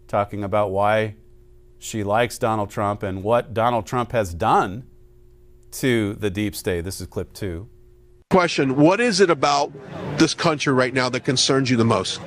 talking 0.09 0.43
about 0.43 0.71
why 0.71 1.17
she 1.79 2.05
likes 2.05 2.39
Donald 2.39 2.71
Trump 2.71 3.03
and 3.03 3.23
what 3.23 3.55
Donald 3.55 3.87
Trump 3.87 4.13
has 4.13 4.35
done 4.35 4.85
to 5.73 6.15
the 6.15 6.31
deep 6.31 6.55
state. 6.55 6.83
This 6.83 7.01
is 7.01 7.07
clip 7.07 7.33
two. 7.33 7.69
Question 8.31 8.77
What 8.77 9.01
is 9.01 9.21
it 9.21 9.31
about 9.31 9.73
this 10.19 10.35
country 10.35 10.73
right 10.73 10.95
now 10.95 11.09
that 11.09 11.25
concerns 11.25 11.71
you 11.71 11.77
the 11.77 11.85
most? 11.85 12.21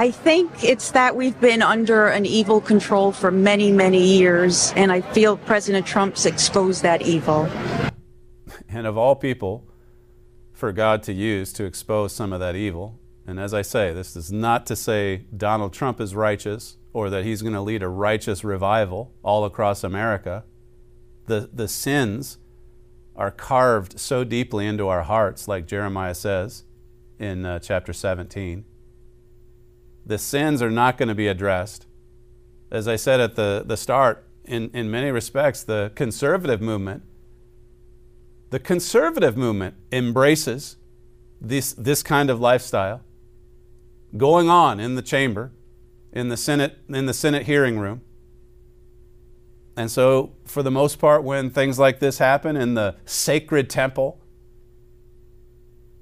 I 0.00 0.12
think 0.12 0.62
it's 0.62 0.92
that 0.92 1.16
we've 1.16 1.38
been 1.40 1.60
under 1.60 2.06
an 2.06 2.24
evil 2.24 2.60
control 2.60 3.10
for 3.10 3.32
many, 3.32 3.72
many 3.72 4.00
years, 4.00 4.72
and 4.76 4.92
I 4.92 5.00
feel 5.00 5.36
President 5.36 5.88
Trump's 5.88 6.24
exposed 6.24 6.82
that 6.84 7.02
evil. 7.02 7.48
And 8.70 8.86
of 8.86 8.98
all 8.98 9.16
people, 9.16 9.66
for 10.52 10.72
God 10.72 11.02
to 11.04 11.12
use 11.12 11.54
to 11.54 11.64
expose 11.64 12.14
some 12.14 12.34
of 12.34 12.38
that 12.40 12.54
evil. 12.54 13.00
And 13.26 13.40
as 13.40 13.54
I 13.54 13.62
say, 13.62 13.94
this 13.94 14.14
is 14.14 14.30
not 14.30 14.66
to 14.66 14.76
say 14.76 15.24
Donald 15.34 15.72
Trump 15.72 16.00
is 16.02 16.14
righteous 16.14 16.76
or 16.92 17.08
that 17.08 17.24
he's 17.24 17.40
going 17.40 17.54
to 17.54 17.62
lead 17.62 17.82
a 17.82 17.88
righteous 17.88 18.44
revival 18.44 19.14
all 19.22 19.46
across 19.46 19.82
America. 19.82 20.44
The, 21.26 21.48
the 21.50 21.66
sins 21.66 22.36
are 23.16 23.30
carved 23.30 23.98
so 23.98 24.22
deeply 24.22 24.66
into 24.66 24.86
our 24.86 25.02
hearts, 25.02 25.48
like 25.48 25.66
Jeremiah 25.66 26.14
says 26.14 26.64
in 27.18 27.46
uh, 27.46 27.58
chapter 27.58 27.94
17 27.94 28.64
the 30.08 30.18
sins 30.18 30.62
are 30.62 30.70
not 30.70 30.96
going 30.96 31.08
to 31.08 31.14
be 31.14 31.28
addressed. 31.28 31.86
As 32.70 32.88
I 32.88 32.96
said 32.96 33.20
at 33.20 33.36
the, 33.36 33.62
the 33.64 33.76
start, 33.76 34.26
in, 34.44 34.70
in 34.72 34.90
many 34.90 35.10
respects, 35.10 35.62
the 35.62 35.92
conservative 35.94 36.62
movement, 36.62 37.02
the 38.50 38.58
conservative 38.58 39.36
movement 39.36 39.74
embraces 39.92 40.76
this, 41.40 41.74
this 41.74 42.02
kind 42.02 42.30
of 42.30 42.40
lifestyle 42.40 43.02
going 44.16 44.48
on 44.48 44.80
in 44.80 44.94
the 44.94 45.02
chamber, 45.02 45.52
in 46.12 46.30
the 46.30 46.36
Senate, 46.38 46.78
in 46.88 47.04
the 47.04 47.12
Senate 47.12 47.44
hearing 47.44 47.78
room. 47.78 48.00
And 49.76 49.90
so, 49.90 50.32
for 50.44 50.62
the 50.62 50.70
most 50.70 50.98
part, 50.98 51.22
when 51.22 51.50
things 51.50 51.78
like 51.78 52.00
this 52.00 52.18
happen 52.18 52.56
in 52.56 52.74
the 52.74 52.96
sacred 53.04 53.68
temple, 53.68 54.18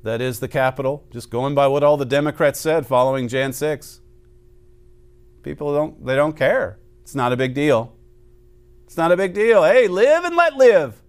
that 0.06 0.20
is 0.20 0.40
the 0.40 0.48
Capitol, 0.48 1.04
just 1.10 1.30
going 1.30 1.54
by 1.54 1.66
what 1.66 1.82
all 1.82 1.96
the 1.96 2.04
Democrats 2.04 2.60
said 2.60 2.86
following 2.86 3.28
Jan 3.28 3.52
6. 3.52 4.00
People 5.42 5.74
don't 5.74 6.04
they 6.04 6.16
don't 6.16 6.36
care. 6.36 6.78
It's 7.02 7.14
not 7.14 7.32
a 7.32 7.36
big 7.36 7.54
deal. 7.54 7.92
It's 8.84 8.96
not 8.96 9.12
a 9.12 9.16
big 9.16 9.34
deal. 9.34 9.64
Hey, 9.64 9.88
live 9.88 10.24
and 10.24 10.36
let 10.36 10.56
live. 10.56 11.02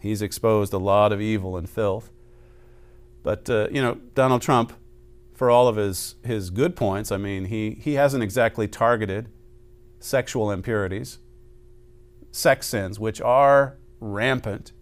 He's 0.00 0.22
exposed 0.22 0.72
a 0.72 0.78
lot 0.78 1.12
of 1.12 1.20
evil 1.20 1.56
and 1.56 1.68
filth. 1.68 2.10
But 3.22 3.48
uh, 3.48 3.68
you 3.70 3.82
know, 3.82 3.94
Donald 4.14 4.42
Trump, 4.42 4.72
for 5.34 5.50
all 5.50 5.68
of 5.68 5.76
his 5.76 6.16
his 6.24 6.50
good 6.50 6.76
points, 6.76 7.10
I 7.10 7.16
mean, 7.16 7.46
he 7.46 7.78
he 7.80 7.94
hasn't 7.94 8.22
exactly 8.22 8.66
targeted 8.68 9.28
sexual 10.00 10.50
impurities, 10.50 11.18
sex 12.30 12.66
sins, 12.66 13.00
which 13.00 13.20
are 13.20 13.78
rampant 14.00 14.72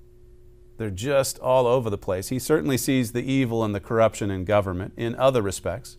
they're 0.79 0.91
just 0.91 1.39
all 1.39 1.67
over 1.67 1.89
the 1.89 1.99
place. 1.99 2.29
He 2.29 2.39
certainly 2.39 2.77
sees 2.77 3.13
the 3.13 3.23
evil 3.23 3.65
and 3.65 3.75
the 3.75 3.81
corruption 3.81 4.31
in 4.31 4.45
government 4.45 4.93
in 4.97 5.15
other 5.17 5.43
respects. 5.43 5.97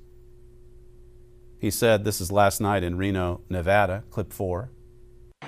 He 1.60 1.72
said, 1.72 2.04
this 2.06 2.22
is 2.22 2.32
last 2.32 2.62
night 2.62 2.84
in 2.84 2.98
Reno, 2.98 3.42
Nevada, 3.50 4.04
clip 4.12 4.32
four. 4.32 4.70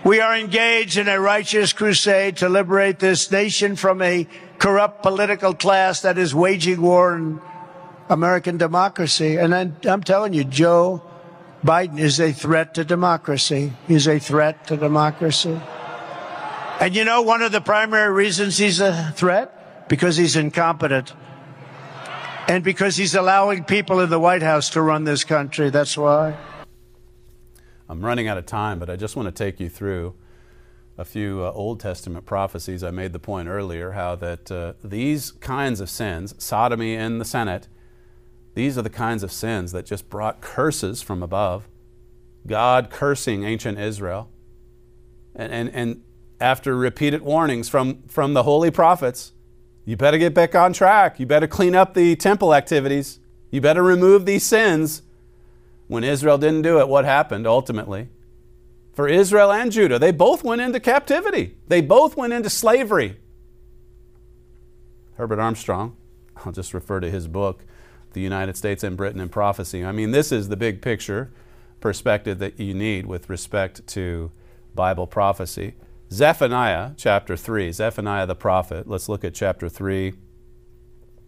We 0.03 0.21
are 0.21 0.36
engaged 0.36 0.97
in 0.97 1.07
a 1.07 1.19
righteous 1.19 1.73
crusade 1.73 2.38
to 2.38 2.49
liberate 2.49 2.99
this 2.99 3.30
nation 3.32 3.75
from 3.75 4.01
a 4.01 4.27
corrupt 4.57 5.03
political 5.03 5.53
class 5.53 6.01
that 6.01 6.17
is 6.17 6.34
waging 6.34 6.82
war 6.82 7.13
on 7.13 7.41
American 8.09 8.57
democracy. 8.57 9.38
And 9.38 9.53
I'm, 9.53 9.75
I'm 9.84 10.03
telling 10.03 10.34
you, 10.34 10.43
Joe 10.43 11.03
Biden 11.63 11.99
is 11.99 12.19
a 12.19 12.32
threat 12.32 12.73
to 12.75 12.86
democracy. 12.86 13.73
He's 13.88 14.07
a 14.07 14.19
threat 14.19 14.67
to 14.67 14.77
democracy. 14.77 15.59
And 16.80 16.95
you 16.95 17.03
know 17.03 17.21
one 17.21 17.41
of 17.41 17.51
the 17.51 17.59
primary 17.59 18.11
reasons 18.13 18.57
he's 18.57 18.80
a 18.80 19.11
threat? 19.15 19.89
Because 19.89 20.15
he's 20.15 20.38
incompetent. 20.38 21.13
And 22.47 22.63
because 22.63 22.95
he's 22.95 23.15
allowing 23.15 23.65
people 23.65 23.99
in 23.99 24.09
the 24.09 24.19
White 24.19 24.41
House 24.41 24.69
to 24.71 24.82
run 24.82 25.03
this 25.03 25.25
country. 25.25 25.69
That's 25.69 25.97
why. 25.97 26.38
I'm 27.89 28.03
running 28.03 28.30
out 28.30 28.38
of 28.38 28.45
time, 28.45 28.80
but 28.80 28.89
I 28.89 28.95
just 28.95 29.17
want 29.17 29.27
to 29.27 29.32
take 29.32 29.59
you 29.59 29.67
through 29.67 30.15
a 30.97 31.03
few 31.03 31.43
uh, 31.43 31.51
Old 31.51 31.82
Testament 31.82 32.25
prophecies. 32.25 32.82
I 32.82 32.91
made 32.91 33.11
the 33.11 33.19
point 33.19 33.49
earlier 33.49 33.91
how 33.91 34.15
that 34.15 34.49
uh, 34.49 34.73
these 34.82 35.32
kinds 35.32 35.82
of 35.82 35.89
sins, 35.89 36.34
sodomy 36.38 36.93
in 36.93 37.19
the 37.19 37.25
Senate, 37.25 37.67
these 38.53 38.77
are 38.77 38.82
the 38.82 38.89
kinds 38.89 39.21
of 39.21 39.32
sins 39.32 39.73
that 39.73 39.86
just 39.86 40.09
brought 40.09 40.39
curses 40.39 41.01
from 41.01 41.21
above. 41.21 41.67
God 42.47 42.89
cursing 42.89 43.43
ancient 43.43 43.77
Israel. 43.77 44.30
And, 45.36 45.51
and, 45.51 45.69
and 45.73 46.03
after 46.40 46.76
repeated 46.76 47.22
warnings 47.22 47.70
from, 47.70 48.04
from 48.08 48.34
the 48.34 48.44
holy 48.44 48.72
prophets, 48.72 49.34
you 49.86 49.98
better 49.98 50.18
get 50.18 50.34
back 50.34 50.56
on 50.56 50.74
track. 50.74 51.20
You 51.20 51.26
better 51.26 51.48
clean 51.48 51.76
up 51.76 51.94
the 51.94 52.16
temple 52.16 52.54
activities. 52.54 53.20
You 53.52 53.62
better 53.62 53.84
remove 53.84 54.26
these 54.26 54.46
sins. 54.46 55.02
When 55.88 56.04
Israel 56.04 56.38
didn't 56.38 56.62
do 56.62 56.80
it, 56.80 56.88
what 56.88 57.06
happened 57.06 57.48
ultimately? 57.48 58.10
For 58.94 59.08
Israel 59.08 59.52
and 59.52 59.72
Judah, 59.72 59.98
they 59.98 60.12
both 60.12 60.44
went 60.44 60.62
into 60.62 60.80
captivity. 60.80 61.56
They 61.68 61.82
both 61.82 62.16
went 62.16 62.34
into 62.34 62.50
slavery. 62.50 63.18
Herbert 65.16 65.40
Armstrong, 65.40 65.98
I'll 66.38 66.52
just 66.52 66.74
refer 66.74 67.00
to 67.00 67.10
his 67.10 67.28
book, 67.28 67.66
The 68.14 68.22
United 68.22 68.56
States 68.58 68.84
and 68.84 68.96
Britain 68.96 69.20
in 69.20 69.30
Prophecy. 69.30 69.84
I 69.84 69.92
mean, 69.92 70.12
this 70.12 70.32
is 70.32 70.50
the 70.50 70.58
big 70.58 70.82
picture 70.82 71.32
perspective 71.80 72.40
that 72.40 72.60
you 72.60 72.74
need 72.74 73.06
with 73.06 73.30
respect 73.30 73.88
to 73.88 74.32
Bible 74.76 75.08
prophecy. 75.08 75.74
Zephaniah 76.12 76.91
chapter 76.97 77.38
3, 77.38 77.72
Zephaniah 77.72 78.26
the 78.26 78.36
prophet. 78.36 78.88
Let's 78.88 79.10
look 79.10 79.24
at 79.24 79.34
chapter 79.34 79.70
3 79.70 80.14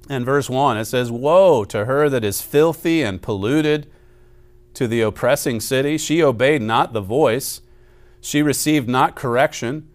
and 0.09 0.25
verse 0.25 0.49
1. 0.49 0.77
It 0.77 0.85
says, 0.85 1.11
Woe 1.11 1.63
to 1.65 1.85
her 1.85 2.09
that 2.09 2.23
is 2.23 2.41
filthy 2.41 3.03
and 3.03 3.21
polluted, 3.21 3.87
to 4.73 4.87
the 4.87 5.01
oppressing 5.01 5.59
city. 5.59 5.97
She 5.97 6.23
obeyed 6.23 6.61
not 6.61 6.93
the 6.93 7.01
voice, 7.01 7.61
she 8.21 8.41
received 8.41 8.87
not 8.87 9.15
correction. 9.15 9.87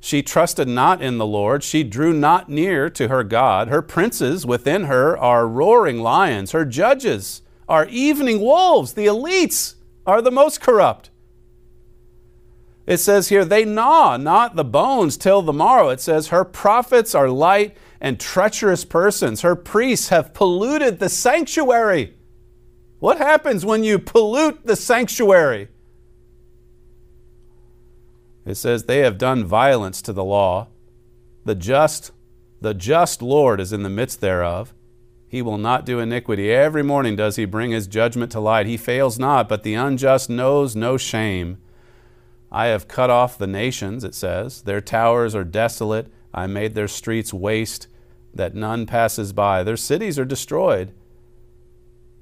She 0.00 0.22
trusted 0.22 0.68
not 0.68 1.02
in 1.02 1.18
the 1.18 1.26
Lord. 1.26 1.62
She 1.62 1.82
drew 1.82 2.12
not 2.12 2.48
near 2.48 2.90
to 2.90 3.08
her 3.08 3.24
God. 3.24 3.68
Her 3.68 3.80
princes 3.80 4.44
within 4.44 4.84
her 4.84 5.16
are 5.16 5.48
roaring 5.48 6.00
lions. 6.00 6.52
Her 6.52 6.64
judges 6.64 7.42
are 7.68 7.86
evening 7.86 8.40
wolves. 8.40 8.94
The 8.94 9.06
elites 9.06 9.76
are 10.06 10.20
the 10.20 10.30
most 10.30 10.60
corrupt. 10.60 11.10
It 12.86 12.98
says 12.98 13.30
here, 13.30 13.44
they 13.44 13.64
gnaw 13.64 14.18
not 14.18 14.56
the 14.56 14.64
bones 14.64 15.16
till 15.16 15.40
the 15.40 15.52
morrow. 15.52 15.88
It 15.88 16.00
says, 16.00 16.28
her 16.28 16.44
prophets 16.44 17.14
are 17.14 17.28
light 17.28 17.76
and 18.00 18.20
treacherous 18.20 18.84
persons. 18.84 19.40
Her 19.40 19.56
priests 19.56 20.10
have 20.10 20.34
polluted 20.34 20.98
the 20.98 21.08
sanctuary. 21.08 22.14
What 22.98 23.18
happens 23.18 23.64
when 23.64 23.84
you 23.84 23.98
pollute 23.98 24.66
the 24.66 24.76
sanctuary? 24.76 25.68
It 28.44 28.56
says, 28.56 28.84
they 28.84 28.98
have 28.98 29.16
done 29.16 29.46
violence 29.46 30.02
to 30.02 30.12
the 30.12 30.24
law. 30.24 30.68
The 31.46 31.54
just, 31.54 32.12
the 32.60 32.74
just 32.74 33.22
Lord 33.22 33.60
is 33.60 33.72
in 33.72 33.82
the 33.82 33.88
midst 33.88 34.20
thereof. 34.20 34.74
He 35.26 35.40
will 35.40 35.58
not 35.58 35.86
do 35.86 36.00
iniquity. 36.00 36.52
Every 36.52 36.82
morning 36.82 37.16
does 37.16 37.36
he 37.36 37.46
bring 37.46 37.70
his 37.70 37.86
judgment 37.86 38.30
to 38.32 38.40
light. 38.40 38.66
He 38.66 38.76
fails 38.76 39.18
not, 39.18 39.48
but 39.48 39.62
the 39.62 39.74
unjust 39.74 40.28
knows 40.28 40.76
no 40.76 40.98
shame. 40.98 41.58
I 42.54 42.66
have 42.66 42.86
cut 42.86 43.10
off 43.10 43.36
the 43.36 43.48
nations, 43.48 44.04
it 44.04 44.14
says. 44.14 44.62
Their 44.62 44.80
towers 44.80 45.34
are 45.34 45.42
desolate. 45.42 46.06
I 46.32 46.46
made 46.46 46.76
their 46.76 46.86
streets 46.86 47.34
waste, 47.34 47.88
that 48.32 48.54
none 48.54 48.86
passes 48.86 49.32
by. 49.32 49.64
Their 49.64 49.76
cities 49.76 50.20
are 50.20 50.24
destroyed, 50.24 50.92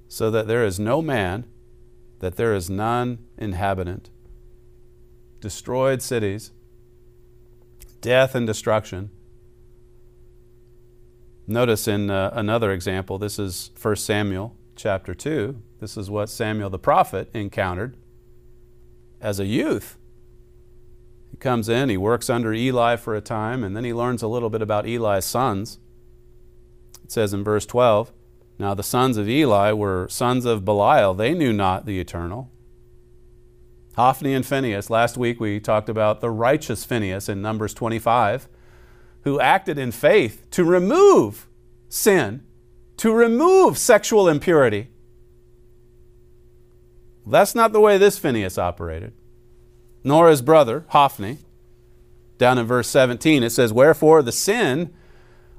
so 0.08 0.30
that 0.30 0.48
there 0.48 0.64
is 0.64 0.80
no 0.80 1.02
man, 1.02 1.44
that 2.20 2.36
there 2.36 2.54
is 2.54 2.70
none 2.70 3.18
inhabitant. 3.36 4.08
Destroyed 5.40 6.00
cities, 6.00 6.50
death 8.00 8.34
and 8.34 8.46
destruction. 8.46 9.10
Notice 11.46 11.86
in 11.86 12.08
uh, 12.08 12.30
another 12.32 12.72
example, 12.72 13.18
this 13.18 13.38
is 13.38 13.70
1 13.78 13.96
Samuel 13.96 14.56
chapter 14.76 15.14
2. 15.14 15.60
This 15.78 15.98
is 15.98 16.08
what 16.08 16.30
Samuel 16.30 16.70
the 16.70 16.78
prophet 16.78 17.28
encountered 17.34 17.98
as 19.20 19.38
a 19.38 19.44
youth 19.44 19.98
comes 21.40 21.68
in, 21.68 21.88
he 21.88 21.96
works 21.96 22.30
under 22.30 22.52
Eli 22.52 22.96
for 22.96 23.14
a 23.14 23.20
time, 23.20 23.64
and 23.64 23.76
then 23.76 23.84
he 23.84 23.92
learns 23.92 24.22
a 24.22 24.28
little 24.28 24.50
bit 24.50 24.62
about 24.62 24.86
Eli's 24.86 25.24
sons. 25.24 25.78
It 27.04 27.12
says 27.12 27.32
in 27.32 27.44
verse 27.44 27.66
12 27.66 28.12
Now 28.58 28.74
the 28.74 28.82
sons 28.82 29.16
of 29.16 29.28
Eli 29.28 29.72
were 29.72 30.08
sons 30.08 30.44
of 30.44 30.64
Belial, 30.64 31.14
they 31.14 31.34
knew 31.34 31.52
not 31.52 31.86
the 31.86 32.00
eternal. 32.00 32.50
Hophni 33.96 34.32
and 34.32 34.46
Phinehas, 34.46 34.88
last 34.88 35.16
week 35.18 35.38
we 35.38 35.60
talked 35.60 35.88
about 35.88 36.20
the 36.20 36.30
righteous 36.30 36.84
Phinehas 36.84 37.28
in 37.28 37.42
Numbers 37.42 37.74
25, 37.74 38.48
who 39.24 39.38
acted 39.38 39.78
in 39.78 39.92
faith 39.92 40.46
to 40.50 40.64
remove 40.64 41.46
sin, 41.88 42.42
to 42.96 43.12
remove 43.12 43.76
sexual 43.76 44.28
impurity. 44.28 44.88
That's 47.26 47.54
not 47.54 47.72
the 47.72 47.80
way 47.80 47.98
this 47.98 48.18
Phinehas 48.18 48.58
operated 48.58 49.12
nor 50.04 50.28
his 50.28 50.42
brother, 50.42 50.84
Hophni. 50.88 51.38
Down 52.38 52.58
in 52.58 52.66
verse 52.66 52.88
17, 52.88 53.42
it 53.42 53.50
says, 53.50 53.72
Wherefore 53.72 54.22
the 54.22 54.32
sin 54.32 54.92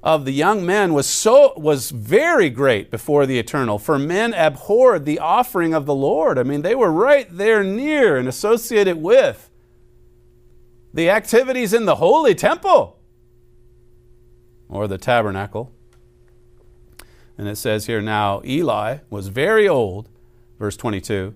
of 0.03 0.25
the 0.25 0.33
young 0.33 0.65
men 0.65 0.93
was 0.93 1.07
so 1.07 1.53
was 1.55 1.89
very 1.89 2.49
great 2.49 2.91
before 2.91 3.25
the 3.25 3.39
eternal 3.39 3.79
for 3.79 3.97
men 3.97 4.33
abhorred 4.33 5.05
the 5.05 5.17
offering 5.17 5.73
of 5.73 5.85
the 5.85 5.95
lord 5.95 6.37
i 6.37 6.43
mean 6.43 6.61
they 6.61 6.75
were 6.75 6.91
right 6.91 7.27
there 7.37 7.63
near 7.63 8.17
and 8.17 8.27
associated 8.27 8.97
with 8.97 9.49
the 10.93 11.09
activities 11.09 11.73
in 11.73 11.85
the 11.85 11.95
holy 11.95 12.35
temple 12.35 12.99
or 14.67 14.87
the 14.89 14.97
tabernacle 14.97 15.71
and 17.37 17.47
it 17.47 17.55
says 17.55 17.85
here 17.85 18.01
now 18.01 18.41
eli 18.43 18.97
was 19.09 19.29
very 19.29 19.69
old 19.69 20.09
verse 20.59 20.75
22 20.75 21.33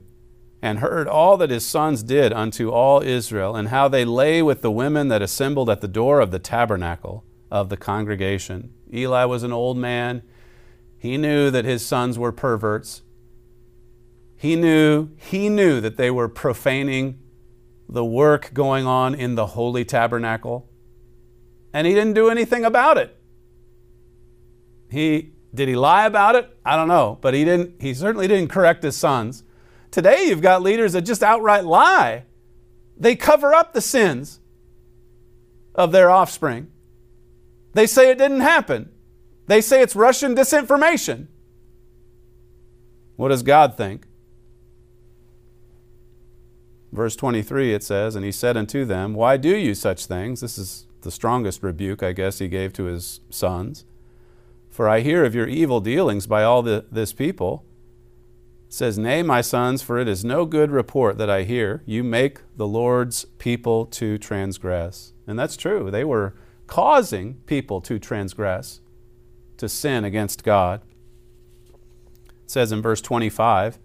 and 0.62 0.80
heard 0.80 1.08
all 1.08 1.38
that 1.38 1.49
his 1.49 1.66
sons 1.66 2.03
did 2.03 2.34
unto 2.34 2.70
all 2.70 3.01
Israel, 3.01 3.55
and 3.55 3.68
how 3.70 3.88
they 3.88 4.05
lay 4.05 4.41
with 4.41 4.62
the 4.62 4.72
women 4.72 5.08
that 5.10 5.22
assembled 5.22 5.70
at 5.70 5.82
the 5.82 5.88
door 5.88 6.20
of 6.20 6.32
the 6.32 6.39
tabernacle 6.39 7.24
of 7.51 7.70
the 7.70 7.78
congregation. 7.78 8.74
Eli 8.93 9.26
was 9.26 9.43
an 9.43 9.53
old 9.53 9.78
man. 9.78 10.24
He 10.97 11.18
knew 11.18 11.51
that 11.51 11.66
his 11.66 11.86
sons 11.86 12.18
were 12.18 12.32
perverts. 12.32 13.03
He 14.36 14.55
knew, 14.55 15.10
he 15.18 15.49
knew 15.49 15.80
that 15.82 15.97
they 15.97 16.12
were 16.12 16.28
profaning 16.28 17.20
the 17.89 18.05
work 18.05 18.51
going 18.53 18.86
on 18.86 19.16
in 19.16 19.36
the 19.36 19.47
holy 19.47 19.86
tabernacle. 19.86 20.70
And 21.74 21.88
he 21.88 21.93
didn't 21.93 22.14
do 22.14 22.30
anything 22.30 22.66
about 22.66 22.97
it. 22.97 23.16
He 24.89 25.34
did 25.53 25.68
he 25.68 25.76
lie 25.76 26.05
about 26.05 26.36
it? 26.36 26.49
I 26.66 26.76
don't 26.76 26.88
know, 26.88 27.18
but 27.22 27.34
he 27.34 27.45
didn't 27.45 27.82
he 27.82 27.93
certainly 27.93 28.28
didn't 28.28 28.49
correct 28.49 28.84
his 28.84 28.95
sons. 28.95 29.43
Today, 29.97 30.25
you've 30.27 30.43
got 30.43 30.61
leaders 30.61 30.93
that 30.93 31.01
just 31.01 31.23
outright 31.23 31.65
lie. 31.65 32.25
They 32.95 33.15
cover 33.15 33.51
up 33.51 33.73
the 33.73 33.81
sins 33.81 34.39
of 35.73 35.91
their 35.91 36.11
offspring. 36.11 36.67
They 37.73 37.87
say 37.87 38.11
it 38.11 38.19
didn't 38.19 38.41
happen. 38.41 38.91
They 39.47 39.59
say 39.59 39.81
it's 39.81 39.95
Russian 39.95 40.35
disinformation. 40.35 41.25
What 43.15 43.29
does 43.29 43.41
God 43.41 43.75
think? 43.75 44.05
Verse 46.91 47.15
23 47.15 47.73
it 47.73 47.81
says, 47.81 48.15
And 48.15 48.23
he 48.23 48.31
said 48.31 48.55
unto 48.55 48.85
them, 48.85 49.15
Why 49.15 49.35
do 49.35 49.57
you 49.57 49.73
such 49.73 50.05
things? 50.05 50.41
This 50.41 50.59
is 50.59 50.85
the 51.01 51.09
strongest 51.09 51.63
rebuke, 51.63 52.03
I 52.03 52.11
guess, 52.11 52.37
he 52.37 52.47
gave 52.47 52.71
to 52.73 52.83
his 52.83 53.21
sons. 53.31 53.83
For 54.69 54.87
I 54.87 54.99
hear 54.99 55.25
of 55.25 55.33
your 55.33 55.47
evil 55.47 55.79
dealings 55.81 56.27
by 56.27 56.43
all 56.43 56.61
the, 56.61 56.85
this 56.91 57.13
people 57.13 57.65
says, 58.70 58.97
Nay, 58.97 59.24
my 59.24 59.41
sons, 59.41 59.82
for 59.82 59.97
it 59.97 60.07
is 60.07 60.26
no 60.26 60.45
good 60.45 60.72
report 60.72 61.18
that 61.18 61.30
I 61.30 61.43
hear. 61.43 61.84
You 61.86 62.03
make 62.03 62.39
the 62.55 62.68
Lord's 62.68 63.26
people 63.38 63.86
to 63.88 64.18
transgress. 64.18 65.13
And 65.26 65.38
that's 65.38 65.57
true. 65.57 65.89
They 65.89 66.03
were 66.03 66.34
causing 66.68 67.36
people 67.45 67.82
to 67.82 67.97
transgress, 67.97 68.82
to 69.57 69.70
sin 69.70 70.03
against 70.03 70.43
God. 70.43 70.82
It 72.43 72.51
says 72.51 72.72
in 72.72 72.82
verse 72.82 73.01
25 73.01 73.80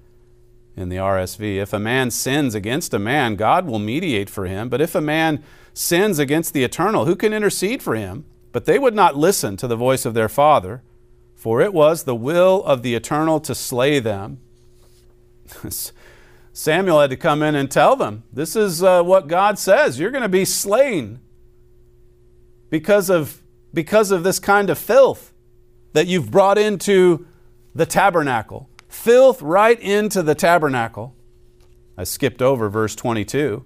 in 0.77 0.89
the 0.89 0.97
RSV 0.97 1.57
If 1.57 1.73
a 1.73 1.79
man 1.79 2.11
sins 2.11 2.55
against 2.55 2.95
a 2.95 2.99
man, 2.99 3.37
God 3.37 3.67
will 3.67 3.79
mediate 3.79 4.31
for 4.31 4.47
him. 4.47 4.69
But 4.69 4.81
if 4.81 4.95
a 4.95 5.01
man 5.01 5.43
sins 5.75 6.19
against 6.19 6.53
the 6.53 6.65
eternal, 6.65 7.05
who 7.05 7.17
can 7.17 7.33
intercede 7.33 7.83
for 7.83 7.95
him? 7.95 8.25
But 8.53 8.67
they 8.67 8.79
would 8.79 8.95
not 8.95 9.17
listen 9.17 9.57
to 9.59 9.67
the 9.67 9.77
voice 9.77 10.05
of 10.05 10.15
their 10.15 10.29
father, 10.29 10.83
for 11.35 11.61
it 11.61 11.73
was 11.73 12.05
the 12.05 12.15
will 12.15 12.63
of 12.65 12.83
the 12.83 12.95
eternal 12.95 13.41
to 13.41 13.55
slay 13.55 13.99
them. 13.99 14.39
Samuel 16.53 17.01
had 17.01 17.11
to 17.11 17.17
come 17.17 17.43
in 17.43 17.55
and 17.55 17.71
tell 17.71 17.97
them, 17.97 18.25
This 18.33 18.57
is 18.57 18.83
uh, 18.83 19.03
what 19.03 19.27
God 19.27 19.59
says. 19.59 19.99
You're 19.99 20.11
going 20.11 20.23
to 20.23 20.29
be 20.29 20.45
slain 20.45 21.21
because 22.71 23.11
of, 23.11 23.43
because 23.73 24.11
of 24.11 24.25
this 24.25 24.39
kind 24.39 24.71
of 24.71 24.79
filth 24.79 25.33
that 25.93 26.07
you've 26.07 26.31
brought 26.31 26.59
into 26.59 27.27
the 27.75 27.87
tabernacle. 27.87 28.69
Filth 28.89 29.41
right 29.41 29.81
into 29.81 30.23
the 30.23 30.35
tabernacle. 30.35 31.15
I 31.97 32.05
skipped 32.05 32.43
over 32.43 32.69
verse 32.69 32.95
22. 32.95 33.65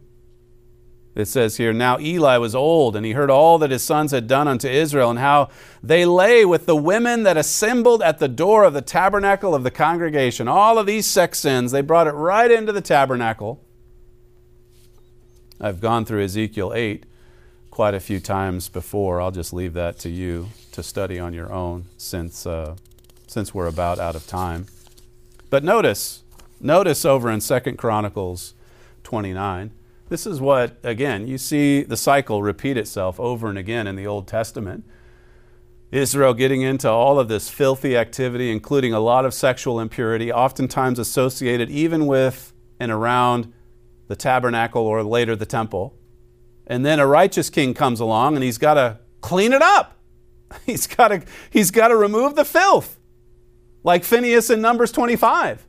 It 1.17 1.29
says 1.29 1.57
here, 1.57 1.73
Now 1.73 1.99
Eli 1.99 2.37
was 2.37 2.55
old, 2.55 2.95
and 2.95 3.07
he 3.07 3.12
heard 3.12 3.31
all 3.31 3.57
that 3.59 3.71
his 3.71 3.83
sons 3.83 4.11
had 4.11 4.29
done 4.29 4.47
unto 4.47 4.69
Israel, 4.69 5.09
and 5.09 5.19
how 5.19 5.49
they 5.83 6.05
lay 6.05 6.45
with 6.45 6.67
the 6.67 6.77
women 6.77 7.23
that 7.23 7.39
assembled 7.39 8.03
at 8.03 8.19
the 8.19 8.29
door 8.29 8.64
of 8.64 8.75
the 8.75 8.83
tabernacle 8.83 9.55
of 9.55 9.62
the 9.62 9.71
congregation. 9.71 10.47
All 10.47 10.79
of 10.79 10.85
these 10.85 11.07
sex 11.07 11.39
sins, 11.39 11.73
they 11.73 11.81
brought 11.81 12.07
it 12.07 12.12
right 12.12 12.51
into 12.51 12.71
the 12.71 12.83
tabernacle. 12.83 13.64
I've 15.59 15.81
gone 15.81 16.05
through 16.05 16.23
Ezekiel 16.23 16.75
8 16.75 17.07
quite 17.71 17.95
a 17.95 18.01
few 18.01 18.21
times 18.21 18.69
before. 18.69 19.19
I'll 19.19 19.31
just 19.31 19.55
leave 19.55 19.73
that 19.73 19.99
to 20.01 20.11
you 20.11 20.49
to 20.73 20.83
study 20.83 21.19
on 21.19 21.33
your 21.33 21.51
own 21.51 21.87
since, 21.97 22.47
uh, 22.47 22.77
since 23.27 23.55
we're 23.55 23.69
about 23.69 23.99
out 23.99 24.17
of 24.17 24.27
time. 24.27 24.67
But 25.49 25.64
notice, 25.64 26.25
notice 26.61 27.07
over 27.07 27.31
in 27.31 27.41
Second 27.41 27.79
Chronicles 27.79 28.53
29, 29.05 29.71
this 30.09 30.27
is 30.27 30.41
what, 30.41 30.77
again, 30.83 31.27
you 31.27 31.39
see 31.39 31.83
the 31.83 31.97
cycle 31.97 32.43
repeat 32.43 32.77
itself 32.77 33.19
over 33.19 33.49
and 33.49 33.59
again 33.59 33.87
in 33.87 33.97
the 33.97 34.07
Old 34.07 34.29
Testament. 34.29 34.85
Israel 35.91 36.35
getting 36.35 36.63
into 36.63 36.89
all 36.89 37.19
of 37.19 37.29
this 37.29 37.49
filthy 37.49 37.97
activity, 37.97 38.51
including 38.51 38.93
a 38.93 39.01
lot 39.01 39.25
of 39.25 39.33
sexual 39.33 39.81
impurity, 39.81 40.33
oftentimes 40.33 40.99
associated 40.99 41.71
even 41.71 42.07
with 42.07 42.53
and 42.79 42.93
around 42.93 43.53
the 44.09 44.17
tabernacle 44.17 44.83
or 44.83 45.03
later 45.03 45.35
the 45.35 45.47
temple. 45.47 45.95
And 46.67 46.85
then 46.85 46.99
a 46.99 47.07
righteous 47.07 47.51
king 47.51 47.75
comes 47.75 48.01
along 48.01 48.35
and 48.35 48.43
he's 48.43 48.59
got 48.59 48.75
to 48.75 48.99
clean 49.21 49.53
it 49.53 49.63
up. 49.63 49.93
He's 50.65 50.87
got 50.87 51.09
to 51.09 51.23
he's 51.51 51.73
got 51.73 51.89
to 51.89 51.97
remove 51.97 52.37
the 52.37 52.45
filth. 52.45 53.01
Like 53.83 54.05
Phinehas 54.05 54.49
in 54.49 54.61
Numbers 54.61 54.93
25. 54.93 55.67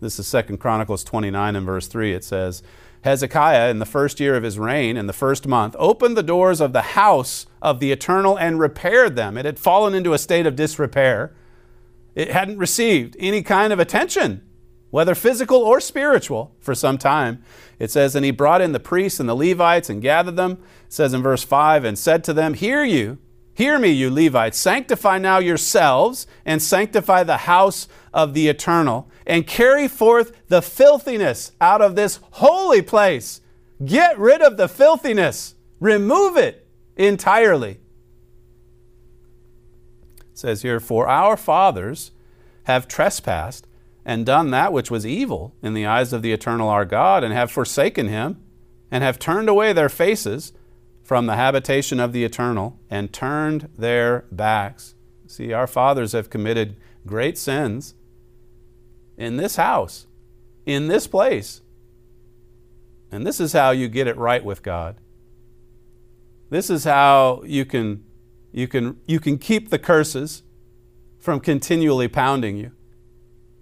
This 0.00 0.18
is 0.18 0.26
Second 0.26 0.58
Chronicles 0.58 1.02
29 1.02 1.56
and 1.56 1.64
verse 1.64 1.88
3. 1.88 2.12
It 2.12 2.24
says, 2.24 2.62
Hezekiah, 3.02 3.70
in 3.70 3.78
the 3.78 3.86
first 3.86 4.20
year 4.20 4.34
of 4.34 4.42
his 4.42 4.58
reign, 4.58 4.96
in 4.96 5.06
the 5.06 5.12
first 5.12 5.46
month, 5.46 5.76
opened 5.78 6.16
the 6.16 6.22
doors 6.22 6.60
of 6.60 6.72
the 6.72 6.82
house 6.82 7.46
of 7.62 7.80
the 7.80 7.92
eternal 7.92 8.38
and 8.38 8.58
repaired 8.58 9.16
them. 9.16 9.36
It 9.36 9.44
had 9.44 9.58
fallen 9.58 9.94
into 9.94 10.12
a 10.12 10.18
state 10.18 10.46
of 10.46 10.56
disrepair. 10.56 11.32
It 12.14 12.30
hadn't 12.30 12.58
received 12.58 13.16
any 13.18 13.42
kind 13.42 13.72
of 13.72 13.78
attention, 13.78 14.42
whether 14.90 15.14
physical 15.14 15.58
or 15.58 15.80
spiritual, 15.80 16.54
for 16.58 16.74
some 16.74 16.98
time. 16.98 17.42
It 17.78 17.90
says, 17.90 18.14
And 18.14 18.24
he 18.24 18.32
brought 18.32 18.60
in 18.60 18.72
the 18.72 18.80
priests 18.80 19.20
and 19.20 19.28
the 19.28 19.36
Levites 19.36 19.88
and 19.88 20.02
gathered 20.02 20.36
them. 20.36 20.52
It 20.86 20.92
says 20.92 21.14
in 21.14 21.22
verse 21.22 21.44
5, 21.44 21.84
and 21.84 21.98
said 21.98 22.24
to 22.24 22.32
them, 22.32 22.54
Hear 22.54 22.82
you, 22.82 23.18
hear 23.58 23.76
me, 23.76 23.90
you 23.90 24.08
Levites, 24.08 24.56
sanctify 24.56 25.18
now 25.18 25.38
yourselves 25.38 26.28
and 26.46 26.62
sanctify 26.62 27.24
the 27.24 27.38
house 27.38 27.88
of 28.14 28.32
the 28.32 28.46
eternal 28.46 29.10
and 29.26 29.48
carry 29.48 29.88
forth 29.88 30.30
the 30.46 30.62
filthiness 30.62 31.50
out 31.60 31.82
of 31.82 31.96
this 31.96 32.20
holy 32.30 32.80
place. 32.80 33.40
Get 33.84 34.16
rid 34.16 34.42
of 34.42 34.58
the 34.58 34.68
filthiness, 34.68 35.56
remove 35.80 36.36
it 36.36 36.68
entirely. 36.96 37.80
It 40.20 40.38
says 40.38 40.62
here, 40.62 40.78
For 40.78 41.08
our 41.08 41.36
fathers 41.36 42.12
have 42.62 42.86
trespassed 42.86 43.66
and 44.04 44.24
done 44.24 44.52
that 44.52 44.72
which 44.72 44.88
was 44.88 45.04
evil 45.04 45.56
in 45.62 45.74
the 45.74 45.84
eyes 45.84 46.12
of 46.12 46.22
the 46.22 46.32
eternal 46.32 46.68
our 46.68 46.84
God, 46.84 47.24
and 47.24 47.34
have 47.34 47.50
forsaken 47.50 48.06
him, 48.06 48.40
and 48.88 49.02
have 49.02 49.18
turned 49.18 49.48
away 49.48 49.72
their 49.72 49.88
faces 49.88 50.52
from 51.08 51.24
the 51.24 51.36
habitation 51.36 51.98
of 52.00 52.12
the 52.12 52.22
eternal, 52.22 52.78
and 52.90 53.14
turned 53.14 53.66
their 53.78 54.26
backs. 54.30 54.94
See, 55.26 55.54
our 55.54 55.66
fathers 55.66 56.12
have 56.12 56.28
committed 56.28 56.76
great 57.06 57.38
sins 57.38 57.94
in 59.16 59.38
this 59.38 59.56
house, 59.56 60.06
in 60.66 60.88
this 60.88 61.06
place. 61.06 61.62
And 63.10 63.26
this 63.26 63.40
is 63.40 63.54
how 63.54 63.70
you 63.70 63.88
get 63.88 64.06
it 64.06 64.18
right 64.18 64.44
with 64.44 64.62
God. 64.62 64.96
This 66.50 66.68
is 66.68 66.84
how 66.84 67.42
you 67.46 67.64
can, 67.64 68.04
you 68.52 68.68
can, 68.68 69.00
you 69.06 69.18
can 69.18 69.38
keep 69.38 69.70
the 69.70 69.78
curses 69.78 70.42
from 71.18 71.40
continually 71.40 72.08
pounding 72.08 72.58
you. 72.58 72.72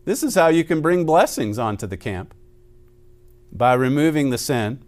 This 0.04 0.24
is 0.24 0.34
how 0.34 0.48
you 0.48 0.64
can 0.64 0.80
bring 0.80 1.06
blessings 1.06 1.60
onto 1.60 1.86
the 1.86 1.96
camp 1.96 2.34
by 3.52 3.74
removing 3.74 4.30
the 4.30 4.38
sin. 4.38 4.82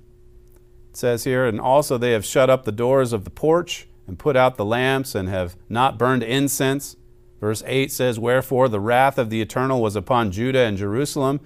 Says 0.98 1.24
here, 1.24 1.46
and 1.46 1.60
also 1.60 1.96
they 1.96 2.12
have 2.12 2.24
shut 2.24 2.50
up 2.50 2.64
the 2.64 2.72
doors 2.72 3.12
of 3.12 3.24
the 3.24 3.30
porch 3.30 3.86
and 4.06 4.18
put 4.18 4.36
out 4.36 4.56
the 4.56 4.64
lamps 4.64 5.14
and 5.14 5.28
have 5.28 5.56
not 5.68 5.98
burned 5.98 6.22
incense 6.22 6.96
Verse 7.40 7.62
8 7.66 7.92
says, 7.92 8.18
Wherefore 8.18 8.68
the 8.68 8.80
wrath 8.80 9.18
of 9.18 9.30
the 9.30 9.40
Eternal 9.40 9.80
was 9.80 9.94
upon 9.94 10.32
Judah 10.32 10.64
and 10.64 10.76
Jerusalem, 10.76 11.40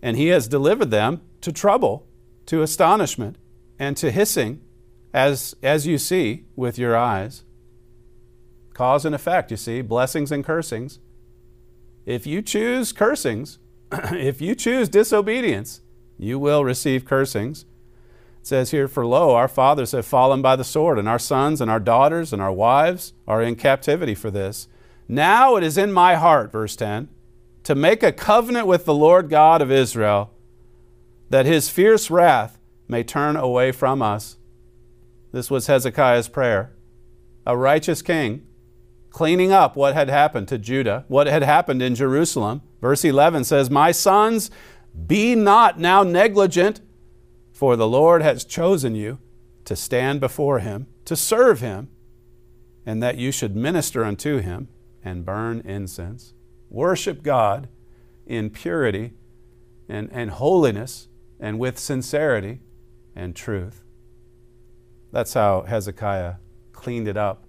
and 0.00 0.16
he 0.16 0.28
has 0.28 0.46
delivered 0.46 0.90
them 0.90 1.22
to 1.40 1.52
trouble, 1.52 2.06
to 2.46 2.62
astonishment, 2.62 3.36
and 3.78 3.96
to 3.96 4.10
hissing, 4.10 4.60
as, 5.12 5.56
as 5.62 5.86
you 5.86 5.98
see 5.98 6.44
with 6.54 6.78
your 6.78 6.96
eyes. 6.96 7.44
Cause 8.74 9.04
and 9.04 9.14
effect, 9.14 9.50
you 9.50 9.56
see, 9.56 9.82
blessings 9.82 10.30
and 10.30 10.44
cursings. 10.44 11.00
If 12.06 12.26
you 12.26 12.40
choose 12.42 12.92
cursings, 12.92 13.58
if 13.92 14.40
you 14.40 14.54
choose 14.54 14.88
disobedience, 14.88 15.80
you 16.16 16.38
will 16.38 16.64
receive 16.64 17.04
cursings. 17.04 17.64
Says 18.48 18.70
here, 18.70 18.88
For 18.88 19.04
lo, 19.04 19.34
our 19.34 19.46
fathers 19.46 19.92
have 19.92 20.06
fallen 20.06 20.40
by 20.40 20.56
the 20.56 20.64
sword, 20.64 20.98
and 20.98 21.06
our 21.06 21.18
sons 21.18 21.60
and 21.60 21.70
our 21.70 21.78
daughters 21.78 22.32
and 22.32 22.40
our 22.40 22.50
wives 22.50 23.12
are 23.26 23.42
in 23.42 23.56
captivity 23.56 24.14
for 24.14 24.30
this. 24.30 24.68
Now 25.06 25.56
it 25.56 25.62
is 25.62 25.76
in 25.76 25.92
my 25.92 26.14
heart, 26.14 26.50
verse 26.50 26.74
10, 26.74 27.10
to 27.64 27.74
make 27.74 28.02
a 28.02 28.10
covenant 28.10 28.66
with 28.66 28.86
the 28.86 28.94
Lord 28.94 29.28
God 29.28 29.60
of 29.60 29.70
Israel, 29.70 30.30
that 31.28 31.44
his 31.44 31.68
fierce 31.68 32.10
wrath 32.10 32.58
may 32.88 33.02
turn 33.02 33.36
away 33.36 33.70
from 33.70 34.00
us. 34.00 34.38
This 35.30 35.50
was 35.50 35.66
Hezekiah's 35.66 36.28
prayer. 36.28 36.72
A 37.44 37.54
righteous 37.54 38.00
king 38.00 38.46
cleaning 39.10 39.52
up 39.52 39.76
what 39.76 39.92
had 39.92 40.08
happened 40.08 40.48
to 40.48 40.56
Judah, 40.56 41.04
what 41.08 41.26
had 41.26 41.42
happened 41.42 41.82
in 41.82 41.94
Jerusalem. 41.94 42.62
Verse 42.80 43.04
11 43.04 43.44
says, 43.44 43.68
My 43.68 43.92
sons, 43.92 44.50
be 45.06 45.34
not 45.34 45.78
now 45.78 46.02
negligent, 46.02 46.80
for 47.58 47.74
the 47.74 47.88
Lord 47.88 48.22
has 48.22 48.44
chosen 48.44 48.94
you 48.94 49.18
to 49.64 49.74
stand 49.74 50.20
before 50.20 50.60
him, 50.60 50.86
to 51.04 51.16
serve 51.16 51.58
him, 51.58 51.88
and 52.86 53.02
that 53.02 53.16
you 53.16 53.32
should 53.32 53.56
minister 53.56 54.04
unto 54.04 54.38
him 54.38 54.68
and 55.02 55.26
burn 55.26 55.62
incense. 55.64 56.34
Worship 56.70 57.24
God 57.24 57.66
in 58.28 58.50
purity 58.50 59.14
and, 59.88 60.08
and 60.12 60.30
holiness 60.30 61.08
and 61.40 61.58
with 61.58 61.80
sincerity 61.80 62.60
and 63.16 63.34
truth. 63.34 63.82
That's 65.10 65.34
how 65.34 65.62
Hezekiah 65.62 66.34
cleaned 66.70 67.08
it 67.08 67.16
up 67.16 67.42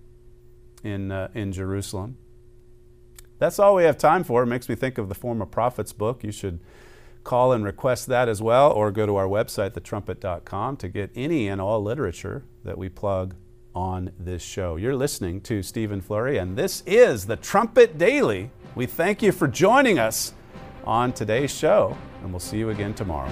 in, 0.84 1.12
uh, 1.12 1.28
in 1.36 1.52
Jerusalem. 1.52 2.18
That's 3.38 3.60
all 3.60 3.76
we 3.76 3.84
have 3.84 4.00
time 4.00 4.24
for. 4.24 4.42
It 4.42 4.48
makes 4.48 4.68
me 4.68 4.74
think 4.74 4.98
of 4.98 5.08
the 5.08 5.14
Former 5.14 5.46
Prophets 5.46 5.94
book. 5.94 6.24
You 6.24 6.32
should 6.32 6.62
call 7.30 7.52
and 7.52 7.64
request 7.64 8.08
that 8.08 8.28
as 8.28 8.42
well, 8.42 8.72
or 8.72 8.90
go 8.90 9.06
to 9.06 9.16
our 9.16 9.28
website, 9.28 9.70
thetrumpet.com, 9.74 10.76
to 10.76 10.90
get 10.90 11.12
any 11.14 11.48
and 11.48 11.62
all 11.62 11.80
literature 11.80 12.44
that 12.64 12.76
we 12.76 12.90
plug 12.90 13.36
on 13.76 14.12
this 14.18 14.42
show. 14.42 14.78
You're 14.78 14.96
listening 14.96 15.40
to 15.42 15.62
Stephen 15.62 16.02
Flurry, 16.02 16.40
and 16.40 16.58
this 16.58 16.82
is 16.88 17.28
the 17.28 17.36
Trumpet 17.36 18.00
Daily. 18.00 18.50
We 18.74 18.88
thank 18.88 19.22
you 19.22 19.32
for 19.32 19.48
joining 19.48 20.00
us 20.00 20.34
on 20.86 21.14
today's 21.14 21.56
show, 21.56 21.96
and 22.24 22.32
we'll 22.32 22.40
see 22.40 22.58
you 22.58 22.72
again 22.72 22.96
tomorrow. 22.96 23.32